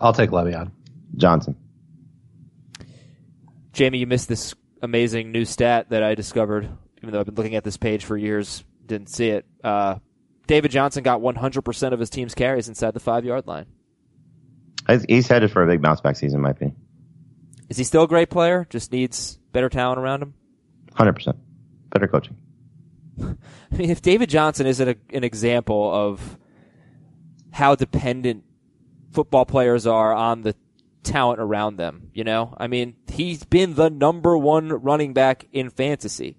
I'll 0.00 0.12
take 0.12 0.30
Le'Veon. 0.30 0.70
Johnson. 1.16 1.56
Jamie, 3.72 3.98
you 3.98 4.06
missed 4.06 4.28
this 4.28 4.54
amazing 4.82 5.32
new 5.32 5.44
stat 5.44 5.88
that 5.90 6.02
I 6.02 6.14
discovered, 6.14 6.68
even 7.04 7.12
though 7.12 7.20
I've 7.20 7.26
been 7.26 7.34
looking 7.34 7.54
at 7.54 7.64
this 7.64 7.76
page 7.76 8.04
for 8.04 8.16
years, 8.16 8.64
didn't 8.86 9.10
see 9.10 9.28
it. 9.28 9.44
Uh, 9.62 9.96
David 10.46 10.70
Johnson 10.70 11.02
got 11.02 11.20
100% 11.20 11.92
of 11.92 12.00
his 12.00 12.08
team's 12.08 12.34
carries 12.34 12.68
inside 12.68 12.94
the 12.94 13.00
five 13.00 13.24
yard 13.24 13.46
line. 13.46 13.66
He's- 14.88 15.28
headed 15.28 15.50
for 15.50 15.62
a 15.62 15.66
big 15.66 15.82
bounce 15.82 16.00
back 16.00 16.16
season, 16.16 16.40
my 16.40 16.50
opinion. 16.50 16.76
Is 17.68 17.76
he 17.76 17.84
still 17.84 18.04
a 18.04 18.08
great 18.08 18.30
player? 18.30 18.66
Just 18.68 18.90
needs 18.92 19.38
better 19.52 19.68
talent 19.68 19.98
around 19.98 20.22
him? 20.22 20.34
100%. 20.92 21.36
Better 21.90 22.08
coaching. 22.08 22.36
I 23.20 23.76
mean, 23.76 23.90
if 23.90 24.02
David 24.02 24.28
Johnson 24.30 24.66
isn't 24.66 24.88
a, 24.88 24.96
an 25.14 25.24
example 25.24 25.92
of 25.92 26.38
how 27.52 27.74
dependent 27.74 28.44
football 29.12 29.44
players 29.44 29.86
are 29.86 30.12
on 30.12 30.42
the 30.42 30.54
talent 31.02 31.40
around 31.40 31.76
them, 31.76 32.10
you 32.12 32.24
know? 32.24 32.54
I 32.58 32.66
mean, 32.66 32.96
he's 33.08 33.44
been 33.44 33.74
the 33.74 33.90
number 33.90 34.36
one 34.36 34.68
running 34.68 35.12
back 35.12 35.46
in 35.52 35.70
fantasy. 35.70 36.36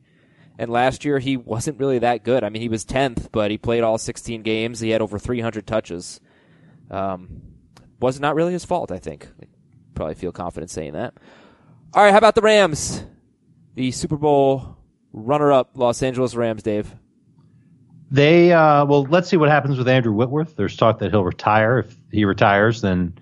And 0.58 0.72
last 0.72 1.04
year 1.04 1.20
he 1.20 1.38
wasn't 1.38 1.80
really 1.80 2.00
that 2.00 2.24
good. 2.24 2.44
I 2.44 2.50
mean, 2.50 2.62
he 2.62 2.70
was 2.70 2.86
10th, 2.86 3.30
but 3.32 3.52
he 3.52 3.58
played 3.58 3.84
all 3.84 3.98
16 3.98 4.42
games. 4.42 4.80
He 4.80 4.90
had 4.90 5.02
over 5.02 5.20
300 5.20 5.68
touches. 5.68 6.20
Um, 6.90 7.42
was 8.00 8.20
not 8.20 8.36
really 8.36 8.54
his 8.54 8.66
fault, 8.66 8.92
I 8.92 9.00
think. 9.00 9.28
Probably 9.94 10.16
feel 10.16 10.32
confident 10.32 10.70
saying 10.70 10.94
that. 10.94 11.14
All 11.94 12.04
right, 12.04 12.12
how 12.12 12.18
about 12.18 12.36
the 12.36 12.42
Rams? 12.42 13.04
The 13.76 13.92
Super 13.92 14.18
Bowl 14.18 14.78
runner-up 15.14 15.72
Los 15.76 16.04
Angeles 16.04 16.36
Rams, 16.36 16.64
Dave. 16.64 16.94
They 18.12 18.54
uh, 18.54 18.86
well, 18.86 19.04
let's 19.04 19.30
see 19.30 19.38
what 19.38 19.50
happens 19.50 19.78
with 19.78 19.88
Andrew 19.88 20.14
Whitworth. 20.14 20.56
There's 20.56 20.78
talk 20.78 21.00
that 21.00 21.12
he'll 21.12 21.24
retire. 21.24 21.80
If 21.80 21.98
he 22.12 22.26
retires, 22.26 22.82
then 22.82 23.18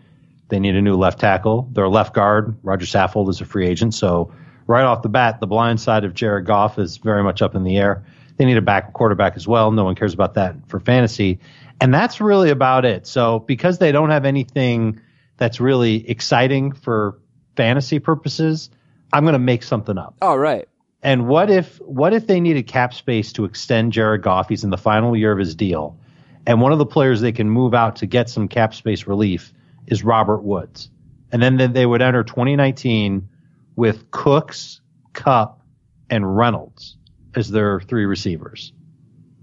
they 0.49 0.59
need 0.59 0.75
a 0.75 0.81
new 0.81 0.95
left 0.95 1.19
tackle. 1.19 1.69
Their 1.71 1.87
left 1.87 2.13
guard, 2.13 2.57
Roger 2.63 2.85
Saffold, 2.85 3.29
is 3.29 3.39
a 3.41 3.45
free 3.45 3.65
agent. 3.65 3.93
So 3.93 4.33
right 4.67 4.83
off 4.83 5.01
the 5.01 5.09
bat, 5.09 5.39
the 5.39 5.47
blind 5.47 5.79
side 5.79 6.03
of 6.03 6.13
Jared 6.13 6.45
Goff 6.45 6.79
is 6.79 6.97
very 6.97 7.23
much 7.23 7.41
up 7.41 7.55
in 7.55 7.63
the 7.63 7.77
air. 7.77 8.05
They 8.37 8.45
need 8.45 8.57
a 8.57 8.61
back 8.61 8.93
quarterback 8.93 9.35
as 9.35 9.47
well. 9.47 9.71
No 9.71 9.83
one 9.83 9.95
cares 9.95 10.13
about 10.13 10.35
that 10.35 10.55
for 10.67 10.79
fantasy, 10.79 11.39
and 11.79 11.93
that's 11.93 12.19
really 12.19 12.49
about 12.49 12.85
it. 12.85 13.05
So 13.05 13.39
because 13.39 13.77
they 13.77 13.91
don't 13.91 14.09
have 14.09 14.25
anything 14.25 14.99
that's 15.37 15.59
really 15.59 16.09
exciting 16.09 16.71
for 16.71 17.19
fantasy 17.55 17.99
purposes, 17.99 18.69
I'm 19.11 19.23
going 19.23 19.33
to 19.33 19.39
make 19.39 19.63
something 19.63 19.97
up. 19.97 20.15
All 20.21 20.39
right. 20.39 20.67
And 21.03 21.27
what 21.27 21.51
if 21.51 21.79
what 21.81 22.13
if 22.13 22.27
they 22.27 22.39
needed 22.39 22.65
cap 22.65 22.93
space 22.93 23.33
to 23.33 23.45
extend 23.45 23.91
Jared 23.91 24.21
Goff? 24.21 24.49
He's 24.49 24.63
in 24.63 24.69
the 24.69 24.77
final 24.77 25.15
year 25.15 25.33
of 25.33 25.37
his 25.37 25.53
deal, 25.53 25.99
and 26.47 26.61
one 26.61 26.71
of 26.71 26.79
the 26.79 26.85
players 26.85 27.19
they 27.19 27.33
can 27.33 27.49
move 27.49 27.73
out 27.73 27.97
to 27.97 28.05
get 28.05 28.29
some 28.29 28.47
cap 28.47 28.73
space 28.73 29.05
relief 29.05 29.53
is 29.85 30.03
Robert 30.03 30.43
Woods, 30.43 30.89
and 31.31 31.43
then 31.43 31.57
then 31.57 31.73
they 31.73 31.85
would 31.85 32.01
enter 32.01 32.23
2019 32.23 33.27
with 33.75 34.09
Cooks, 34.11 34.81
Kupp, 35.13 35.61
and 36.09 36.37
Reynolds 36.37 36.97
as 37.35 37.49
their 37.49 37.79
three 37.81 38.05
receivers. 38.05 38.73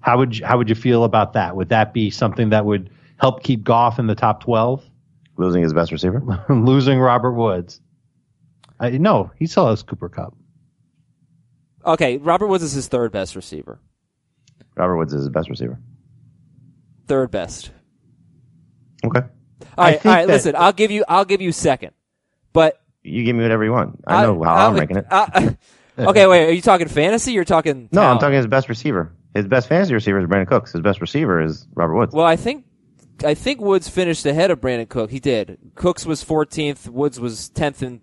How 0.01 0.19
would 0.19 0.39
you, 0.39 0.47
how 0.47 0.57
would 0.59 0.69
you 0.69 0.75
feel 0.75 1.05
about 1.05 1.33
that? 1.35 1.57
Would 1.57 1.69
that 1.71 1.93
be 1.93 2.11
something 2.11 2.51
that 2.51 2.65
would 2.65 2.91
help 3.19 3.43
keep 3.43 3.65
Goff 3.65 3.99
in 3.99 4.07
the 4.07 4.15
top 4.15 4.43
twelve? 4.43 4.85
Losing 5.37 5.63
his 5.63 5.73
best 5.73 5.91
receiver. 5.93 6.23
Losing 6.49 6.99
Robert 6.99 7.33
Woods. 7.33 7.81
I, 8.79 8.91
no, 8.91 9.31
he 9.39 9.47
still 9.47 9.69
has 9.69 9.83
Cooper 9.83 10.09
Cup. 10.09 10.35
Okay, 11.85 12.19
Robert 12.19 12.47
Woods 12.47 12.63
is 12.65 12.73
his 12.73 12.89
third 12.89 13.13
best 13.13 13.35
receiver. 13.37 13.79
Robert 14.77 14.97
Woods 14.97 15.13
is 15.13 15.21
his 15.21 15.29
best 15.29 15.49
receiver. 15.51 15.79
Third 17.07 17.31
best. 17.31 17.71
Okay. 19.05 19.21
All 19.21 19.85
right, 19.85 20.07
all 20.07 20.13
right. 20.13 20.27
that- 20.27 20.33
listen, 20.33 20.55
I'll 20.57 20.73
give 20.73 20.91
you. 20.91 21.05
I'll 21.09 21.25
give 21.25 21.41
you 21.41 21.53
second. 21.53 21.93
But 22.53 22.81
You 23.03 23.25
give 23.25 23.35
me 23.37 23.43
whatever 23.43 23.65
you 23.65 23.73
want. 23.73 24.03
I 24.07 24.23
know 24.23 24.43
how 24.43 24.69
I'm 24.69 24.75
ranking 24.77 24.99
it. 24.99 25.07
I- 25.11 25.57
okay, 25.99 26.27
wait. 26.27 26.49
Are 26.49 26.53
you 26.53 26.63
talking 26.63 26.89
fantasy? 26.89 27.33
You're 27.33 27.45
talking. 27.45 27.89
no, 27.93 28.03
I'm 28.03 28.19
talking 28.19 28.37
his 28.37 28.47
best 28.47 28.69
receiver. 28.69 29.13
His 29.35 29.47
best 29.47 29.69
fantasy 29.69 29.95
receiver 29.95 30.19
is 30.21 30.27
Brandin 30.27 30.47
Cooks. 30.49 30.73
His 30.73 30.83
best 30.83 31.01
receiver 31.01 31.41
is 31.41 31.67
Robert 31.75 31.95
Woods. 31.97 32.15
Well, 32.15 32.27
I 32.27 32.37
think 32.37 32.65
I 33.25 33.35
think 33.35 33.61
Woods 33.61 33.89
finished 33.89 34.27
ahead 34.27 34.51
of 34.51 34.61
Brandin 34.61 34.89
Cook. 34.89 35.11
He 35.11 35.21
did. 35.21 35.59
Cooks 35.75 36.05
was 36.05 36.25
14th. 36.25 36.89
Woods 36.89 37.21
was 37.21 37.51
10th 37.55 37.83
in 37.83 38.01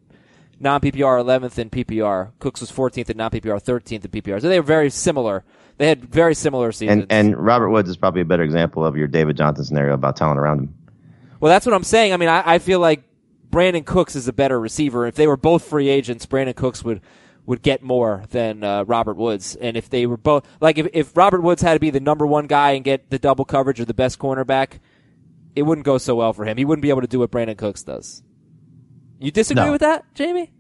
non 0.60 0.80
PPR, 0.82 1.22
11th 1.24 1.58
in 1.60 1.70
PPR. 1.70 2.32
Cooks 2.40 2.62
was 2.62 2.72
14th 2.72 3.10
in 3.10 3.18
non 3.18 3.30
PPR, 3.32 3.62
13th 3.62 4.06
in 4.06 4.12
PPR. 4.12 4.42
So 4.42 4.48
they 4.50 4.60
were 4.60 4.66
very 4.66 4.90
similar. 4.90 5.44
They 5.78 5.88
had 5.88 6.06
very 6.06 6.34
similar 6.34 6.72
seasons. 6.72 7.06
and 7.10 7.12
and 7.36 7.38
Robert 7.38 7.70
Woods 7.70 7.90
is 7.90 7.98
probably 7.98 8.22
a 8.22 8.26
better 8.26 8.44
example 8.44 8.84
of 8.86 8.96
your 8.98 9.08
David 9.08 9.38
Johnson 9.38 9.64
scenario 9.66 9.94
about 9.94 10.16
talent 10.16 10.40
around 10.40 10.60
him. 10.60 10.76
well, 11.40 11.52
that's 11.52 11.66
what 11.68 11.76
I'm 11.76 11.84
saying. 11.84 12.14
I 12.14 12.18
mean, 12.18 12.30
I, 12.30 12.54
I 12.54 12.60
feel 12.60 12.80
like 12.80 13.04
Brandin 13.50 13.86
Cooks 13.86 14.16
is 14.16 14.28
a 14.28 14.34
better 14.34 14.60
receiver. 14.60 15.06
If 15.08 15.16
they 15.16 15.28
were 15.28 15.38
both 15.38 15.64
free 15.64 15.90
agents, 15.90 16.26
Brandin 16.26 16.56
Cooks 16.56 16.84
would 16.84 17.02
would 17.46 17.62
get 17.62 17.82
more 17.82 18.24
than 18.32 18.62
uh, 18.62 18.84
Robert 18.84 19.16
Woods. 19.16 19.56
And 19.56 19.78
if 19.78 19.90
they 19.90 20.06
were 20.06 20.18
both 20.18 20.46
like 20.60 20.78
if 20.78 20.88
if 20.94 21.16
Robert 21.16 21.42
Woods 21.42 21.62
had 21.62 21.74
to 21.74 21.80
be 21.80 21.90
the 21.90 22.00
number 22.02 22.26
one 22.28 22.48
guy 22.48 22.72
and 22.72 22.84
get 22.84 23.10
the 23.10 23.20
double 23.20 23.46
coverage 23.46 23.80
or 23.80 23.86
the 23.86 23.94
best 23.94 24.20
cornerback, 24.20 24.80
it 25.56 25.64
wouldn't 25.64 25.86
go 25.86 25.98
so 25.98 26.16
well 26.16 26.34
for 26.34 26.46
him. 26.46 26.58
He 26.58 26.66
wouldn't 26.66 26.82
be 26.84 26.90
able 26.90 27.02
to 27.02 27.08
do 27.08 27.20
what 27.20 27.32
Brandin 27.32 27.58
Cooks 27.58 27.84
does. 27.84 28.22
You 29.20 29.32
disagree 29.32 29.66
No. 29.66 29.72
with 29.72 29.82
that, 29.82 30.06
Jamie? 30.14 30.52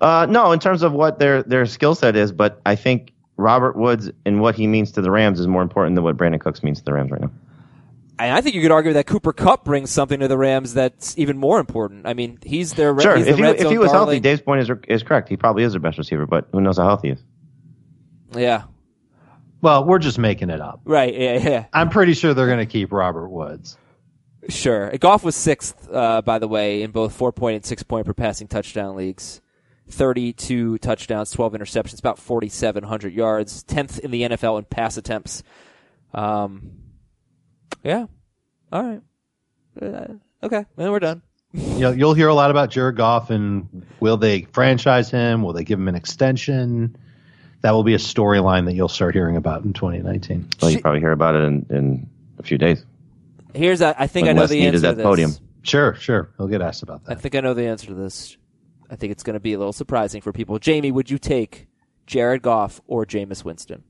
Uh, 0.00 0.26
no, 0.28 0.52
in 0.52 0.58
terms 0.60 0.82
of 0.82 0.92
what 0.92 1.18
their 1.18 1.42
their 1.42 1.64
skill 1.66 1.94
set 1.94 2.16
is, 2.16 2.32
but 2.32 2.60
I 2.66 2.76
think 2.76 3.12
Robert 3.36 3.76
Woods 3.76 4.10
and 4.26 4.40
what 4.40 4.54
he 4.54 4.66
means 4.66 4.92
to 4.92 5.00
the 5.00 5.10
Rams 5.10 5.40
is 5.40 5.46
more 5.46 5.62
important 5.62 5.96
than 5.96 6.04
what 6.04 6.16
Brandin 6.16 6.38
Cooks 6.40 6.62
means 6.62 6.78
to 6.78 6.84
the 6.84 6.92
Rams 6.92 7.10
right 7.10 7.20
now. 7.22 7.30
And 8.18 8.32
I 8.32 8.40
think 8.40 8.54
you 8.54 8.62
could 8.62 8.70
argue 8.70 8.92
that 8.92 9.06
Cooper 9.06 9.32
Kupp 9.32 9.64
brings 9.64 9.90
something 9.90 10.20
to 10.20 10.28
the 10.28 10.38
Rams 10.38 10.74
that's 10.74 11.18
even 11.18 11.36
more 11.36 11.58
important. 11.58 12.06
I 12.06 12.14
mean, 12.14 12.38
he's 12.44 12.74
their 12.74 12.98
Sure, 13.00 13.16
he's 13.16 13.26
if 13.26 13.32
the 13.32 13.36
he, 13.36 13.42
red 13.42 13.56
if 13.60 13.68
he 13.70 13.78
was 13.78 13.90
healthy. 13.90 14.20
Dave's 14.20 14.40
point 14.40 14.60
is 14.60 14.70
is 14.88 15.02
correct. 15.02 15.28
He 15.28 15.36
probably 15.36 15.64
is 15.64 15.72
their 15.72 15.80
best 15.80 15.98
receiver, 15.98 16.26
but 16.26 16.46
who 16.52 16.60
knows 16.60 16.76
how 16.78 16.84
healthy 16.84 17.08
he 17.08 17.14
is? 17.14 17.22
yeah, 18.36 18.62
Well, 19.62 19.84
we're 19.84 19.98
just 19.98 20.18
making 20.18 20.50
it 20.50 20.60
up. 20.60 20.80
right, 20.84 21.12
yeah, 21.14 21.38
yeah, 21.48 21.66
I'm 21.72 21.88
pretty 21.88 22.14
sure 22.14 22.34
they're 22.34 22.46
going 22.46 22.58
to 22.58 22.66
keep 22.66 22.92
Robert 22.92 23.28
Woods. 23.28 23.76
sure. 24.48 24.90
Goff 24.98 25.24
was 25.24 25.34
sixth, 25.36 25.88
uh, 25.92 26.22
by 26.22 26.38
the 26.38 26.48
way, 26.48 26.82
in 26.82 26.90
both 26.92 27.12
four 27.14 27.32
point 27.32 27.56
and 27.56 27.64
six 27.64 27.82
point 27.82 28.06
per 28.06 28.14
passing 28.14 28.46
touchdown 28.48 28.94
leagues. 28.96 29.40
32 29.90 30.78
touchdowns, 30.78 31.30
12 31.32 31.52
interceptions, 31.52 31.98
about 31.98 32.18
4,700 32.18 33.12
yards, 33.12 33.62
10th 33.64 33.98
in 33.98 34.10
the 34.10 34.22
NFL 34.22 34.58
in 34.58 34.64
pass 34.64 34.96
attempts. 34.96 35.42
Um, 36.14 36.70
yeah. 37.84 38.06
All 38.72 38.82
right. 38.82 39.02
Uh, 39.80 40.14
okay. 40.42 40.64
Then 40.76 40.90
we're 40.90 40.98
done. 40.98 41.22
You'll, 41.52 41.94
you'll 41.96 42.14
hear 42.14 42.28
a 42.28 42.34
lot 42.34 42.50
about 42.50 42.70
Jared 42.70 42.96
Goff 42.96 43.30
and 43.30 43.86
will 44.00 44.16
they 44.16 44.42
franchise 44.52 45.10
him? 45.10 45.42
Will 45.42 45.52
they 45.52 45.62
give 45.62 45.78
him 45.78 45.86
an 45.86 45.94
extension? 45.94 46.96
That 47.60 47.70
will 47.70 47.84
be 47.84 47.94
a 47.94 47.98
storyline 47.98 48.64
that 48.66 48.74
you'll 48.74 48.88
start 48.88 49.14
hearing 49.14 49.36
about 49.36 49.64
in 49.64 49.72
2019. 49.72 50.48
Well, 50.60 50.70
you 50.70 50.76
Shit. 50.76 50.82
probably 50.82 51.00
hear 51.00 51.12
about 51.12 51.36
it 51.36 51.44
in, 51.44 51.66
in 51.70 52.10
a 52.38 52.42
few 52.42 52.58
days. 52.58 52.84
Here's, 53.54 53.80
a, 53.80 53.94
I 54.00 54.08
think 54.08 54.26
When 54.26 54.30
I 54.30 54.36
know 54.36 54.42
Les 54.42 54.50
the 54.50 54.66
answer 54.66 54.80
that 54.80 54.90
to 54.90 54.96
this. 54.96 55.04
podium. 55.04 55.32
Sure, 55.62 55.94
sure. 55.94 56.30
He'll 56.36 56.48
get 56.48 56.60
asked 56.60 56.82
about 56.82 57.04
that. 57.04 57.12
I 57.12 57.14
think 57.20 57.34
I 57.36 57.40
know 57.40 57.54
the 57.54 57.66
answer 57.68 57.86
to 57.86 57.94
this. 57.94 58.36
I 58.90 58.96
think 58.96 59.12
it's 59.12 59.22
going 59.22 59.34
to 59.34 59.40
be 59.40 59.52
a 59.54 59.58
little 59.58 59.72
surprising 59.72 60.20
for 60.20 60.32
people. 60.32 60.58
Jamie, 60.58 60.90
would 60.92 61.08
you 61.10 61.18
take 61.18 61.68
Jared 62.06 62.42
Goff 62.42 62.80
or 62.86 63.06
Jameis 63.06 63.44
Winston? 63.44 63.84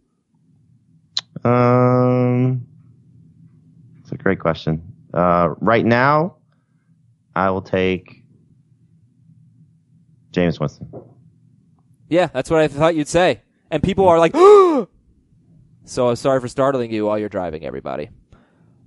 Um, 1.43 2.67
it's 2.69 2.74
a 4.15 4.23
great 4.23 4.41
question. 4.41 4.83
Uh, 5.13 5.55
right 5.61 5.85
now, 5.85 6.37
I 7.35 7.51
will 7.51 7.63
take 7.63 8.25
Jameis 10.33 10.61
Winston. 10.61 10.89
Yeah, 12.09 12.27
that's 12.27 12.51
what 12.51 12.61
I 12.61 12.69
thought 12.69 12.95
you'd 12.95 13.09
say. 13.09 13.43
And 13.71 13.83
people 13.83 14.09
are 14.09 14.19
like, 14.19 14.33
so 15.85 16.09
I'm 16.09 16.17
sorry 16.17 16.41
for 16.41 16.49
startling 16.49 16.93
you 16.93 17.07
while 17.07 17.19
you're 17.19 17.29
driving, 17.29 17.65
everybody. 17.65 18.11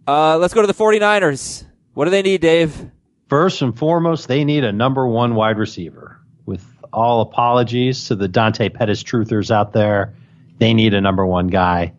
Uh, 0.07 0.38
let's 0.38 0.53
go 0.53 0.61
to 0.61 0.67
the 0.67 0.73
49ers. 0.73 1.65
What 1.93 2.05
do 2.05 2.11
they 2.11 2.21
need, 2.21 2.41
Dave? 2.41 2.91
First 3.28 3.61
and 3.61 3.78
foremost, 3.78 4.28
they 4.28 4.45
need 4.45 4.63
a 4.63 4.71
number 4.71 5.05
one 5.07 5.36
wide 5.36 5.57
receiver. 5.57 6.19
With 6.45 6.65
all 6.93 7.21
apologies 7.21 8.05
to 8.07 8.15
the 8.15 8.28
Dante 8.28 8.69
Pettis 8.69 9.03
truthers 9.03 9.51
out 9.51 9.73
there, 9.73 10.13
they 10.59 10.73
need 10.73 10.93
a 10.93 11.01
number 11.01 11.25
one 11.25 11.47
guy. 11.47 11.93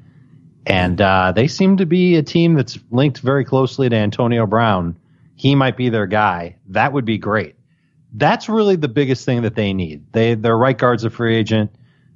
And 0.69 1.01
uh, 1.01 1.33
they 1.35 1.49
seem 1.49 1.79
to 1.79 1.87
be 1.87 2.17
a 2.17 2.23
team 2.23 2.55
that's 2.55 2.79
linked 2.91 3.21
very 3.21 3.45
closely 3.45 3.89
to 3.89 3.97
Antonio 3.97 4.47
Brown. 4.47 4.97
He 5.35 5.55
might 5.55 5.77
be 5.77 5.89
their 5.89 6.07
guy. 6.07 6.57
That 6.69 6.93
would 6.93 7.07
be 7.07 7.17
great. 7.17 7.55
That's 8.13 8.49
really 8.49 8.77
the 8.77 8.89
biggest 8.89 9.25
thing 9.25 9.43
that 9.43 9.55
they 9.55 9.73
need. 9.73 10.13
They 10.13 10.35
their 10.35 10.57
right 10.57 10.77
guard's 10.77 11.05
a 11.05 11.11
free 11.11 11.37
agent. 11.37 11.71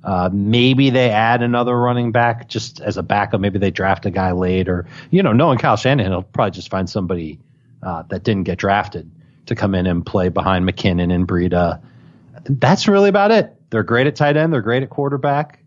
Uh, 0.04 0.28
maybe 0.32 0.90
they 0.90 1.10
add 1.10 1.42
another 1.42 1.78
running 1.78 2.12
back 2.12 2.48
just 2.48 2.80
as 2.80 2.96
a 2.96 3.02
backup. 3.02 3.40
Maybe 3.40 3.58
they 3.58 3.70
draft 3.70 4.04
a 4.04 4.10
guy 4.10 4.32
late, 4.32 4.68
or 4.68 4.86
you 5.10 5.22
know, 5.22 5.32
knowing 5.32 5.58
Kyle 5.58 5.76
Shanahan, 5.76 6.12
he'll 6.12 6.22
probably 6.22 6.50
just 6.50 6.70
find 6.70 6.90
somebody 6.90 7.38
uh, 7.82 8.02
that 8.08 8.24
didn't 8.24 8.44
get 8.44 8.58
drafted 8.58 9.10
to 9.46 9.54
come 9.54 9.74
in 9.74 9.86
and 9.86 10.04
play 10.04 10.28
behind 10.28 10.68
McKinnon 10.68 11.12
and 11.12 11.26
Breida. 11.26 11.80
That's 12.44 12.88
really 12.88 13.08
about 13.08 13.30
it. 13.30 13.54
They're 13.70 13.82
great 13.82 14.06
at 14.06 14.16
tight 14.16 14.36
end. 14.36 14.52
They're 14.52 14.60
great 14.60 14.82
at 14.82 14.90
quarterback. 14.90 15.61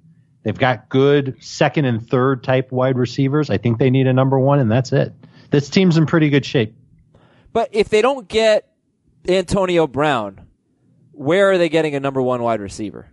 They've 0.46 0.58
got 0.58 0.90
good 0.90 1.44
second 1.44 1.86
and 1.86 2.08
third 2.08 2.44
type 2.44 2.72
wide 2.72 3.00
receivers. 3.00 3.50
I 3.50 3.58
think 3.58 3.80
they 3.80 3.90
need 3.90 4.06
a 4.06 4.14
number 4.14 4.40
one, 4.40 4.60
and 4.60 4.72
that's 4.72 4.94
it. 4.94 5.12
This 5.50 5.70
team's 5.70 5.98
in 5.98 6.06
pretty 6.06 6.30
good 6.30 6.46
shape. 6.46 6.76
But 7.52 7.70
if 7.72 7.90
they 7.90 8.04
don't 8.04 8.28
get 8.28 8.70
Antonio 9.28 9.88
Brown, 9.88 10.46
where 11.14 11.50
are 11.50 11.58
they 11.58 11.68
getting 11.68 11.96
a 11.96 12.00
number 12.00 12.22
one 12.22 12.44
wide 12.44 12.62
receiver? 12.62 13.10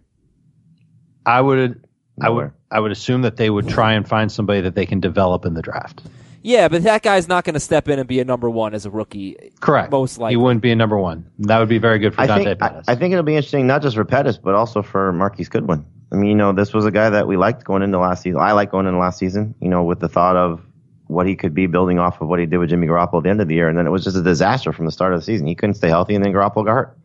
I 1.24 1.41
would, 1.41 1.87
I 2.20 2.28
would, 2.28 2.53
I 2.70 2.80
would 2.80 2.93
assume 2.93 3.22
that 3.22 3.37
they 3.37 3.49
would 3.49 3.66
try 3.66 3.95
and 3.95 4.07
find 4.07 4.30
somebody 4.30 4.61
that 4.61 4.74
they 4.74 4.85
can 4.85 5.01
develop 5.01 5.47
in 5.47 5.55
the 5.55 5.62
draft. 5.62 6.03
Yeah, 6.43 6.68
but 6.68 6.83
that 6.83 7.03
guy's 7.03 7.28
not 7.28 7.45
going 7.45 7.55
to 7.55 7.61
step 7.61 7.89
in 7.89 7.99
and 7.99 8.07
be 8.07 8.20
a 8.20 8.26
number 8.26 8.51
one 8.51 8.74
as 8.74 8.85
a 8.85 8.91
rookie. 8.91 9.53
Correct. 9.61 9.91
Most 9.91 10.18
likely. 10.18 10.35
he 10.35 10.37
wouldn't 10.37 10.61
be 10.61 10.72
a 10.72 10.76
number 10.76 10.99
one. 10.99 11.30
That 11.39 11.61
would 11.61 11.68
be 11.70 11.78
very 11.78 11.99
good 11.99 12.14
for 12.14 12.20
I 12.20 12.26
Dante 12.26 12.45
think 12.45 12.62
I, 12.62 12.68
Pettis. 12.68 12.89
I 12.89 12.95
think 12.97 13.12
it'll 13.12 13.22
be 13.24 13.37
interesting 13.37 13.66
not 13.66 13.80
just 13.80 13.97
for 13.97 14.05
Pettis, 14.05 14.37
but 14.37 14.55
also 14.55 14.83
for 14.83 15.12
Marquise 15.12 15.49
Goodwin. 15.49 15.87
I 16.12 16.16
mean, 16.16 16.28
you 16.28 16.36
know, 16.36 16.52
this 16.52 16.74
was 16.74 16.84
a 16.84 16.90
guy 16.90 17.08
that 17.10 17.26
we 17.26 17.38
liked 17.38 17.64
going 17.64 17.82
into 17.82 17.98
last 17.98 18.22
season. 18.22 18.38
I 18.38 18.52
liked 18.52 18.70
going 18.70 18.86
into 18.86 18.98
last 18.98 19.18
season, 19.18 19.54
you 19.60 19.68
know, 19.68 19.82
with 19.84 19.98
the 19.98 20.08
thought 20.08 20.36
of 20.36 20.60
what 21.06 21.26
he 21.26 21.36
could 21.36 21.54
be 21.54 21.66
building 21.66 21.98
off 21.98 22.20
of 22.20 22.28
what 22.28 22.38
he 22.38 22.46
did 22.46 22.58
with 22.58 22.68
Jimmy 22.68 22.86
Garoppolo 22.86 23.18
at 23.18 23.24
the 23.24 23.30
end 23.30 23.40
of 23.40 23.48
the 23.48 23.54
year, 23.54 23.68
and 23.68 23.78
then 23.78 23.86
it 23.86 23.90
was 23.90 24.04
just 24.04 24.16
a 24.16 24.22
disaster 24.22 24.72
from 24.72 24.84
the 24.84 24.92
start 24.92 25.14
of 25.14 25.20
the 25.20 25.24
season. 25.24 25.46
He 25.46 25.54
couldn't 25.54 25.74
stay 25.74 25.88
healthy, 25.88 26.14
and 26.14 26.24
then 26.24 26.32
Garoppolo 26.32 26.66
got 26.66 26.74
hurt. 26.74 26.98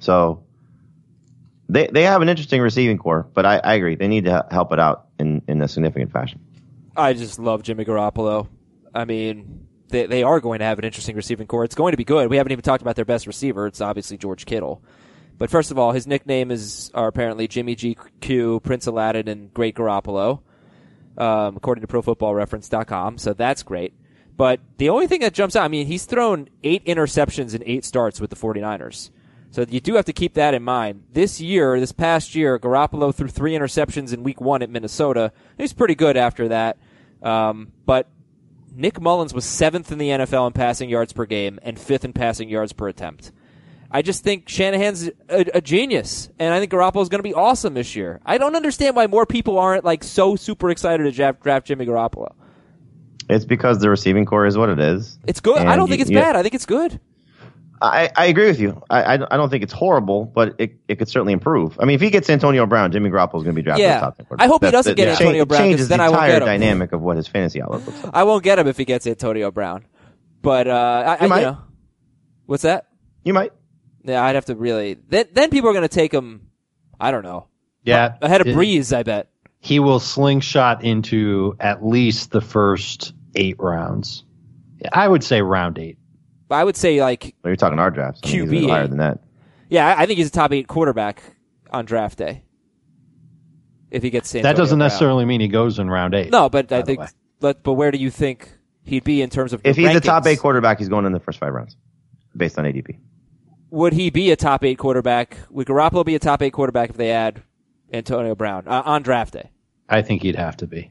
So 0.00 0.42
they 1.68 1.86
they 1.86 2.02
have 2.02 2.20
an 2.20 2.28
interesting 2.28 2.60
receiving 2.60 2.98
corps, 2.98 3.26
but 3.32 3.46
I, 3.46 3.56
I 3.58 3.74
agree 3.74 3.94
they 3.94 4.08
need 4.08 4.24
to 4.24 4.46
help 4.50 4.72
it 4.72 4.78
out 4.78 5.06
in 5.18 5.42
in 5.48 5.62
a 5.62 5.68
significant 5.68 6.12
fashion. 6.12 6.40
I 6.94 7.14
just 7.14 7.38
love 7.38 7.62
Jimmy 7.62 7.86
Garoppolo. 7.86 8.48
I 8.94 9.06
mean, 9.06 9.66
they 9.88 10.06
they 10.06 10.22
are 10.22 10.40
going 10.40 10.58
to 10.58 10.66
have 10.66 10.78
an 10.78 10.84
interesting 10.84 11.16
receiving 11.16 11.46
corps. 11.46 11.64
It's 11.64 11.74
going 11.74 11.92
to 11.92 11.96
be 11.96 12.04
good. 12.04 12.28
We 12.28 12.36
haven't 12.36 12.52
even 12.52 12.62
talked 12.62 12.82
about 12.82 12.96
their 12.96 13.06
best 13.06 13.26
receiver. 13.26 13.66
It's 13.66 13.80
obviously 13.80 14.18
George 14.18 14.44
Kittle. 14.44 14.82
But 15.38 15.50
first 15.50 15.70
of 15.70 15.78
all, 15.78 15.92
his 15.92 16.06
nickname 16.06 16.50
is 16.50 16.90
are 16.94 17.08
apparently 17.08 17.48
Jimmy 17.48 17.74
GQ, 17.74 18.62
Prince 18.62 18.86
Aladdin, 18.86 19.28
and 19.28 19.52
Great 19.52 19.74
Garoppolo, 19.74 20.40
um, 21.18 21.56
according 21.56 21.84
to 21.84 21.88
ProFootballReference.com. 21.88 23.18
So 23.18 23.32
that's 23.32 23.62
great. 23.62 23.94
But 24.36 24.60
the 24.78 24.88
only 24.88 25.06
thing 25.06 25.20
that 25.20 25.34
jumps 25.34 25.56
out, 25.56 25.64
I 25.64 25.68
mean, 25.68 25.86
he's 25.86 26.04
thrown 26.04 26.48
eight 26.62 26.84
interceptions 26.84 27.54
in 27.54 27.62
eight 27.66 27.84
starts 27.84 28.20
with 28.20 28.30
the 28.30 28.36
49ers. 28.36 29.10
So 29.50 29.66
you 29.68 29.80
do 29.80 29.96
have 29.96 30.06
to 30.06 30.14
keep 30.14 30.34
that 30.34 30.54
in 30.54 30.62
mind. 30.62 31.04
This 31.12 31.38
year, 31.38 31.78
this 31.78 31.92
past 31.92 32.34
year, 32.34 32.58
Garoppolo 32.58 33.14
threw 33.14 33.28
three 33.28 33.52
interceptions 33.52 34.14
in 34.14 34.22
week 34.22 34.40
one 34.40 34.62
at 34.62 34.70
Minnesota. 34.70 35.32
He's 35.58 35.74
pretty 35.74 35.94
good 35.94 36.16
after 36.16 36.48
that. 36.48 36.78
Um, 37.22 37.72
but 37.84 38.08
Nick 38.74 38.94
Mullens 38.94 39.34
was 39.34 39.44
seventh 39.44 39.92
in 39.92 39.98
the 39.98 40.08
NFL 40.08 40.46
in 40.46 40.52
passing 40.54 40.88
yards 40.88 41.12
per 41.12 41.26
game 41.26 41.58
and 41.62 41.78
fifth 41.78 42.04
in 42.04 42.14
passing 42.14 42.48
yards 42.48 42.72
per 42.72 42.88
attempt. 42.88 43.30
I 43.94 44.00
just 44.02 44.24
think 44.24 44.48
Shanahan's 44.48 45.08
a, 45.28 45.44
a 45.54 45.60
genius, 45.60 46.30
and 46.38 46.54
I 46.54 46.58
think 46.60 46.72
Garoppolo's 46.72 47.10
going 47.10 47.18
to 47.18 47.22
be 47.28 47.34
awesome 47.34 47.74
this 47.74 47.94
year. 47.94 48.20
I 48.24 48.38
don't 48.38 48.56
understand 48.56 48.96
why 48.96 49.06
more 49.06 49.26
people 49.26 49.58
aren't 49.58 49.84
like 49.84 50.02
so 50.02 50.34
super 50.34 50.70
excited 50.70 51.04
to 51.04 51.12
draft, 51.12 51.42
draft 51.42 51.66
Jimmy 51.66 51.84
Garoppolo. 51.84 52.32
It's 53.28 53.44
because 53.44 53.80
the 53.80 53.90
receiving 53.90 54.24
corps 54.24 54.46
is 54.46 54.56
what 54.56 54.70
it 54.70 54.80
is. 54.80 55.18
It's 55.26 55.40
good. 55.40 55.58
I 55.58 55.76
don't 55.76 55.88
think 55.88 56.00
it's 56.00 56.10
you- 56.10 56.16
bad. 56.16 56.36
I 56.36 56.42
think 56.42 56.54
it's 56.54 56.66
good. 56.66 56.98
I, 57.82 58.10
I 58.14 58.26
agree 58.26 58.46
with 58.46 58.60
you. 58.60 58.80
I, 58.90 59.02
I 59.02 59.14
I 59.14 59.36
don't 59.36 59.50
think 59.50 59.64
it's 59.64 59.72
horrible, 59.72 60.24
but 60.24 60.54
it, 60.58 60.76
it 60.86 61.00
could 61.00 61.08
certainly 61.08 61.32
improve. 61.32 61.76
I 61.80 61.84
mean, 61.84 61.96
if 61.96 62.00
he 62.00 62.10
gets 62.10 62.30
Antonio 62.30 62.64
Brown, 62.64 62.92
Jimmy 62.92 63.10
Garoppolo 63.10 63.38
is 63.38 63.42
going 63.42 63.46
to 63.46 63.52
be 63.54 63.62
drafted. 63.62 63.82
Yeah. 63.82 63.98
top 63.98 64.16
10 64.18 64.26
I 64.38 64.46
hope 64.46 64.64
he 64.64 64.70
doesn't 64.70 64.94
get 64.94 65.06
that 65.06 65.20
Antonio 65.20 65.44
Brown, 65.44 65.62
Changes 65.62 65.88
then 65.88 65.98
the 65.98 66.04
I 66.04 66.08
won't 66.08 66.22
entire 66.22 66.38
dynamic 66.40 66.92
of 66.92 67.00
what 67.00 67.16
his 67.16 67.26
fantasy 67.26 67.60
outlook 67.60 67.84
looks 67.84 68.04
like. 68.04 68.14
I 68.14 68.22
won't 68.22 68.44
get 68.44 68.60
him 68.60 68.68
if 68.68 68.76
he 68.76 68.84
gets 68.84 69.04
Antonio 69.08 69.50
Brown. 69.50 69.84
But 70.42 70.68
uh, 70.68 70.70
I, 70.70 71.14
I, 71.14 71.22
You 71.24 71.28
might. 71.28 71.42
know, 71.42 71.58
what's 72.46 72.62
that? 72.62 72.86
You 73.24 73.34
might. 73.34 73.52
Yeah, 74.04 74.24
I'd 74.24 74.34
have 74.34 74.46
to 74.46 74.54
really. 74.54 74.94
Then, 75.08 75.26
then 75.32 75.50
people 75.50 75.70
are 75.70 75.72
going 75.72 75.82
to 75.82 75.94
take 75.94 76.12
him. 76.12 76.48
I 77.00 77.10
don't 77.10 77.22
know 77.24 77.46
Yeah, 77.84 78.14
ahead 78.22 78.40
of 78.40 78.46
it- 78.46 78.56
Brees. 78.56 78.94
I 78.96 79.02
bet. 79.02 79.28
He 79.60 79.78
will 79.78 80.00
slingshot 80.00 80.82
into 80.84 81.56
at 81.60 81.84
least 81.86 82.32
the 82.32 82.40
first 82.40 83.12
eight 83.36 83.56
rounds. 83.60 84.24
I 84.92 85.06
would 85.06 85.22
say 85.22 85.40
round 85.42 85.78
eight. 85.78 85.98
But 86.48 86.56
I 86.56 86.64
would 86.64 86.76
say 86.76 87.00
like, 87.00 87.34
Well, 87.44 87.50
you're 87.50 87.56
talking 87.56 87.78
our 87.78 87.90
drafts. 87.90 88.20
I 88.24 88.28
mean, 88.28 88.46
QB 88.46 88.50
little 88.50 88.70
higher 88.70 88.86
than 88.88 88.98
that. 88.98 89.20
yeah, 89.68 89.86
I- 89.86 90.02
I 90.02 90.06
think 90.06 90.18
he's 90.18 90.26
a 90.28 90.32
top 90.32 90.52
eight 90.52 90.66
quarterback 90.68 91.22
on 91.70 91.84
draft 91.84 92.18
day. 92.18 92.42
If 93.90 94.02
he 94.02 94.10
gets 94.10 94.34
Antonio 94.34 94.52
that 94.52 94.56
doesn't 94.58 94.78
Brown. 94.78 94.86
necessarily 94.86 95.24
mean 95.26 95.40
he 95.40 95.48
goes 95.48 95.78
in 95.78 95.88
round 95.90 96.14
eight. 96.14 96.30
No, 96.32 96.48
but 96.48 96.72
I 96.72 96.82
think. 96.82 97.00
But 97.40 97.62
but 97.62 97.74
where 97.74 97.90
do 97.90 97.98
you 97.98 98.10
think 98.10 98.50
he'd 98.84 99.04
be 99.04 99.20
in 99.20 99.28
terms 99.30 99.52
of 99.52 99.60
If 99.64 99.76
the 99.76 99.86
he's 99.86 99.96
a 99.96 100.00
top 100.00 100.26
eight 100.26 100.38
quarterback, 100.38 100.78
he's 100.78 100.88
going 100.88 101.04
in 101.04 101.12
the 101.12 101.20
first 101.20 101.38
five 101.38 101.52
rounds, 101.52 101.76
based 102.36 102.58
on 102.58 102.64
ADP. 102.64 102.98
Would 103.72 103.94
he 103.94 104.10
be 104.10 104.30
a 104.30 104.36
top 104.36 104.64
eight 104.64 104.76
quarterback? 104.76 105.38
Would 105.50 105.66
Garoppolo 105.66 106.04
be 106.04 106.14
a 106.14 106.18
top 106.18 106.42
eight 106.42 106.52
quarterback 106.52 106.90
if 106.90 106.96
they 106.96 107.10
add 107.10 107.42
Antonio 107.90 108.34
Brown 108.34 108.68
uh, 108.68 108.82
on 108.84 109.02
draft 109.02 109.32
day? 109.32 109.50
I 109.88 110.02
think 110.02 110.22
he'd 110.22 110.36
have 110.36 110.58
to 110.58 110.66
be. 110.66 110.90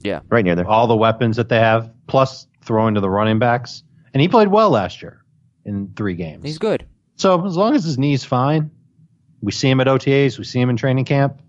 Yeah. 0.00 0.20
Right 0.30 0.44
near 0.44 0.56
there. 0.56 0.66
All 0.66 0.86
the 0.86 0.96
weapons 0.96 1.36
that 1.36 1.50
they 1.50 1.58
have, 1.58 1.92
plus 2.06 2.46
throwing 2.62 2.94
to 2.94 3.00
the 3.00 3.10
running 3.10 3.38
backs, 3.38 3.84
and 4.14 4.20
he 4.22 4.28
played 4.28 4.48
well 4.48 4.70
last 4.70 5.02
year 5.02 5.22
in 5.66 5.92
three 5.94 6.14
games. 6.14 6.42
He's 6.42 6.58
good. 6.58 6.86
So 7.16 7.46
as 7.46 7.54
long 7.54 7.74
as 7.74 7.84
his 7.84 7.98
knee's 7.98 8.24
fine, 8.24 8.70
we 9.42 9.52
see 9.52 9.68
him 9.68 9.80
at 9.80 9.86
OTAs, 9.86 10.38
we 10.38 10.44
see 10.44 10.58
him 10.58 10.70
in 10.70 10.78
training 10.78 11.04
camp. 11.04 11.42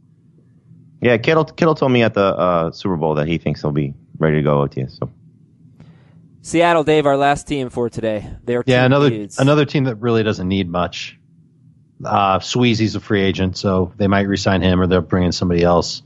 Yeah, 1.01 1.17
Kittle 1.17 1.45
Kittle 1.45 1.75
told 1.75 1.93
me 1.93 2.03
at 2.03 2.13
the 2.13 2.25
uh, 2.25 2.71
Super 2.71 2.97
Bowl 2.97 3.15
that 3.15 3.27
he 3.27 3.37
thinks 3.37 3.61
he'll 3.61 3.71
be 3.71 3.93
ready 4.17 4.37
to 4.37 4.43
go 4.43 4.67
OTAs. 4.67 4.99
So 4.99 5.09
Seattle, 6.43 6.83
Dave, 6.83 7.05
our 7.05 7.15
last 7.15 7.47
team 7.47 7.69
for 7.69 7.89
today. 7.89 8.29
Their 8.43 8.63
Yeah, 8.67 8.83
another 8.85 9.09
needs- 9.09 9.39
another 9.39 9.63
team 9.63 9.85
that 9.85 9.95
really 9.95 10.23
doesn't 10.23 10.47
need 10.47 10.69
much. 10.69 11.17
Uh, 12.03 12.39
Sweezy's 12.39 12.95
a 12.95 12.99
free 12.99 13.21
agent, 13.21 13.55
so 13.55 13.93
they 13.95 14.07
might 14.07 14.27
resign 14.27 14.61
him 14.61 14.81
or 14.81 14.87
they'll 14.87 14.99
bring 14.99 15.23
in 15.23 15.31
somebody 15.31 15.63
else. 15.63 16.03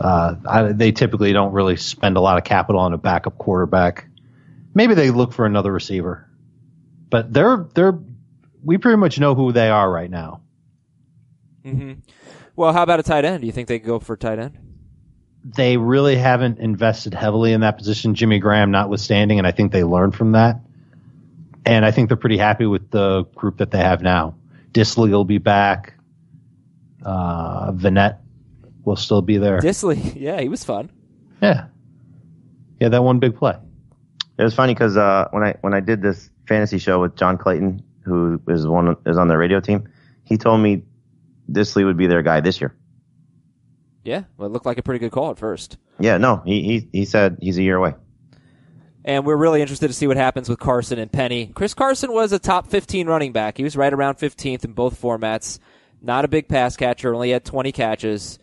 Uh, 0.00 0.36
I, 0.48 0.62
they 0.72 0.92
typically 0.92 1.34
don't 1.34 1.52
really 1.52 1.76
spend 1.76 2.16
a 2.16 2.20
lot 2.20 2.38
of 2.38 2.44
capital 2.44 2.80
on 2.80 2.94
a 2.94 2.98
backup 2.98 3.36
quarterback. 3.36 4.06
Maybe 4.74 4.94
they 4.94 5.10
look 5.10 5.34
for 5.34 5.44
another 5.44 5.70
receiver, 5.70 6.26
but 7.10 7.30
they're 7.32 7.66
they're 7.74 7.98
we 8.64 8.78
pretty 8.78 8.96
much 8.96 9.20
know 9.20 9.34
who 9.34 9.52
they 9.52 9.68
are 9.68 9.90
right 9.90 10.10
now. 10.10 10.40
Mm-hmm. 11.64 12.00
Well, 12.56 12.72
how 12.72 12.82
about 12.84 13.00
a 13.00 13.02
tight 13.02 13.24
end? 13.26 13.42
Do 13.42 13.46
you 13.46 13.52
think 13.52 13.68
they 13.68 13.78
could 13.78 13.86
go 13.86 13.98
for 13.98 14.14
a 14.14 14.16
tight 14.18 14.38
end? 14.38 14.56
They 15.56 15.76
really 15.76 16.16
haven't 16.16 16.58
invested 16.58 17.14
heavily 17.14 17.52
in 17.52 17.62
that 17.62 17.78
position, 17.78 18.14
Jimmy 18.14 18.38
Graham 18.38 18.70
notwithstanding, 18.70 19.38
and 19.38 19.46
I 19.46 19.52
think 19.52 19.72
they 19.72 19.82
learned 19.84 20.14
from 20.14 20.32
that. 20.32 20.60
And 21.64 21.84
I 21.84 21.90
think 21.90 22.08
they're 22.08 22.16
pretty 22.16 22.38
happy 22.38 22.66
with 22.66 22.90
the 22.90 23.24
group 23.34 23.58
that 23.58 23.70
they 23.70 23.78
have 23.78 24.02
now. 24.02 24.34
Dissly 24.72 25.10
will 25.10 25.24
be 25.24 25.38
back. 25.38 25.94
Uh, 27.04 27.72
Vannett 27.72 28.18
will 28.84 28.96
still 28.96 29.22
be 29.22 29.38
there. 29.38 29.58
Dissly, 29.60 30.14
yeah, 30.20 30.40
he 30.40 30.48
was 30.48 30.64
fun. 30.64 30.90
Yeah. 31.40 31.66
Yeah, 32.80 32.88
that 32.90 33.02
one 33.02 33.18
big 33.18 33.36
play. 33.36 33.56
it 34.38 34.42
was 34.42 34.54
funny 34.54 34.74
because 34.74 34.96
uh, 34.96 35.28
when 35.30 35.42
I 35.42 35.54
when 35.62 35.74
I 35.74 35.80
did 35.80 36.02
this 36.02 36.30
fantasy 36.46 36.78
show 36.78 37.00
with 37.00 37.16
John 37.16 37.38
Clayton, 37.38 37.82
who 38.02 38.40
is 38.48 38.66
one 38.66 38.96
is 39.06 39.16
on 39.18 39.28
the 39.28 39.36
radio 39.36 39.60
team, 39.60 39.88
he 40.24 40.36
told 40.36 40.60
me 40.60 40.82
Dissly 41.50 41.84
would 41.84 41.96
be 41.96 42.06
their 42.06 42.22
guy 42.22 42.40
this 42.40 42.60
year. 42.60 42.74
Yeah, 44.08 44.24
well, 44.38 44.48
it 44.48 44.52
looked 44.52 44.64
like 44.64 44.78
a 44.78 44.82
pretty 44.82 45.00
good 45.00 45.12
call 45.12 45.30
at 45.30 45.38
first. 45.38 45.76
Yeah, 46.00 46.16
no, 46.16 46.42
he 46.46 46.62
he 46.62 46.88
he 47.00 47.04
said 47.04 47.36
he's 47.42 47.58
a 47.58 47.62
year 47.62 47.76
away. 47.76 47.94
And 49.04 49.26
we're 49.26 49.36
really 49.36 49.60
interested 49.60 49.88
to 49.88 49.92
see 49.92 50.06
what 50.06 50.16
happens 50.16 50.48
with 50.48 50.58
Carson 50.58 50.98
and 50.98 51.12
Penny. 51.12 51.46
Chris 51.54 51.74
Carson 51.74 52.12
was 52.12 52.32
a 52.32 52.38
top 52.38 52.66
15 52.68 53.06
running 53.06 53.32
back. 53.32 53.56
He 53.58 53.64
was 53.64 53.76
right 53.76 53.92
around 53.92 54.16
15th 54.16 54.64
in 54.64 54.72
both 54.72 55.00
formats. 55.00 55.58
Not 56.00 56.24
a 56.24 56.28
big 56.28 56.48
pass 56.48 56.76
catcher, 56.76 57.14
only 57.14 57.30
had 57.30 57.44
20 57.44 57.70
catches. 57.72 58.38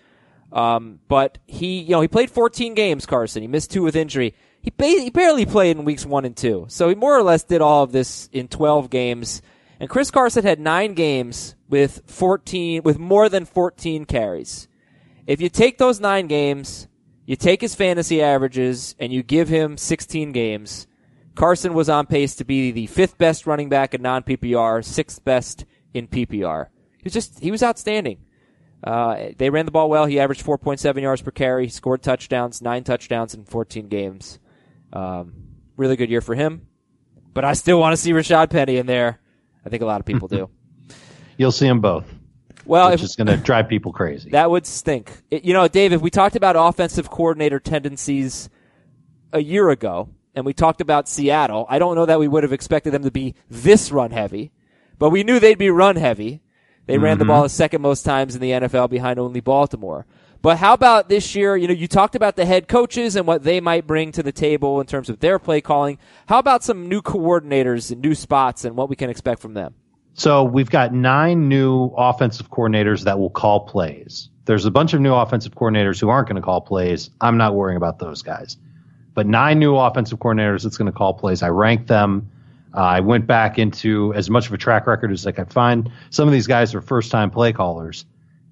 Um, 0.51 0.99
but 1.07 1.37
he, 1.45 1.79
you 1.81 1.91
know, 1.91 2.01
he 2.01 2.07
played 2.07 2.31
14 2.31 2.73
games, 2.73 3.05
Carson. 3.05 3.41
He 3.41 3.47
missed 3.47 3.71
two 3.71 3.83
with 3.83 3.95
injury. 3.95 4.33
He, 4.61 4.71
ba- 4.75 4.85
he 4.85 5.09
barely 5.09 5.45
played 5.45 5.77
in 5.77 5.85
weeks 5.85 6.05
one 6.05 6.25
and 6.25 6.35
two. 6.35 6.65
So 6.69 6.89
he 6.89 6.95
more 6.95 7.15
or 7.17 7.23
less 7.23 7.43
did 7.43 7.61
all 7.61 7.83
of 7.83 7.91
this 7.91 8.29
in 8.31 8.47
12 8.47 8.89
games. 8.89 9.41
And 9.79 9.89
Chris 9.89 10.09
Carson 10.09 10.43
had 10.45 10.59
nine 10.59 10.93
games 10.93 11.55
with 11.69 12.01
14, 12.07 12.83
with 12.83 12.97
more 12.97 13.29
than 13.29 13.45
14 13.45 14.05
carries. 14.05 14.67
If 15.27 15.41
you 15.41 15.49
take 15.49 15.77
those 15.77 15.99
nine 15.99 16.27
games, 16.27 16.87
you 17.25 17.35
take 17.35 17.61
his 17.61 17.73
fantasy 17.75 18.21
averages, 18.21 18.95
and 18.99 19.11
you 19.11 19.23
give 19.23 19.49
him 19.49 19.77
16 19.77 20.31
games, 20.31 20.87
Carson 21.33 21.73
was 21.73 21.89
on 21.89 22.05
pace 22.05 22.35
to 22.35 22.45
be 22.45 22.71
the 22.71 22.87
fifth 22.87 23.17
best 23.17 23.45
running 23.47 23.67
back 23.67 23.93
in 23.93 24.01
non 24.01 24.23
PPR, 24.23 24.83
sixth 24.83 25.23
best 25.23 25.65
in 25.93 26.07
PPR. 26.07 26.67
He 26.97 27.03
was 27.03 27.13
just, 27.13 27.39
he 27.39 27.51
was 27.51 27.63
outstanding. 27.63 28.19
Uh, 28.83 29.29
they 29.37 29.49
ran 29.49 29.65
the 29.65 29.71
ball 29.71 29.89
well. 29.89 30.05
He 30.05 30.19
averaged 30.19 30.45
4.7 30.45 31.01
yards 31.01 31.21
per 31.21 31.31
carry, 31.31 31.65
He 31.65 31.71
scored 31.71 32.03
touchdowns, 32.03 32.61
nine 32.61 32.83
touchdowns 32.83 33.33
in 33.33 33.45
14 33.45 33.87
games. 33.87 34.39
Um, 34.93 35.33
really 35.75 35.95
good 35.95 36.09
year 36.09 36.21
for 36.21 36.35
him. 36.35 36.67
But 37.33 37.43
I 37.43 37.53
still 37.53 37.79
want 37.79 37.93
to 37.93 37.97
see 37.97 38.11
Rashad 38.11 38.49
Penny 38.49 38.77
in 38.77 38.85
there. 38.85 39.19
I 39.65 39.69
think 39.69 39.81
a 39.81 39.85
lot 39.85 39.99
of 39.99 40.05
people 40.05 40.27
do. 40.29 40.49
You'll 41.37 41.51
see 41.51 41.67
them 41.67 41.81
both, 41.81 42.05
Well, 42.65 42.91
which 42.91 43.01
if, 43.01 43.05
is 43.05 43.15
going 43.15 43.27
to 43.27 43.37
drive 43.37 43.67
people 43.67 43.91
crazy. 43.91 44.29
that 44.31 44.49
would 44.49 44.65
stink. 44.65 45.11
It- 45.29 45.45
you 45.45 45.53
know, 45.53 45.67
Dave, 45.67 45.93
if 45.93 46.01
we 46.01 46.09
talked 46.09 46.35
about 46.35 46.55
offensive 46.57 47.09
coordinator 47.09 47.59
tendencies 47.59 48.49
a 49.31 49.41
year 49.41 49.69
ago, 49.69 50.09
and 50.33 50.45
we 50.45 50.53
talked 50.53 50.81
about 50.81 51.07
Seattle, 51.07 51.65
I 51.69 51.79
don't 51.79 51.95
know 51.95 52.05
that 52.05 52.19
we 52.19 52.27
would 52.27 52.43
have 52.43 52.53
expected 52.53 52.91
them 52.91 53.03
to 53.03 53.11
be 53.11 53.35
this 53.49 53.91
run 53.91 54.11
heavy, 54.11 54.51
but 54.99 55.09
we 55.09 55.23
knew 55.23 55.39
they'd 55.39 55.57
be 55.57 55.69
run 55.69 55.95
heavy. 55.95 56.41
They 56.87 56.97
ran 56.97 57.17
the 57.17 57.23
mm-hmm. 57.23 57.29
ball 57.29 57.43
the 57.43 57.49
second 57.49 57.81
most 57.81 58.03
times 58.03 58.35
in 58.35 58.41
the 58.41 58.51
NFL 58.51 58.89
behind 58.89 59.17
only 59.17 59.39
Baltimore. 59.39 60.05
But 60.41 60.59
how 60.59 60.73
about 60.73 61.09
this 61.09 61.33
year? 61.33 61.57
You 61.57 61.67
know, 61.67 61.73
you 61.73 61.87
talked 61.87 62.13
about 62.13 62.35
the 62.35 62.45
head 62.45 62.67
coaches 62.67 63.15
and 63.15 63.25
what 63.25 63.41
they 63.41 63.59
might 63.59 63.87
bring 63.87 64.11
to 64.11 64.21
the 64.21 64.31
table 64.31 64.79
in 64.79 64.85
terms 64.85 65.09
of 65.09 65.19
their 65.19 65.39
play 65.39 65.59
calling. 65.59 65.97
How 66.27 66.37
about 66.37 66.63
some 66.63 66.87
new 66.87 67.01
coordinators 67.01 67.91
and 67.91 67.99
new 67.99 68.13
spots 68.13 68.63
and 68.63 68.75
what 68.75 68.87
we 68.87 68.95
can 68.95 69.09
expect 69.09 69.41
from 69.41 69.55
them? 69.55 69.73
So 70.15 70.45
we've 70.45 70.69
got 70.69 70.93
nine 70.93 71.49
new 71.49 71.87
offensive 71.97 72.49
coordinators 72.49 73.03
that 73.03 73.19
will 73.19 73.29
call 73.29 73.59
plays. 73.59 74.29
There's 74.45 74.65
a 74.65 74.71
bunch 74.71 74.93
of 74.93 75.01
new 75.01 75.13
offensive 75.13 75.55
coordinators 75.55 75.99
who 75.99 76.07
aren't 76.07 76.29
going 76.29 76.37
to 76.37 76.41
call 76.41 76.61
plays. 76.61 77.09
I'm 77.19 77.35
not 77.35 77.53
worrying 77.53 77.75
about 77.75 77.99
those 77.99 78.21
guys. 78.21 78.55
But 79.13 79.27
nine 79.27 79.59
new 79.59 79.75
offensive 79.75 80.19
coordinators 80.19 80.63
that's 80.63 80.77
going 80.77 80.91
to 80.91 80.97
call 80.97 81.13
plays. 81.13 81.43
I 81.43 81.49
ranked 81.49 81.87
them. 81.87 82.31
Uh, 82.73 82.79
I 82.79 82.99
went 83.01 83.27
back 83.27 83.59
into 83.59 84.13
as 84.13 84.29
much 84.29 84.47
of 84.47 84.53
a 84.53 84.57
track 84.57 84.87
record 84.87 85.11
as 85.11 85.27
I 85.27 85.33
could 85.33 85.51
find. 85.51 85.91
Some 86.11 86.29
of 86.29 86.33
these 86.33 86.47
guys 86.47 86.73
are 86.73 86.81
first 86.81 87.11
time 87.11 87.29
play 87.29 87.51
callers. 87.51 88.05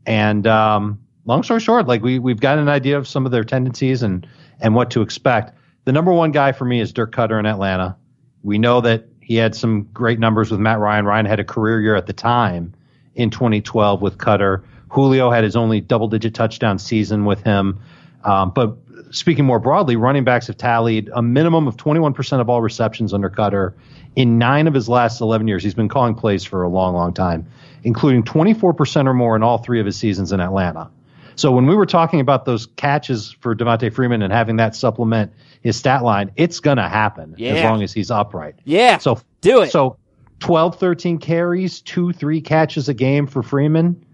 And 0.05 0.45
um, 0.45 0.99
long 1.25 1.43
story 1.43 1.61
short, 1.61 1.87
like 1.87 2.01
we 2.01 2.19
we've 2.19 2.41
got 2.41 2.57
an 2.57 2.67
idea 2.67 2.97
of 2.97 3.07
some 3.07 3.25
of 3.25 3.31
their 3.31 3.43
tendencies 3.45 4.03
and 4.03 4.27
and 4.59 4.75
what 4.75 4.91
to 4.91 5.01
expect. 5.01 5.57
The 5.85 5.93
number 5.93 6.11
one 6.11 6.31
guy 6.31 6.51
for 6.51 6.65
me 6.65 6.81
is 6.81 6.91
Dirk 6.91 7.13
Koetter 7.13 7.39
in 7.39 7.45
Atlanta. 7.45 7.95
We 8.43 8.57
know 8.57 8.81
that 8.81 9.05
he 9.23 9.35
had 9.35 9.55
some 9.55 9.83
great 9.93 10.19
numbers 10.19 10.51
with 10.51 10.59
Matt 10.59 10.79
Ryan. 10.79 11.05
Ryan 11.05 11.25
had 11.25 11.39
a 11.39 11.43
career 11.43 11.79
year 11.81 11.95
at 11.95 12.05
the 12.05 12.13
time 12.13 12.73
in 13.15 13.29
2012 13.29 14.01
with 14.01 14.17
Koetter. 14.17 14.63
Julio 14.89 15.31
had 15.31 15.43
his 15.43 15.55
only 15.55 15.81
double 15.81 16.07
digit 16.07 16.33
touchdown 16.33 16.77
season 16.77 17.25
with 17.25 17.41
him. 17.41 17.79
Um, 18.23 18.51
but 18.51 18.77
speaking 19.11 19.45
more 19.45 19.59
broadly, 19.59 19.95
running 19.95 20.23
backs 20.23 20.47
have 20.47 20.57
tallied 20.57 21.09
a 21.13 21.21
minimum 21.21 21.67
of 21.67 21.77
21% 21.77 22.41
of 22.41 22.49
all 22.49 22.61
receptions 22.61 23.13
under 23.13 23.29
Koetter 23.29 23.73
in 24.15 24.37
nine 24.37 24.67
of 24.67 24.73
his 24.73 24.89
last 24.89 25.21
11 25.21 25.47
years. 25.47 25.63
He's 25.63 25.73
been 25.73 25.89
calling 25.89 26.15
plays 26.15 26.43
for 26.43 26.63
a 26.63 26.69
long, 26.69 26.93
long 26.93 27.13
time, 27.13 27.47
including 27.83 28.23
24% 28.23 29.07
or 29.07 29.13
more 29.13 29.35
in 29.35 29.43
all 29.43 29.57
three 29.57 29.79
of 29.79 29.85
his 29.85 29.97
seasons 29.97 30.31
in 30.31 30.39
Atlanta. 30.39 30.89
So 31.35 31.51
when 31.51 31.65
we 31.65 31.75
were 31.75 31.85
talking 31.85 32.19
about 32.19 32.45
those 32.45 32.67
catches 32.67 33.31
for 33.31 33.55
Devonta 33.55 33.91
Freeman 33.91 34.21
and 34.21 34.31
having 34.31 34.57
that 34.57 34.75
supplement 34.75 35.33
his 35.63 35.77
stat 35.77 36.03
line, 36.03 36.31
it's 36.35 36.59
going 36.59 36.77
to 36.77 36.87
happen 36.89 37.35
as 37.41 37.63
long 37.63 37.81
as 37.81 37.93
he's 37.93 38.11
upright. 38.11 38.55
Yeah. 38.65 38.97
So 38.97 39.19
do 39.41 39.61
it. 39.61 39.71
So 39.71 39.97
12, 40.39 40.77
13 40.77 41.17
carries, 41.19 41.81
two, 41.81 42.11
three 42.11 42.41
catches 42.41 42.89
a 42.89 42.93
game 42.93 43.25
for 43.27 43.41
Freeman. 43.41 44.05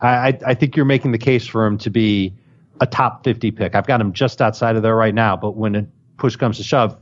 I, 0.00 0.38
I, 0.46 0.54
think 0.54 0.76
you're 0.76 0.84
making 0.84 1.12
the 1.12 1.18
case 1.18 1.46
for 1.46 1.66
him 1.66 1.78
to 1.78 1.90
be 1.90 2.34
a 2.80 2.86
top 2.86 3.24
50 3.24 3.50
pick. 3.52 3.74
I've 3.74 3.86
got 3.86 4.00
him 4.00 4.12
just 4.12 4.40
outside 4.40 4.76
of 4.76 4.82
there 4.82 4.94
right 4.94 5.14
now, 5.14 5.36
but 5.36 5.56
when 5.56 5.90
push 6.16 6.36
comes 6.36 6.56
to 6.58 6.62
shove, 6.62 6.96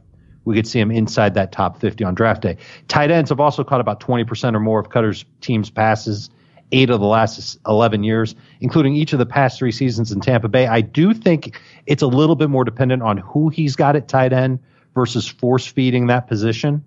we 0.45 0.55
could 0.55 0.67
see 0.67 0.79
him 0.79 0.91
inside 0.91 1.35
that 1.35 1.53
top 1.53 1.79
50 1.81 2.05
on 2.05 2.15
draft 2.15 2.43
day. 2.43 2.57
Tight 2.89 3.11
ends 3.11 3.31
have 3.31 3.41
also 3.41 3.65
caught 3.65 3.81
about 3.81 4.01
20% 4.01 4.55
or 4.55 4.61
more 4.61 4.79
of 4.79 4.89
Koetter's 4.89 5.25
team's 5.41 5.69
passes 5.69 6.31
eight 6.73 6.91
of 6.91 7.01
the 7.01 7.07
last 7.07 7.59
11 7.67 8.03
years, 8.03 8.35
including 8.61 8.95
each 8.95 9.13
of 9.13 9.19
the 9.19 9.27
past 9.27 9.59
three 9.59 9.73
seasons 9.73 10.11
in 10.11 10.21
Tampa 10.21 10.49
Bay. 10.49 10.67
I 10.67 10.81
do 10.81 11.15
think 11.15 11.59
it's 11.87 12.03
a 12.03 12.07
little 12.07 12.37
bit 12.37 12.51
more 12.51 12.65
dependent 12.65 13.03
on 13.03 13.19
who 13.19 13.49
he's 13.49 13.77
got 13.77 13.97
at 13.97 14.09
tight 14.09 14.33
end 14.33 14.59
versus 14.95 15.29
force 15.29 15.67
feeding 15.67 16.09
that 16.09 16.27
position. 16.27 16.85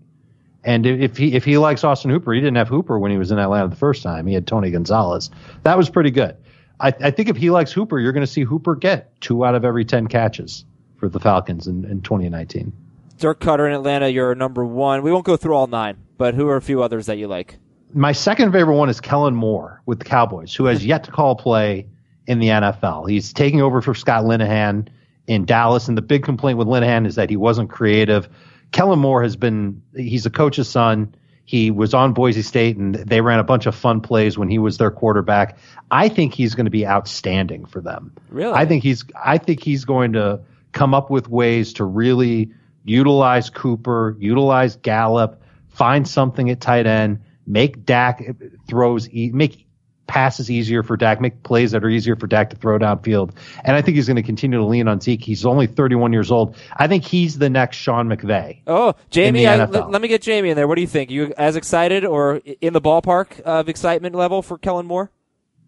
And 0.64 0.86
if 0.86 1.16
he 1.16 1.36
if 1.36 1.46
he 1.46 1.58
likes 1.58 1.86
Austin 1.86 2.12
Hooper, 2.12 2.34
he 2.34 2.42
didn't 2.42 2.58
have 2.58 2.68
Hooper 2.68 3.00
when 3.00 3.12
he 3.12 3.18
was 3.18 3.32
in 3.32 3.40
Atlanta 3.40 3.70
the 3.70 3.78
first 3.78 4.04
time. 4.04 4.28
He 4.28 4.34
had 4.34 4.46
Tony 4.46 4.72
Gonzalez. 4.72 5.30
That 5.64 5.78
was 5.78 5.90
pretty 5.90 6.12
good. 6.12 6.36
I, 6.82 6.88
I 7.02 7.12
think 7.12 7.30
if 7.30 7.38
he 7.38 7.50
likes 7.50 7.72
Hooper, 7.72 8.00
you're 8.00 8.12
going 8.12 8.26
to 8.26 8.32
see 8.32 8.44
Hooper 8.44 8.76
get 8.76 9.20
two 9.22 9.46
out 9.46 9.56
of 9.56 9.64
every 9.64 9.86
ten 9.86 10.08
catches 10.08 10.66
for 10.98 11.08
the 11.08 11.20
Falcons 11.20 11.68
in, 11.68 11.86
in 11.86 12.02
2019. 12.02 12.74
Dirk 13.18 13.40
Koetter 13.40 13.68
in 13.68 13.74
Atlanta, 13.74 14.10
you're 14.10 14.36
number 14.36 14.66
one. 14.66 15.02
We 15.02 15.12
won't 15.12 15.26
go 15.26 15.38
through 15.38 15.54
all 15.54 15.68
nine, 15.68 15.98
but 16.18 16.36
who 16.36 16.48
are 16.48 16.58
a 16.58 16.62
few 16.62 16.84
others 16.84 17.06
that 17.06 17.18
you 17.18 17.28
like? 17.28 17.58
My 17.94 18.12
second 18.12 18.52
favorite 18.52 18.76
one 18.76 18.90
is 18.90 19.02
Kellen 19.02 19.36
Moore 19.36 19.82
with 19.86 20.00
the 20.00 20.06
Cowboys, 20.06 20.54
who 20.54 20.66
has 20.66 20.86
yet 20.86 21.06
to 21.06 21.12
call 21.12 21.36
play 21.36 21.88
in 22.28 22.40
the 22.40 22.48
NFL. 22.48 23.10
He's 23.10 23.34
taking 23.34 23.62
over 23.62 23.82
for 23.82 23.96
Scott 23.96 24.24
Linehan 24.24 24.88
in 25.28 25.46
Dallas, 25.46 25.88
and 25.88 25.98
the 25.98 26.02
big 26.02 26.24
complaint 26.24 26.58
with 26.58 26.68
Linehan 26.68 27.08
is 27.08 27.16
that 27.16 27.30
he 27.30 27.36
wasn't 27.36 27.70
creative. 27.70 28.30
Kellen 28.72 29.00
Moore 29.00 29.24
has 29.24 29.36
been, 29.36 29.82
he's 29.96 30.26
a 30.26 30.30
coach's 30.30 30.70
son. 30.70 31.16
He 31.46 31.72
was 31.72 31.96
on 31.96 32.14
Boise 32.14 32.44
State 32.44 32.78
and 32.78 32.94
they 32.94 33.22
ran 33.22 33.40
a 33.40 33.44
bunch 33.44 33.66
of 33.66 33.74
fun 33.74 34.02
plays 34.02 34.38
when 34.38 34.50
he 34.50 34.60
was 34.60 34.78
their 34.78 34.92
quarterback. 34.92 35.58
I 35.90 36.08
think 36.08 36.36
he's 36.36 36.54
going 36.54 36.68
to 36.68 36.72
be 36.72 36.86
outstanding 36.86 37.66
for 37.66 37.82
them. 37.82 38.14
Really? 38.30 38.54
I 38.54 38.68
think 38.68 38.84
he's 38.84 39.04
I 39.20 39.40
think 39.40 39.64
he's 39.64 39.84
going 39.84 40.14
to 40.14 40.42
come 40.74 40.94
up 40.94 41.10
with 41.10 41.28
ways 41.28 41.74
to 41.74 41.86
really 41.86 42.52
utilize 42.84 43.50
Cooper, 43.50 44.16
utilize 44.20 44.76
Gallup, 44.76 45.42
find 45.70 46.08
something 46.08 46.52
at 46.52 46.62
tight 46.62 46.86
end, 46.86 47.22
make 47.50 47.86
Dak 47.86 48.24
throws 48.70 49.10
e- 49.10 49.32
make 49.34 49.66
passes 50.08 50.50
easier 50.50 50.82
for 50.82 50.97
Dak, 50.97 51.22
make 51.22 51.43
plays 51.43 51.72
that 51.72 51.84
are 51.84 51.89
easier 51.89 52.16
for 52.16 52.26
Dak 52.26 52.50
to 52.50 52.56
throw 52.56 52.80
downfield. 52.80 53.32
And 53.64 53.76
I 53.76 53.82
think 53.82 53.95
he's 53.95 54.08
going 54.08 54.16
to 54.16 54.24
continue 54.24 54.58
to 54.58 54.66
lean 54.66 54.88
on 54.88 55.00
Zeke. 55.00 55.22
He's 55.22 55.45
only 55.45 55.68
31 55.68 56.14
years 56.14 56.32
old. 56.32 56.56
I 56.76 56.88
think 56.88 57.04
he's 57.04 57.38
the 57.38 57.50
next 57.50 57.78
Sean 57.78 58.08
McVay. 58.08 58.62
Oh, 58.66 58.95
Jamie, 59.12 59.41
the 59.41 59.47
I, 59.47 59.58
NFL. 59.60 59.72
let, 59.72 59.91
let 59.91 60.02
me 60.02 60.08
get 60.08 60.22
Jamie 60.24 60.50
in 60.50 60.56
there. 60.56 60.68
What 60.68 60.76
do 60.76 60.82
you 60.82 60.88
think? 60.88 61.12
You 61.12 61.34
as 61.38 61.56
excited 61.56 62.06
or 62.06 62.41
in 62.60 62.74
the 62.74 62.82
ballpark 62.82 63.39
of 63.41 63.70
excitement 63.70 64.16
level 64.16 64.41
for 64.41 64.58
Kellen 64.58 64.88
Moore? 64.88 65.12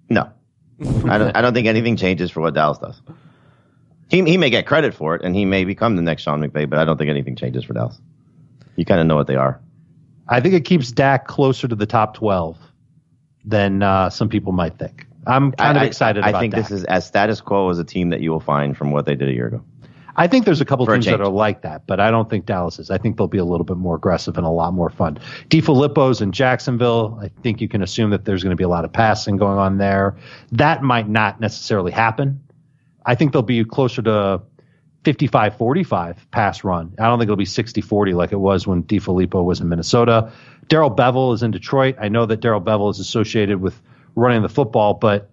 No, 0.10 0.30
I 0.82 1.18
don't. 1.18 1.38
I 1.38 1.42
don't 1.42 1.54
think 1.54 1.68
anything 1.68 1.96
changes 1.96 2.32
for 2.32 2.42
what 2.42 2.54
Dallas 2.54 2.80
does. 2.80 3.02
He 4.10 4.24
he 4.24 4.38
may 4.38 4.50
get 4.50 4.66
credit 4.66 4.94
for 4.94 5.16
it, 5.16 5.22
and 5.24 5.34
he 5.36 5.46
may 5.46 5.64
become 5.64 5.96
the 5.96 6.02
next 6.02 6.24
Sean 6.24 6.42
McVay, 6.42 6.70
but 6.70 6.80
I 6.80 6.86
don't 6.86 6.98
think 6.98 7.10
anything 7.10 7.36
changes 7.38 7.64
for 7.64 7.74
Dallas. 7.74 7.98
You 8.76 8.84
kind 8.84 9.00
of 9.00 9.08
know 9.08 9.16
what 9.16 9.28
they 9.28 9.36
are. 9.36 9.62
I 10.32 10.40
think 10.40 10.56
it 10.56 10.66
keeps 10.66 10.92
Dak 10.92 11.28
closer 11.28 11.68
to 11.68 11.76
the 11.76 11.86
top 11.86 12.16
12 12.16 12.58
than 13.44 13.84
uh, 13.84 14.10
some 14.10 14.30
people 14.30 14.54
might 14.54 14.80
think. 14.80 15.06
I'm 15.28 15.52
kind 15.52 15.78
I, 15.78 15.84
of 15.84 15.88
excited 15.88 16.24
I, 16.24 16.30
I 16.30 16.40
think 16.40 16.54
Dak. 16.54 16.64
this 16.64 16.72
is 16.72 16.84
as 16.86 17.06
status 17.06 17.42
quo 17.42 17.70
as 17.70 17.78
a 17.78 17.84
team 17.84 18.10
that 18.10 18.22
you 18.22 18.32
will 18.32 18.40
find 18.40 18.76
from 18.76 18.92
what 18.92 19.06
they 19.06 19.14
did 19.14 19.30
a 19.30 19.34
year 19.34 19.48
ago. 19.48 19.64
I 20.16 20.28
think 20.28 20.46
there's 20.46 20.62
a 20.62 20.66
couple 20.66 20.86
For 20.86 20.94
a 20.94 20.96
teams 20.96 21.06
that 21.06 21.22
are 21.22 21.30
like 21.30 21.62
that, 21.62 21.86
but 21.88 22.00
I 22.00 22.12
don't 22.12 22.30
think 22.30 22.46
Dallas 22.46 22.80
is. 22.80 22.90
I 22.90 22.98
think 22.98 23.18
they'll 23.18 23.28
be 23.28 23.38
a 23.38 23.46
little 23.46 23.64
bit 23.64 23.78
more 23.78 23.96
aggressive 23.96 24.38
and 24.38 24.46
a 24.46 24.50
lot 24.50 24.74
more 24.74 24.90
fun. 24.90 25.20
DeFilippo's 25.50 26.22
in 26.22 26.32
Jacksonville. 26.32 27.18
I 27.22 27.30
think 27.44 27.62
you 27.62 27.68
can 27.68 27.82
assume 27.82 28.10
that 28.10 28.26
there's 28.26 28.44
going 28.44 28.52
to 28.52 28.58
be 28.58 28.64
a 28.64 28.70
lot 28.70 28.84
of 28.84 28.92
passing 28.92 29.38
going 29.38 29.58
on 29.58 29.78
there. 29.78 30.18
That 30.52 30.82
might 30.84 31.08
not 31.08 31.40
necessarily 31.40 31.92
happen. 31.92 32.42
I 33.06 33.16
think 33.16 33.34
they'll 33.34 33.42
be 33.42 33.64
closer 33.64 34.02
to 34.02 34.42
55 35.04 35.58
45 35.58 36.32
pass 36.32 36.64
run. 36.64 36.94
I 37.00 37.08
don't 37.08 37.18
think 37.18 37.28
it'll 37.28 37.36
be 37.36 37.46
60 37.46 37.82
40 37.82 38.14
like 38.14 38.32
it 38.32 38.38
was 38.38 38.68
when 38.68 38.84
DeFilippo 38.84 39.44
was 39.44 39.60
in 39.60 39.70
Minnesota. 39.70 40.32
Darrell 40.68 40.92
Bevell 40.92 41.34
is 41.34 41.44
in 41.44 41.52
Detroit. 41.52 41.96
I 42.00 42.10
know 42.10 42.26
that 42.26 42.38
Darrell 42.40 42.62
Bevell 42.62 42.92
is 42.92 43.00
associated 43.00 43.62
with 43.62 43.82
running 44.16 44.42
the 44.42 44.50
football, 44.50 44.94
but 44.94 45.30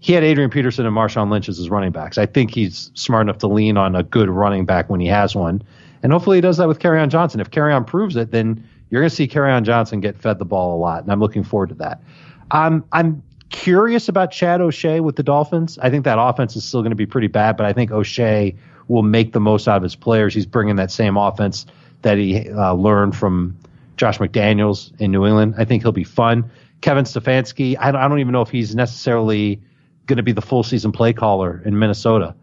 he 0.00 0.12
had 0.12 0.24
Adrian 0.24 0.50
Peterson 0.50 0.84
and 0.84 0.96
Marshawn 0.96 1.30
Lynch 1.30 1.48
as 1.48 1.56
his 1.56 1.70
running 1.70 1.92
backs. 1.92 2.18
I 2.18 2.26
think 2.26 2.52
he's 2.52 2.90
smart 2.94 3.22
enough 3.22 3.38
to 3.38 3.46
lean 3.46 3.76
on 3.76 3.94
a 3.94 4.02
good 4.02 4.28
running 4.28 4.66
back 4.66 4.90
when 4.90 4.98
he 4.98 5.06
has 5.06 5.34
one. 5.34 5.62
And 6.02 6.10
hopefully 6.10 6.38
he 6.38 6.40
does 6.40 6.56
that 6.56 6.66
with 6.66 6.80
Kerryon 6.80 7.08
Johnson. 7.08 7.40
If 7.40 7.52
Kerryon 7.52 7.86
proves 7.86 8.16
it, 8.16 8.32
then 8.32 8.68
you're 8.90 9.00
going 9.00 9.10
to 9.10 9.14
see 9.14 9.28
Kerryon 9.28 9.62
Johnson 9.62 10.00
get 10.00 10.16
fed 10.16 10.40
the 10.40 10.44
ball 10.44 10.76
a 10.76 10.78
lot. 10.78 11.04
And 11.04 11.12
I'm 11.12 11.20
looking 11.20 11.44
forward 11.44 11.68
to 11.68 11.76
that. 11.76 12.02
I'm, 12.50 12.84
I'm 12.90 13.22
curious 13.50 14.08
about 14.08 14.32
Chad 14.32 14.60
O'Shea 14.60 14.98
with 14.98 15.14
the 15.14 15.22
Dolphins. 15.22 15.78
I 15.80 15.88
think 15.88 16.04
that 16.04 16.18
offense 16.18 16.56
is 16.56 16.64
still 16.64 16.80
going 16.80 16.90
to 16.90 16.96
be 16.96 17.06
pretty 17.06 17.28
bad, 17.28 17.56
but 17.56 17.64
I 17.64 17.72
think 17.72 17.92
O'Shea 17.92 18.56
will 18.88 19.02
make 19.02 19.32
the 19.32 19.40
most 19.40 19.68
out 19.68 19.76
of 19.76 19.82
his 19.82 19.94
players. 19.94 20.34
He's 20.34 20.46
bringing 20.46 20.76
that 20.76 20.90
same 20.90 21.16
offense 21.16 21.66
that 22.02 22.18
he 22.18 22.50
uh, 22.50 22.74
learned 22.74 23.16
from 23.16 23.56
Josh 23.96 24.18
McDaniels 24.18 24.98
in 25.00 25.12
New 25.12 25.26
England. 25.26 25.54
I 25.58 25.64
think 25.64 25.82
he'll 25.82 25.92
be 25.92 26.04
fun. 26.04 26.50
Kevin 26.80 27.04
Stefanski, 27.04 27.76
I 27.78 27.92
don't, 27.92 28.00
I 28.00 28.08
don't 28.08 28.18
even 28.18 28.32
know 28.32 28.42
if 28.42 28.50
he's 28.50 28.74
necessarily 28.74 29.60
going 30.06 30.16
to 30.16 30.22
be 30.22 30.32
the 30.32 30.42
full 30.42 30.62
season 30.62 30.92
play 30.92 31.12
caller 31.12 31.62
in 31.64 31.78
Minnesota. 31.78 32.34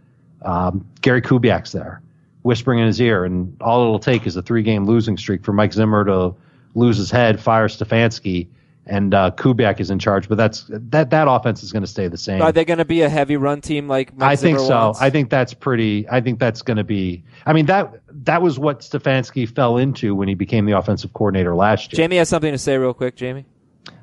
Um, 0.41 0.87
Gary 1.01 1.21
Kubiak's 1.21 1.73
there, 1.73 2.01
whispering 2.43 2.79
in 2.79 2.87
his 2.87 3.01
ear, 3.01 3.25
and 3.25 3.55
all 3.61 3.83
it'll 3.83 3.99
take 3.99 4.25
is 4.25 4.37
a 4.37 4.41
three 4.41 4.63
game 4.63 4.85
losing 4.85 5.17
streak 5.17 5.43
for 5.43 5.51
Mike 5.51 5.73
Zimmer 5.73 6.05
to 6.05 6.33
lose 6.75 6.97
his 6.97 7.11
head, 7.11 7.41
fire 7.41 7.67
Stefanski, 7.67 8.47
and 8.85 9.13
uh, 9.13 9.31
Kubiak 9.31 9.79
is 9.79 9.89
in 9.89 9.99
charge. 9.99 10.27
But 10.27 10.37
that's 10.37 10.65
that 10.69 11.09
that 11.09 11.27
offense 11.29 11.63
is 11.63 11.71
going 11.71 11.83
to 11.83 11.87
stay 11.87 12.07
the 12.07 12.17
same. 12.17 12.41
Are 12.41 12.51
they 12.51 12.65
going 12.65 12.79
to 12.79 12.85
be 12.85 13.01
a 13.01 13.09
heavy 13.09 13.37
run 13.37 13.61
team 13.61 13.87
like 13.87 14.15
Mike 14.17 14.29
I 14.29 14.35
think 14.35 14.59
so. 14.59 14.69
wants? 14.69 15.01
I 15.01 15.09
think 15.09 15.29
that's 15.29 15.53
pretty. 15.53 16.07
I 16.09 16.21
think 16.21 16.39
that's 16.39 16.61
going 16.61 16.77
to 16.77 16.83
be. 16.83 17.23
I 17.45 17.53
mean 17.53 17.65
that 17.67 18.01
that 18.23 18.41
was 18.41 18.59
what 18.59 18.79
Stefanski 18.81 19.47
fell 19.47 19.77
into 19.77 20.15
when 20.15 20.27
he 20.27 20.35
became 20.35 20.65
the 20.65 20.77
offensive 20.77 21.13
coordinator 21.13 21.55
last 21.55 21.93
year. 21.93 21.97
Jamie 21.97 22.17
has 22.17 22.29
something 22.29 22.51
to 22.51 22.57
say 22.57 22.77
real 22.77 22.93
quick. 22.93 23.15
Jamie. 23.15 23.45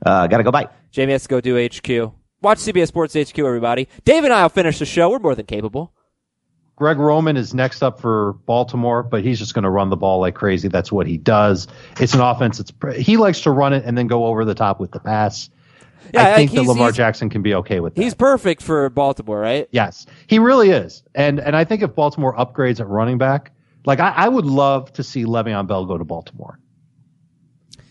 Uh, 0.05 0.27
gotta 0.27 0.43
go 0.43 0.51
bye. 0.51 0.69
Jamie 0.91 1.13
has 1.13 1.23
to 1.23 1.29
go 1.29 1.41
do 1.41 1.57
HQ. 1.57 2.13
Watch 2.43 2.59
CBS 2.59 2.89
Sports 2.89 3.15
HQ, 3.15 3.39
everybody. 3.39 3.89
Dave 4.05 4.25
and 4.25 4.33
I 4.33 4.43
will 4.43 4.51
finish 4.51 4.79
the 4.79 4.85
show. 4.85 5.11
We're 5.11 5.19
more 5.19 5.35
than 5.35 5.47
capable. 5.47 5.93
Greg 6.77 6.99
Roman 6.99 7.39
is 7.39 7.55
next 7.55 7.83
up 7.83 8.01
for 8.01 8.35
Baltimore, 8.45 9.03
but 9.03 9.25
he's 9.25 9.39
just 9.39 9.55
going 9.55 9.63
to 9.63 9.71
run 9.71 9.89
the 9.89 9.97
ball 9.97 10.21
like 10.21 10.35
crazy. 10.35 10.69
That's 10.69 10.93
what 10.93 11.07
he 11.07 11.17
does. 11.17 11.67
It's 11.99 12.13
an 12.13 12.21
offense. 12.21 12.61
It's 12.61 12.73
he 12.97 13.17
likes 13.17 13.41
to 13.43 13.51
run 13.51 13.73
it 13.73 13.85
and 13.87 13.97
then 13.97 14.07
go 14.07 14.27
over 14.27 14.45
the 14.45 14.55
top 14.55 14.79
with 14.79 14.93
the 14.93 15.01
pass. 15.01 15.49
Yeah, 16.13 16.29
I 16.29 16.35
think 16.35 16.53
that 16.53 16.63
Lamar 16.65 16.93
Jackson 16.93 17.31
can 17.31 17.43
be 17.43 17.55
okay 17.55 17.81
with 17.81 17.95
that. 17.95 18.03
He's 18.03 18.15
perfect 18.15 18.63
for 18.63 18.91
Baltimore, 18.91 19.41
right? 19.41 19.67
Yes, 19.73 20.07
he 20.27 20.39
really 20.39 20.71
is. 20.71 21.03
And 21.15 21.41
and 21.41 21.57
I 21.57 21.65
think 21.65 21.83
if 21.83 21.95
Baltimore 21.95 22.37
upgrades 22.37 22.79
at 22.79 22.87
running 22.87 23.19
back, 23.19 23.53
like 23.87 23.99
I, 23.99 24.11
I 24.11 24.29
would 24.29 24.47
love 24.47 24.93
to 24.93 25.03
see 25.03 25.25
Le'Veon 25.25 25.67
Bell 25.67 25.87
go 25.87 25.97
to 25.97 26.05
Baltimore. 26.05 26.59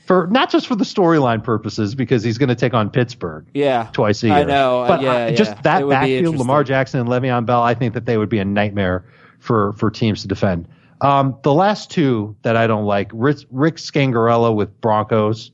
For 0.06 0.28
not 0.28 0.52
just 0.52 0.68
for 0.68 0.76
the 0.76 0.84
storyline 0.86 1.44
purposes, 1.44 1.96
because 1.96 2.24
he's 2.24 2.38
going 2.38 2.50
to 2.50 2.56
take 2.56 2.74
on 2.76 2.90
Pittsburgh 2.92 3.46
Yeah. 3.54 3.88
twice 3.92 4.22
a 4.24 4.28
year. 4.28 4.36
I 4.36 4.44
know. 4.44 4.86
But 4.88 5.02
yeah, 5.02 5.12
I- 5.14 5.34
just 5.36 5.54
It 5.54 5.64
that 5.64 5.88
backfield. 5.90 6.38
Lamar 6.38 6.64
Jackson 6.64 7.00
and 7.00 7.10
Le'Veon 7.10 7.46
Bell, 7.48 7.64
I 7.64 7.74
think 7.74 7.96
that 7.96 8.06
they 8.06 8.18
would 8.18 8.30
be 8.30 8.38
a 8.40 8.46
nightmare 8.46 9.04
for 9.40 9.74
for 9.74 9.90
teams 9.90 10.22
to 10.22 10.28
defend. 10.28 10.68
Um, 11.02 11.36
the 11.44 11.54
last 11.54 11.90
two 11.92 12.36
that 12.44 12.56
I 12.56 12.68
don't 12.68 12.86
like, 12.86 13.10
Rick, 13.14 13.40
Rick 13.52 13.76
Scangarello 13.78 14.56
with 14.56 14.80
Broncos. 14.80 15.52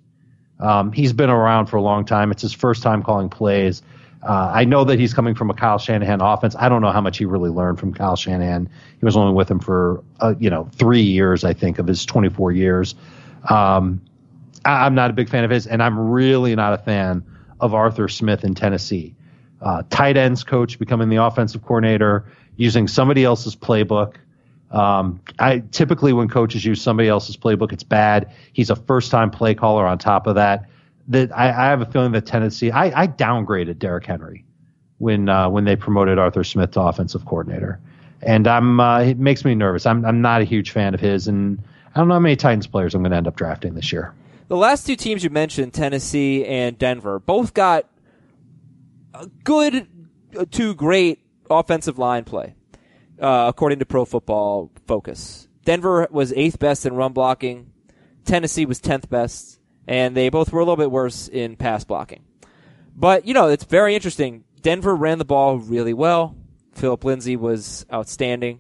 Um, 0.60 0.92
he's 0.92 1.14
been 1.14 1.30
around 1.32 1.66
for 1.66 1.78
a 1.78 1.82
long 1.82 2.06
time. 2.06 2.30
It's 2.32 2.44
his 2.44 2.54
first 2.54 2.84
time 2.84 3.02
calling 3.02 3.30
plays. 3.30 3.82
Uh, 4.22 4.52
I 4.54 4.66
know 4.66 4.84
that 4.84 5.00
he's 5.00 5.14
coming 5.16 5.34
from 5.34 5.50
a 5.50 5.54
Kyle 5.56 5.80
Shanahan 5.80 6.22
offense. 6.22 6.56
I 6.60 6.70
don't 6.70 6.82
know 6.84 6.92
how 6.92 7.02
much 7.02 7.18
he 7.18 7.26
really 7.26 7.50
learned 7.50 7.80
from 7.80 7.92
Kyle 7.94 8.16
Shanahan. 8.16 8.70
He 9.00 9.04
was 9.06 9.18
only 9.18 9.34
with 9.34 9.50
him 9.50 9.60
for 9.60 10.04
uh, 10.20 10.36
you 10.40 10.50
know 10.52 10.70
three 10.74 11.02
years, 11.02 11.44
I 11.44 11.54
think, 11.54 11.80
of 11.80 11.88
his 11.88 12.06
24 12.06 12.52
years. 12.52 12.94
Um, 13.50 14.00
I, 14.66 14.86
I'm 14.86 14.96
not 14.96 15.10
a 15.10 15.14
big 15.14 15.30
fan 15.30 15.44
of 15.44 15.52
his, 15.52 15.68
and 15.68 15.82
I'm 15.82 15.98
really 15.98 16.56
not 16.56 16.74
a 16.74 16.78
fan 16.78 17.24
of 17.60 17.74
Arthur 17.74 18.08
Smith 18.08 18.44
in 18.44 18.56
Tennessee. 18.56 19.16
Uh, 19.62 19.84
tight 19.90 20.18
ends 20.18 20.44
coach 20.44 20.80
becoming 20.80 21.10
the 21.10 21.18
offensive 21.18 21.62
coordinator, 21.62 22.26
using 22.56 22.88
somebody 22.88 23.24
else's 23.24 23.56
playbook. 23.56 24.16
Um, 24.72 25.22
I 25.38 25.60
typically 25.72 26.14
when 26.14 26.30
coaches 26.30 26.64
use 26.64 26.82
somebody 26.82 27.10
else's 27.10 27.38
playbook, 27.38 27.72
it's 27.74 27.84
bad. 27.84 28.32
He's 28.54 28.70
a 28.70 28.76
first 28.76 29.12
time 29.12 29.30
play 29.30 29.54
caller 29.54 29.86
on 29.86 29.98
top 29.98 30.28
of 30.28 30.36
that. 30.36 30.68
That 31.08 31.36
I, 31.38 31.50
I 31.50 31.70
have 31.70 31.82
a 31.82 31.86
feeling 31.86 32.12
that 32.14 32.26
Tennessee, 32.26 32.72
I, 32.72 33.04
I 33.04 33.08
downgraded 33.08 33.80
Derrick 33.80 34.06
Henry 34.06 34.46
when 34.98 35.30
uh, 35.30 35.50
when 35.50 35.66
they 35.66 35.76
promoted 35.76 36.20
Arthur 36.20 36.44
Smith 36.44 36.72
to 36.72 36.82
offensive 36.82 37.26
coordinator, 37.26 37.80
and 38.22 38.48
I'm 38.48 38.80
uh, 38.80 39.00
it 39.02 39.18
makes 39.18 39.44
me 39.44 39.56
nervous. 39.56 39.86
I'm 39.86 40.06
I'm 40.06 40.22
not 40.22 40.42
a 40.42 40.46
huge 40.46 40.72
fan 40.72 40.94
of 40.94 41.00
his, 41.00 41.28
and 41.28 41.62
I 41.94 42.00
don't 42.00 42.08
know 42.08 42.14
how 42.14 42.20
many 42.20 42.36
Titans 42.36 42.68
players 42.68 42.96
I'm 42.96 43.02
going 43.02 43.12
to 43.12 43.18
end 43.18 43.28
up 43.28 43.36
drafting 43.36 43.74
this 43.74 43.92
year. 43.92 44.14
The 44.52 44.58
last 44.58 44.86
two 44.86 44.98
teams 44.98 45.24
you 45.24 45.30
mentioned, 45.30 45.74
Tennessee 45.74 46.46
and 46.46 46.78
Denver, 46.78 47.20
both 47.20 47.54
got 47.54 47.86
a 49.14 49.28
good 49.46 49.88
uh, 50.38 50.44
to 50.52 50.76
great 50.76 51.20
offensive 51.50 51.98
line 51.98 52.26
play, 52.26 52.56
uh, 53.18 53.46
according 53.48 53.80
to 53.80 53.86
Pro 53.86 54.04
Football 54.04 54.70
Focus. 54.88 55.48
Denver 55.64 56.06
was 56.12 56.34
eighth 56.34 56.60
best 56.60 56.86
in 56.86 56.96
run 56.96 57.14
blocking. 57.14 57.72
Tennessee 58.26 58.66
was 58.66 58.82
tenth 58.82 59.10
best, 59.10 59.58
and 59.88 60.18
they 60.18 60.28
both 60.28 60.52
were 60.52 60.60
a 60.60 60.66
little 60.66 60.76
bit 60.76 60.92
worse 60.92 61.30
in 61.30 61.56
pass 61.56 61.86
blocking. 61.86 62.26
But 62.94 63.26
you 63.26 63.34
know, 63.34 63.48
it's 63.48 63.64
very 63.64 63.96
interesting. 63.96 64.44
Denver 64.62 64.94
ran 64.94 65.18
the 65.18 65.24
ball 65.24 65.60
really 65.60 65.94
well. 65.94 66.36
Philip 66.74 67.06
Lindsay 67.06 67.38
was 67.38 67.86
outstanding. 67.90 68.60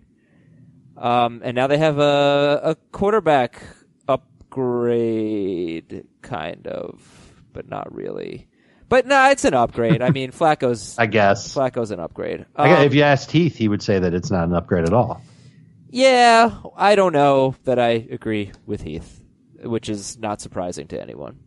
Um, 0.95 1.41
and 1.43 1.53
now 1.53 1.67
they 1.67 1.79
have 1.79 1.99
a, 1.99 2.61
a 2.63 2.75
quarterback 2.93 3.61
upgrade, 4.51 6.05
kind 6.21 6.67
of, 6.67 7.01
but 7.53 7.69
not 7.69 7.93
really. 7.93 8.47
But 8.89 9.05
no, 9.07 9.29
it's 9.29 9.45
an 9.45 9.53
upgrade. 9.53 10.01
I 10.01 10.09
mean, 10.11 10.31
Flacco's 10.31 10.97
I 10.99 11.05
guess. 11.05 11.53
Flacco's 11.53 11.91
an 11.91 11.99
upgrade. 11.99 12.45
I 12.55 12.67
guess 12.67 12.79
Um, 12.79 12.85
if 12.85 12.93
you 12.93 13.03
asked 13.03 13.31
Heath, 13.31 13.55
he 13.55 13.67
would 13.67 13.81
say 13.81 13.99
that 13.99 14.13
it's 14.13 14.31
not 14.31 14.47
an 14.47 14.53
upgrade 14.53 14.85
at 14.85 14.93
all. 14.93 15.21
yeah, 15.89 16.57
I 16.75 16.95
don't 16.95 17.13
know 17.13 17.55
that 17.65 17.79
I 17.79 17.89
agree 18.11 18.51
with 18.65 18.81
Heath. 18.81 19.17
which 19.63 19.89
is 19.89 20.17
not 20.17 20.41
surprising 20.41 20.87
to 20.87 20.99
anyone. 21.01 21.37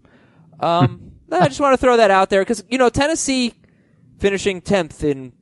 Um, 0.61 1.13
I 1.33 1.49
just 1.49 1.61
want 1.61 1.73
to 1.75 1.79
throw 1.79 1.97
that 1.97 2.11
out 2.13 2.31
there 2.31 2.43
because 2.43 2.63
you 2.71 2.79
know 2.79 2.89
Tennessee 2.89 3.55
finishing 4.19 4.61
tenth 4.61 5.03
in 5.03 5.33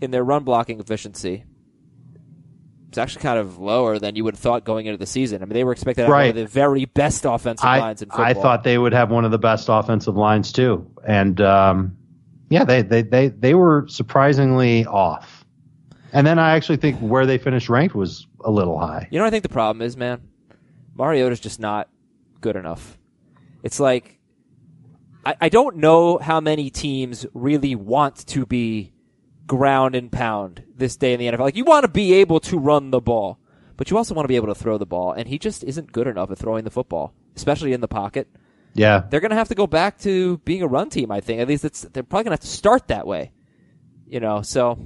in 0.00 0.10
their 0.10 0.24
run 0.24 0.44
blocking 0.44 0.80
efficiency. 0.80 1.44
It's 2.90 2.98
actually 2.98 3.22
kind 3.22 3.38
of 3.38 3.58
lower 3.58 4.00
than 4.00 4.16
you 4.16 4.24
would 4.24 4.34
have 4.34 4.40
thought 4.40 4.64
going 4.64 4.86
into 4.86 4.98
the 4.98 5.06
season. 5.06 5.42
I 5.42 5.44
mean, 5.44 5.54
they 5.54 5.62
were 5.62 5.70
expected 5.70 6.02
to 6.02 6.06
have 6.06 6.12
one 6.12 6.28
of 6.30 6.34
the 6.34 6.46
very 6.46 6.86
best 6.86 7.24
offensive 7.24 7.64
I, 7.64 7.78
lines 7.78 8.02
in 8.02 8.08
football. 8.08 8.26
I 8.26 8.34
thought 8.34 8.64
they 8.64 8.78
would 8.78 8.92
have 8.92 9.12
one 9.12 9.24
of 9.24 9.30
the 9.30 9.38
best 9.38 9.68
offensive 9.68 10.16
lines 10.16 10.50
too, 10.50 10.90
and 11.06 11.40
um, 11.40 11.96
yeah, 12.48 12.64
they, 12.64 12.82
they 12.82 13.02
they 13.02 13.28
they 13.28 13.54
were 13.54 13.86
surprisingly 13.86 14.86
off. 14.86 15.44
And 16.12 16.26
then 16.26 16.40
I 16.40 16.56
actually 16.56 16.78
think 16.78 16.98
where 16.98 17.26
they 17.26 17.38
finished 17.38 17.68
ranked 17.68 17.94
was 17.94 18.26
a 18.44 18.50
little 18.50 18.76
high. 18.76 19.06
You 19.12 19.20
know 19.20 19.24
what 19.24 19.28
I 19.28 19.30
think 19.30 19.44
the 19.44 19.50
problem 19.50 19.82
is, 19.82 19.96
man? 19.96 20.28
Mariota's 20.96 21.38
just 21.38 21.60
not 21.60 21.88
good 22.40 22.56
enough. 22.56 22.98
It's 23.62 23.78
like 23.78 24.18
I, 25.24 25.36
I 25.42 25.48
don't 25.48 25.76
know 25.76 26.18
how 26.18 26.40
many 26.40 26.70
teams 26.70 27.24
really 27.34 27.76
want 27.76 28.26
to 28.26 28.46
be 28.46 28.92
ground 29.46 29.94
and 29.94 30.10
pound 30.10 30.64
this 30.80 30.96
day 30.96 31.12
in 31.12 31.20
the 31.20 31.26
NFL. 31.26 31.38
Like 31.38 31.56
you 31.56 31.64
want 31.64 31.84
to 31.84 31.88
be 31.88 32.14
able 32.14 32.40
to 32.40 32.58
run 32.58 32.90
the 32.90 33.00
ball, 33.00 33.38
but 33.76 33.90
you 33.90 33.96
also 33.96 34.14
want 34.14 34.24
to 34.24 34.28
be 34.28 34.36
able 34.36 34.48
to 34.48 34.54
throw 34.54 34.76
the 34.78 34.86
ball, 34.86 35.12
and 35.12 35.28
he 35.28 35.38
just 35.38 35.62
isn't 35.62 35.92
good 35.92 36.08
enough 36.08 36.30
at 36.32 36.38
throwing 36.38 36.64
the 36.64 36.70
football, 36.70 37.14
especially 37.36 37.72
in 37.72 37.80
the 37.80 37.88
pocket. 37.88 38.28
Yeah, 38.74 39.04
They're 39.08 39.20
going 39.20 39.30
to 39.30 39.36
have 39.36 39.48
to 39.48 39.54
go 39.54 39.66
back 39.66 39.98
to 40.00 40.38
being 40.38 40.62
a 40.62 40.66
run 40.66 40.90
team, 40.90 41.10
I 41.10 41.20
think. 41.20 41.40
At 41.40 41.48
least 41.48 41.64
it's 41.64 41.82
they're 41.82 42.02
probably 42.02 42.24
going 42.24 42.36
to 42.36 42.42
have 42.42 42.48
to 42.50 42.56
start 42.56 42.88
that 42.88 43.06
way. 43.06 43.32
You 44.06 44.20
know, 44.20 44.42
so 44.42 44.78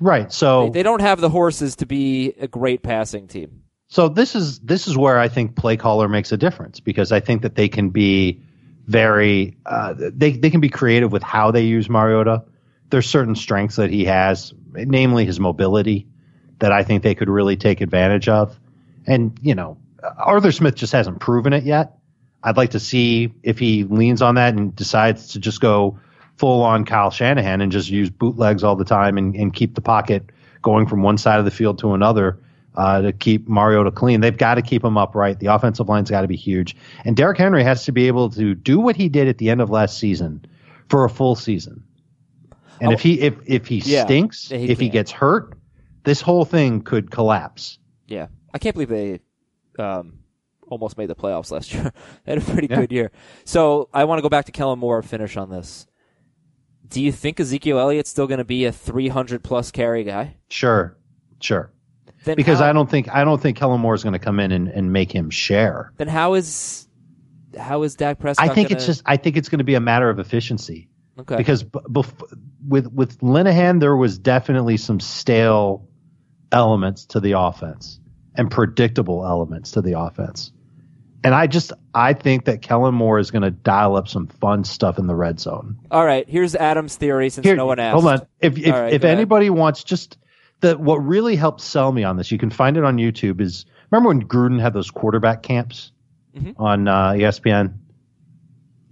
right. 0.00 0.32
So 0.32 0.70
they 0.70 0.82
don't 0.82 1.00
have 1.00 1.20
the 1.20 1.30
horses 1.30 1.76
to 1.76 1.86
be 1.86 2.34
a 2.38 2.48
great 2.48 2.82
passing 2.82 3.28
team. 3.28 3.62
So 3.88 4.08
this 4.08 4.34
is 4.34 4.58
this 4.60 4.88
is 4.88 4.96
where 4.96 5.18
I 5.18 5.28
think 5.28 5.56
play 5.56 5.76
caller 5.76 6.08
makes 6.08 6.32
a 6.32 6.36
difference 6.36 6.80
because 6.80 7.12
I 7.12 7.20
think 7.20 7.42
that 7.42 7.54
they 7.54 7.68
can 7.68 7.90
be 7.90 8.42
very 8.86 9.56
uh, 9.64 9.94
they 9.96 10.32
they 10.32 10.50
can 10.50 10.60
be 10.60 10.68
creative 10.68 11.12
with 11.12 11.22
how 11.22 11.50
they 11.50 11.62
use 11.62 11.88
Mariota. 11.88 12.44
There's 12.90 13.08
certain 13.08 13.34
strengths 13.34 13.76
that 13.76 13.90
he 13.90 14.04
has, 14.04 14.52
namely 14.76 15.24
his 15.24 15.40
mobility, 15.40 16.06
that 16.58 16.72
I 16.72 16.82
think 16.82 17.02
they 17.02 17.14
could 17.14 17.28
really 17.28 17.56
take 17.56 17.80
advantage 17.80 18.28
of. 18.28 18.58
And 19.06 19.38
you 19.42 19.54
know, 19.54 19.78
Arthur 20.18 20.52
Smith 20.52 20.74
just 20.74 20.92
hasn't 20.92 21.20
proven 21.20 21.52
it 21.52 21.64
yet. 21.64 21.98
I'd 22.42 22.56
like 22.56 22.70
to 22.70 22.80
see 22.80 23.32
if 23.42 23.58
he 23.58 23.84
leans 23.84 24.22
on 24.22 24.36
that 24.36 24.54
and 24.54 24.74
decides 24.74 25.32
to 25.32 25.40
just 25.40 25.60
go 25.60 25.98
full 26.36 26.62
on 26.62 26.84
Kyle 26.84 27.10
Shanahan 27.10 27.60
and 27.60 27.72
just 27.72 27.90
use 27.90 28.10
bootlegs 28.10 28.62
all 28.62 28.76
the 28.76 28.84
time 28.84 29.18
and, 29.18 29.34
and 29.34 29.52
keep 29.52 29.74
the 29.74 29.80
pocket 29.80 30.30
going 30.62 30.86
from 30.86 31.02
one 31.02 31.18
side 31.18 31.38
of 31.38 31.44
the 31.44 31.50
field 31.50 31.78
to 31.78 31.94
another 31.94 32.38
uh, 32.76 33.00
to 33.00 33.12
keep 33.12 33.48
Mariota 33.48 33.90
clean. 33.90 34.20
They've 34.20 34.36
got 34.36 34.56
to 34.56 34.62
keep 34.62 34.84
him 34.84 34.98
upright. 34.98 35.40
The 35.40 35.46
offensive 35.46 35.88
line's 35.88 36.10
got 36.10 36.22
to 36.22 36.28
be 36.28 36.36
huge. 36.36 36.76
And 37.04 37.16
Derrick 37.16 37.38
Henry 37.38 37.64
has 37.64 37.84
to 37.86 37.92
be 37.92 38.06
able 38.06 38.30
to 38.30 38.54
do 38.54 38.78
what 38.78 38.96
he 38.96 39.08
did 39.08 39.28
at 39.28 39.38
the 39.38 39.50
end 39.50 39.60
of 39.60 39.70
last 39.70 39.98
season 39.98 40.44
for 40.88 41.04
a 41.04 41.10
full 41.10 41.34
season. 41.34 41.82
And 42.80 42.92
if 42.92 43.00
he 43.00 43.20
if 43.20 43.34
if 43.46 43.66
he 43.66 43.80
Oh. 43.80 43.84
Yeah. 43.86 44.04
stinks, 44.04 44.48
he 44.48 44.68
if 44.70 44.78
he 44.80 44.88
gets 44.88 45.10
hurt, 45.10 45.56
this 46.04 46.20
whole 46.20 46.44
thing 46.44 46.82
could 46.82 47.10
collapse. 47.10 47.78
Yeah, 48.06 48.26
I 48.54 48.58
can't 48.58 48.74
believe 48.74 48.88
they 48.88 49.20
um, 49.82 50.20
almost 50.68 50.96
made 50.98 51.06
the 51.08 51.14
playoffs 51.14 51.50
last 51.50 51.72
year. 51.74 51.92
they 52.24 52.32
had 52.32 52.42
a 52.42 52.44
pretty 52.44 52.68
Yeah. 52.70 52.76
good 52.80 52.92
year. 52.92 53.10
So 53.44 53.88
I 53.92 54.04
want 54.04 54.18
to 54.18 54.22
go 54.22 54.28
back 54.28 54.44
to 54.46 54.52
Kellen 54.52 54.78
Moore 54.78 55.02
finish 55.02 55.36
on 55.36 55.50
this. 55.50 55.86
Do 56.88 57.02
you 57.02 57.10
think 57.10 57.40
Ezekiel 57.40 57.78
Elliott's 57.80 58.10
still 58.10 58.26
going 58.28 58.38
to 58.38 58.44
be 58.44 58.64
a 58.64 58.70
300 58.72 59.42
plus 59.42 59.72
carry 59.72 60.04
guy? 60.04 60.36
Sure, 60.48 60.96
sure. 61.40 61.72
Then 62.24 62.36
Because 62.36 62.60
how, 62.60 62.70
I 62.70 62.72
don't 62.72 62.88
think 62.88 63.08
I 63.12 63.24
don't 63.24 63.40
think 63.40 63.56
Kellen 63.56 63.80
Moore 63.80 63.94
is 63.94 64.02
going 64.04 64.12
to 64.12 64.18
come 64.20 64.38
in 64.40 64.52
and, 64.52 64.68
and 64.68 64.92
make 64.92 65.12
him 65.12 65.30
share. 65.30 65.92
Then 65.96 66.08
how 66.08 66.34
is 66.34 66.86
how 67.58 67.82
is 67.82 67.94
Dak 67.96 68.18
Prescott? 68.18 68.48
I 68.48 68.54
think 68.54 68.68
gonna, 68.68 68.76
it's 68.76 68.86
just 68.86 69.02
I 69.06 69.16
think 69.16 69.36
it's 69.36 69.48
going 69.48 69.58
to 69.58 69.64
be 69.64 69.74
a 69.74 69.80
matter 69.80 70.08
of 70.10 70.18
efficiency. 70.18 70.88
Okay. 71.18 71.36
because 71.36 71.62
b- 71.62 71.78
bef- 71.88 72.38
with 72.66 72.86
with 72.92 73.18
Linehan 73.20 73.80
there 73.80 73.96
was 73.96 74.18
definitely 74.18 74.76
some 74.76 75.00
stale 75.00 75.88
elements 76.52 77.06
to 77.06 77.20
the 77.20 77.32
offense 77.32 78.00
and 78.34 78.50
predictable 78.50 79.24
elements 79.26 79.72
to 79.72 79.82
the 79.82 79.98
offense. 79.98 80.52
And 81.24 81.34
I 81.34 81.46
just 81.48 81.72
I 81.94 82.12
think 82.12 82.44
that 82.44 82.62
Kellen 82.62 82.94
Moore 82.94 83.18
is 83.18 83.30
going 83.32 83.42
to 83.42 83.50
dial 83.50 83.96
up 83.96 84.06
some 84.06 84.28
fun 84.28 84.62
stuff 84.64 84.98
in 84.98 85.06
the 85.08 85.14
red 85.14 85.40
zone. 85.40 85.78
all 85.90 86.04
right. 86.04 86.28
Here's 86.28 86.54
Adam's 86.54 86.94
theory 86.96 87.30
since 87.30 87.44
Here, 87.44 87.56
no 87.56 87.66
one 87.66 87.78
asked. 87.80 87.94
hold 87.94 88.06
on. 88.06 88.26
If 88.40 88.56
if, 88.58 88.72
right, 88.72 88.92
if 88.92 89.02
go 89.02 89.08
ahead. 89.08 89.18
anybody 89.18 89.50
wants 89.50 89.82
just 89.82 90.18
the 90.60 90.78
what 90.78 90.96
really 90.98 91.34
helped 91.34 91.60
sell 91.62 91.90
me 91.90 92.04
on 92.04 92.16
this, 92.16 92.30
you 92.30 92.38
can 92.38 92.50
find 92.50 92.76
it 92.76 92.84
on 92.84 92.96
YouTube. 92.98 93.40
Is 93.40 93.66
remember 93.90 94.08
when 94.08 94.22
Gruden 94.28 94.60
had 94.60 94.72
those 94.72 94.90
quarterback 94.90 95.42
camps 95.42 95.92
Mm-hmm. 96.36 96.62
on 96.62 96.86
uh, 96.86 97.12
ESPN? 97.12 97.78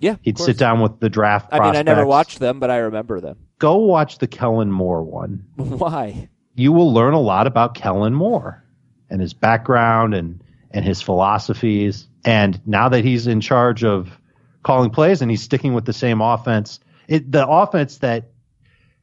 Yeah, 0.01 0.17
He'd 0.23 0.39
sit 0.39 0.59
down 0.59 0.81
with 0.81 1.01
the 1.01 1.09
draft. 1.09 1.49
I 1.53 1.61
mean, 1.61 1.77
I 1.77 1.83
never 1.83 2.03
prospects. 2.03 2.09
watched 2.09 2.39
them, 2.41 2.61
but 2.61 2.71
I 2.71 2.79
remember 2.79 3.21
them. 3.21 3.39
Go 3.59 3.77
watch 3.77 4.19
the 4.19 4.27
Kellen 4.27 4.71
Moore 4.71 5.03
one. 5.03 5.45
Why? 5.57 6.29
you 6.57 6.73
will 6.73 6.93
learn 6.93 7.15
a 7.15 7.21
lot 7.21 7.47
about 7.47 7.75
Kellen 7.75 8.15
Moore 8.15 8.65
and 9.11 9.21
his 9.21 9.35
background 9.35 10.15
and 10.15 10.43
and 10.71 10.85
his 10.85 11.01
philosophies. 11.03 12.09
And 12.25 12.61
now 12.67 12.89
that 12.89 13.05
he's 13.05 13.27
in 13.27 13.41
charge 13.41 13.85
of 13.85 14.19
calling 14.63 14.91
plays 14.91 15.23
and 15.23 15.31
he's 15.31 15.43
sticking 15.43 15.75
with 15.75 15.85
the 15.85 15.93
same 15.93 16.21
offense, 16.21 16.81
it, 17.07 17.31
the 17.31 17.47
offense 17.47 17.99
that 17.99 18.31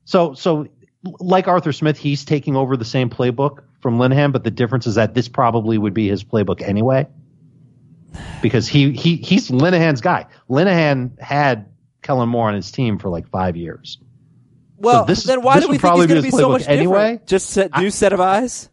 so 0.05 0.33
so 0.33 0.67
like 1.19 1.47
Arthur 1.47 1.71
Smith, 1.71 1.97
he's 1.97 2.25
taking 2.25 2.55
over 2.55 2.77
the 2.77 2.85
same 2.85 3.09
playbook 3.09 3.63
from 3.81 3.97
Linehan, 3.97 4.31
but 4.31 4.43
the 4.43 4.51
difference 4.51 4.85
is 4.85 4.95
that 4.95 5.13
this 5.13 5.27
probably 5.27 5.77
would 5.77 5.93
be 5.93 6.07
his 6.07 6.23
playbook 6.23 6.61
anyway. 6.61 7.07
Because 8.41 8.67
he, 8.67 8.91
he 8.91 9.17
he's 9.17 9.49
Linehan's 9.49 10.01
guy. 10.01 10.27
Linehan 10.49 11.19
had 11.19 11.69
Kellen 12.01 12.29
Moore 12.29 12.47
on 12.49 12.55
his 12.55 12.71
team 12.71 12.97
for 12.99 13.09
like 13.09 13.29
five 13.29 13.55
years. 13.55 13.97
Well, 14.77 15.05
this- 15.05 15.23
then 15.23 15.41
why 15.41 15.55
this 15.55 15.65
do 15.65 15.71
we 15.71 15.77
think 15.77 15.95
he's 15.95 16.07
going 16.07 16.21
to 16.21 16.27
be 16.27 16.31
so 16.31 16.49
much 16.49 16.67
anyway. 16.67 17.11
different? 17.11 17.27
Just 17.27 17.57
a 17.57 17.69
new 17.79 17.91
set 17.91 18.13
of 18.13 18.19
eyes. 18.19 18.69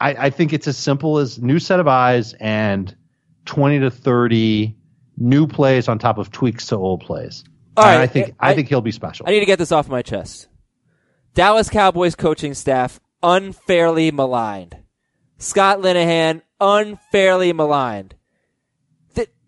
I, 0.00 0.26
I 0.26 0.30
think 0.30 0.52
it's 0.52 0.66
as 0.66 0.76
simple 0.76 1.18
as 1.18 1.40
new 1.40 1.58
set 1.58 1.80
of 1.80 1.88
eyes 1.88 2.34
and 2.34 2.94
20 3.46 3.80
to 3.80 3.90
30 3.90 4.76
new 5.16 5.46
plays 5.46 5.88
on 5.88 5.98
top 5.98 6.18
of 6.18 6.30
tweaks 6.30 6.66
to 6.66 6.76
old 6.76 7.00
plays. 7.02 7.44
All 7.76 7.84
right, 7.84 8.00
I 8.00 8.06
think 8.06 8.28
eh, 8.28 8.32
I- 8.38 8.50
I, 8.50 8.54
think 8.54 8.68
he'll 8.68 8.80
be 8.80 8.92
special. 8.92 9.26
I 9.26 9.30
need 9.32 9.40
to 9.40 9.46
get 9.46 9.58
this 9.58 9.72
off 9.72 9.88
my 9.88 10.02
chest. 10.02 10.48
Dallas 11.34 11.70
Cowboys 11.70 12.14
coaching 12.14 12.52
staff 12.52 13.00
unfairly 13.22 14.10
maligned. 14.10 14.76
Scott 15.38 15.78
Linehan 15.78 16.42
unfairly 16.60 17.52
maligned. 17.52 18.14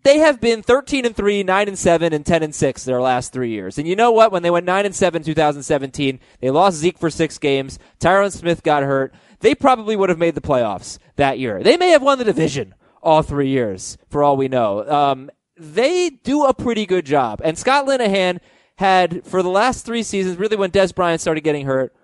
Th- 0.05 0.15
They 0.15 0.19
have 0.19 0.39
been 0.39 0.61
13 0.61 1.05
and 1.05 1.15
3, 1.15 1.43
9 1.43 1.67
and 1.67 1.77
7, 1.79 2.13
and 2.13 2.25
10 2.25 2.43
and 2.43 2.55
6 2.55 2.83
their 2.85 3.01
last 3.01 3.33
three 3.33 3.49
years. 3.49 3.77
And 3.77 3.87
you 3.87 3.95
know 3.95 4.11
what? 4.11 4.31
When 4.31 4.43
they 4.43 4.51
went 4.51 4.65
9 4.65 4.85
and 4.85 4.95
7 4.95 5.21
in 5.21 5.25
2017, 5.25 6.19
they 6.39 6.49
lost 6.51 6.77
Zeke 6.77 6.97
for 6.97 7.09
six 7.09 7.37
games. 7.37 7.79
Tyron 7.99 8.31
Smith 8.31 8.63
got 8.63 8.83
hurt. 8.83 9.13
They 9.39 9.55
probably 9.55 9.95
would 9.95 10.09
have 10.09 10.19
made 10.19 10.35
the 10.35 10.41
playoffs 10.41 10.99
that 11.15 11.39
year. 11.39 11.61
They 11.63 11.77
may 11.77 11.89
have 11.89 12.01
won 12.01 12.17
the 12.17 12.23
division 12.23 12.75
all 13.03 13.21
three 13.21 13.49
years, 13.49 13.97
for 14.09 14.23
all 14.23 14.37
we 14.37 14.47
know. 14.47 14.87
Um, 14.89 15.29
they 15.57 16.09
do 16.09 16.45
a 16.45 16.53
pretty 16.53 16.85
good 16.85 17.05
job. 17.05 17.41
And 17.43 17.57
Scott 17.57 17.85
Linehan 17.85 18.39
had, 18.77 19.25
for 19.25 19.43
the 19.43 19.49
last 19.49 19.85
three 19.85 20.03
seasons, 20.03 20.37
really 20.37 20.55
when 20.57 20.71
Dez 20.71 20.93
Bryant 20.93 21.21
started 21.21 21.41
getting 21.41 21.65
hurt, 21.65 21.95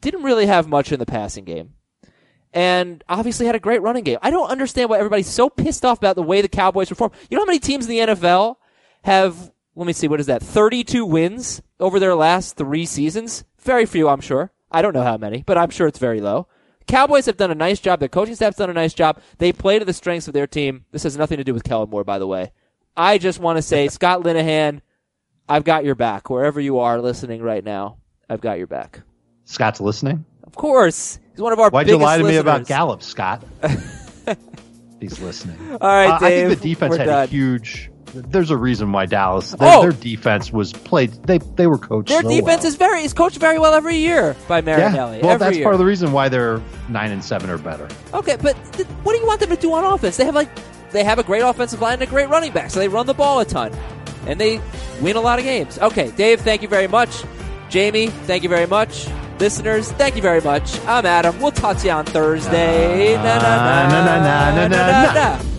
didn't 0.00 0.22
really 0.24 0.46
have 0.46 0.68
much 0.68 0.92
in 0.92 0.98
the 0.98 1.06
passing 1.06 1.44
game. 1.44 1.74
And 2.54 3.02
obviously 3.08 3.46
had 3.46 3.54
a 3.54 3.60
great 3.60 3.80
running 3.80 4.04
game. 4.04 4.18
I 4.20 4.30
don't 4.30 4.50
understand 4.50 4.90
why 4.90 4.98
everybody's 4.98 5.28
so 5.28 5.48
pissed 5.48 5.84
off 5.84 5.98
about 5.98 6.16
the 6.16 6.22
way 6.22 6.42
the 6.42 6.48
Cowboys 6.48 6.88
perform. 6.88 7.12
You 7.30 7.36
know 7.36 7.42
how 7.42 7.46
many 7.46 7.58
teams 7.58 7.86
in 7.86 7.90
the 7.90 8.14
NFL 8.14 8.56
have, 9.04 9.52
let 9.74 9.86
me 9.86 9.94
see, 9.94 10.06
what 10.06 10.20
is 10.20 10.26
that, 10.26 10.42
32 10.42 11.06
wins 11.06 11.62
over 11.80 11.98
their 11.98 12.14
last 12.14 12.56
three 12.56 12.84
seasons? 12.84 13.44
Very 13.60 13.86
few, 13.86 14.08
I'm 14.08 14.20
sure. 14.20 14.52
I 14.70 14.82
don't 14.82 14.94
know 14.94 15.02
how 15.02 15.16
many, 15.16 15.42
but 15.46 15.56
I'm 15.56 15.70
sure 15.70 15.86
it's 15.86 15.98
very 15.98 16.20
low. 16.20 16.46
Cowboys 16.86 17.26
have 17.26 17.36
done 17.36 17.50
a 17.50 17.54
nice 17.54 17.80
job. 17.80 18.00
Their 18.00 18.08
coaching 18.08 18.34
staff's 18.34 18.56
done 18.56 18.70
a 18.70 18.74
nice 18.74 18.94
job. 18.94 19.20
They 19.38 19.52
play 19.52 19.78
to 19.78 19.84
the 19.84 19.92
strengths 19.92 20.28
of 20.28 20.34
their 20.34 20.46
team. 20.46 20.84
This 20.90 21.04
has 21.04 21.16
nothing 21.16 21.38
to 21.38 21.44
do 21.44 21.54
with 21.54 21.64
Kellen 21.64 21.90
Moore, 21.90 22.04
by 22.04 22.18
the 22.18 22.26
way. 22.26 22.52
I 22.96 23.18
just 23.18 23.38
want 23.38 23.56
to 23.56 23.62
say, 23.62 23.88
Scott 23.88 24.22
Linehan, 24.22 24.80
I've 25.48 25.64
got 25.64 25.84
your 25.84 25.94
back. 25.94 26.28
Wherever 26.28 26.60
you 26.60 26.80
are 26.80 27.00
listening 27.00 27.42
right 27.42 27.64
now, 27.64 27.98
I've 28.28 28.40
got 28.40 28.58
your 28.58 28.66
back. 28.66 29.00
Scott's 29.44 29.80
listening. 29.80 30.24
Of 30.44 30.54
course. 30.54 31.18
He's 31.32 31.40
one 31.40 31.52
of 31.52 31.58
our 31.58 31.70
Why'd 31.70 31.88
you 31.88 31.96
lie 31.96 32.18
to 32.18 32.24
me 32.24 32.36
about. 32.36 32.66
Gallup, 32.66 33.02
Scott? 33.02 33.42
He's 35.00 35.18
listening. 35.20 35.58
All 35.72 35.78
right, 35.88 36.10
Uh, 36.10 36.14
I 36.16 36.30
think 36.30 36.60
the 36.60 36.68
defense 36.68 36.96
had 36.96 37.06
done. 37.06 37.24
a 37.24 37.26
huge. 37.26 37.90
There's 38.14 38.50
a 38.50 38.56
reason 38.56 38.92
why 38.92 39.06
Dallas. 39.06 39.52
Their, 39.52 39.68
Oh! 39.78 39.82
their 39.82 39.92
defense 39.92 40.52
was 40.52 40.72
played. 40.72 41.12
They 41.24 41.38
they 41.38 41.66
were 41.66 41.78
coached. 41.78 42.10
Their 42.10 42.22
so 42.22 42.28
defense 42.28 42.60
well. 42.62 42.66
is 42.68 42.76
very 42.76 43.02
is 43.02 43.12
coached 43.14 43.38
very 43.38 43.58
well 43.58 43.72
every 43.74 43.96
year 43.96 44.36
by 44.46 44.58
Yeah. 44.58 44.64
Marinelli. 44.64 45.20
Well, 45.22 45.30
every 45.32 45.38
that's 45.46 45.56
year. 45.56 45.64
part 45.64 45.74
of 45.74 45.78
the 45.78 45.86
reason 45.86 46.12
why 46.12 46.28
they're 46.28 46.60
nine 46.90 47.10
and 47.10 47.24
seven 47.24 47.48
or 47.50 47.56
better. 47.58 47.88
Okay, 48.12 48.36
but 48.36 48.54
th- 48.74 48.86
what 49.02 49.14
do 49.14 49.18
you 49.18 49.26
want 49.26 49.40
them 49.40 49.48
to 49.50 49.56
do 49.56 49.72
on 49.72 49.82
offense? 49.84 50.18
They 50.18 50.24
have 50.26 50.34
like 50.34 50.50
they 50.90 51.02
have 51.04 51.18
a 51.18 51.22
great 51.24 51.40
offensive 51.40 51.80
line 51.80 51.94
and 51.94 52.02
a 52.02 52.06
great 52.06 52.28
running 52.28 52.52
back, 52.52 52.70
so 52.70 52.78
they 52.78 52.88
run 52.88 53.06
the 53.06 53.14
ball 53.14 53.40
a 53.40 53.46
ton, 53.46 53.72
and 54.26 54.38
they 54.38 54.60
win 55.00 55.16
a 55.16 55.20
lot 55.20 55.38
of 55.38 55.44
games. 55.46 55.78
Okay, 55.78 56.10
Dave, 56.12 56.42
thank 56.42 56.60
you 56.62 56.68
very 56.68 56.86
much. 56.88 57.24
Jamie, 57.70 58.08
thank 58.08 58.42
you 58.42 58.50
very 58.50 58.66
much. 58.66 59.06
Listeners, 59.38 59.90
thank 59.92 60.16
you 60.16 60.22
very 60.22 60.40
much. 60.40 60.80
I'm 60.86 61.04
Adam. 61.04 61.40
We'll 61.40 61.50
talk 61.50 61.78
to 61.78 61.86
you 61.86 61.92
on 61.92 62.04
Thursday. 62.04 63.16
Na, 63.16 63.22
na, 63.22 63.32
na, 63.38 63.88
na, 63.88 64.50
na, 64.50 64.68
na, 64.68 64.68
na. 64.68 65.12
na. 65.12 65.51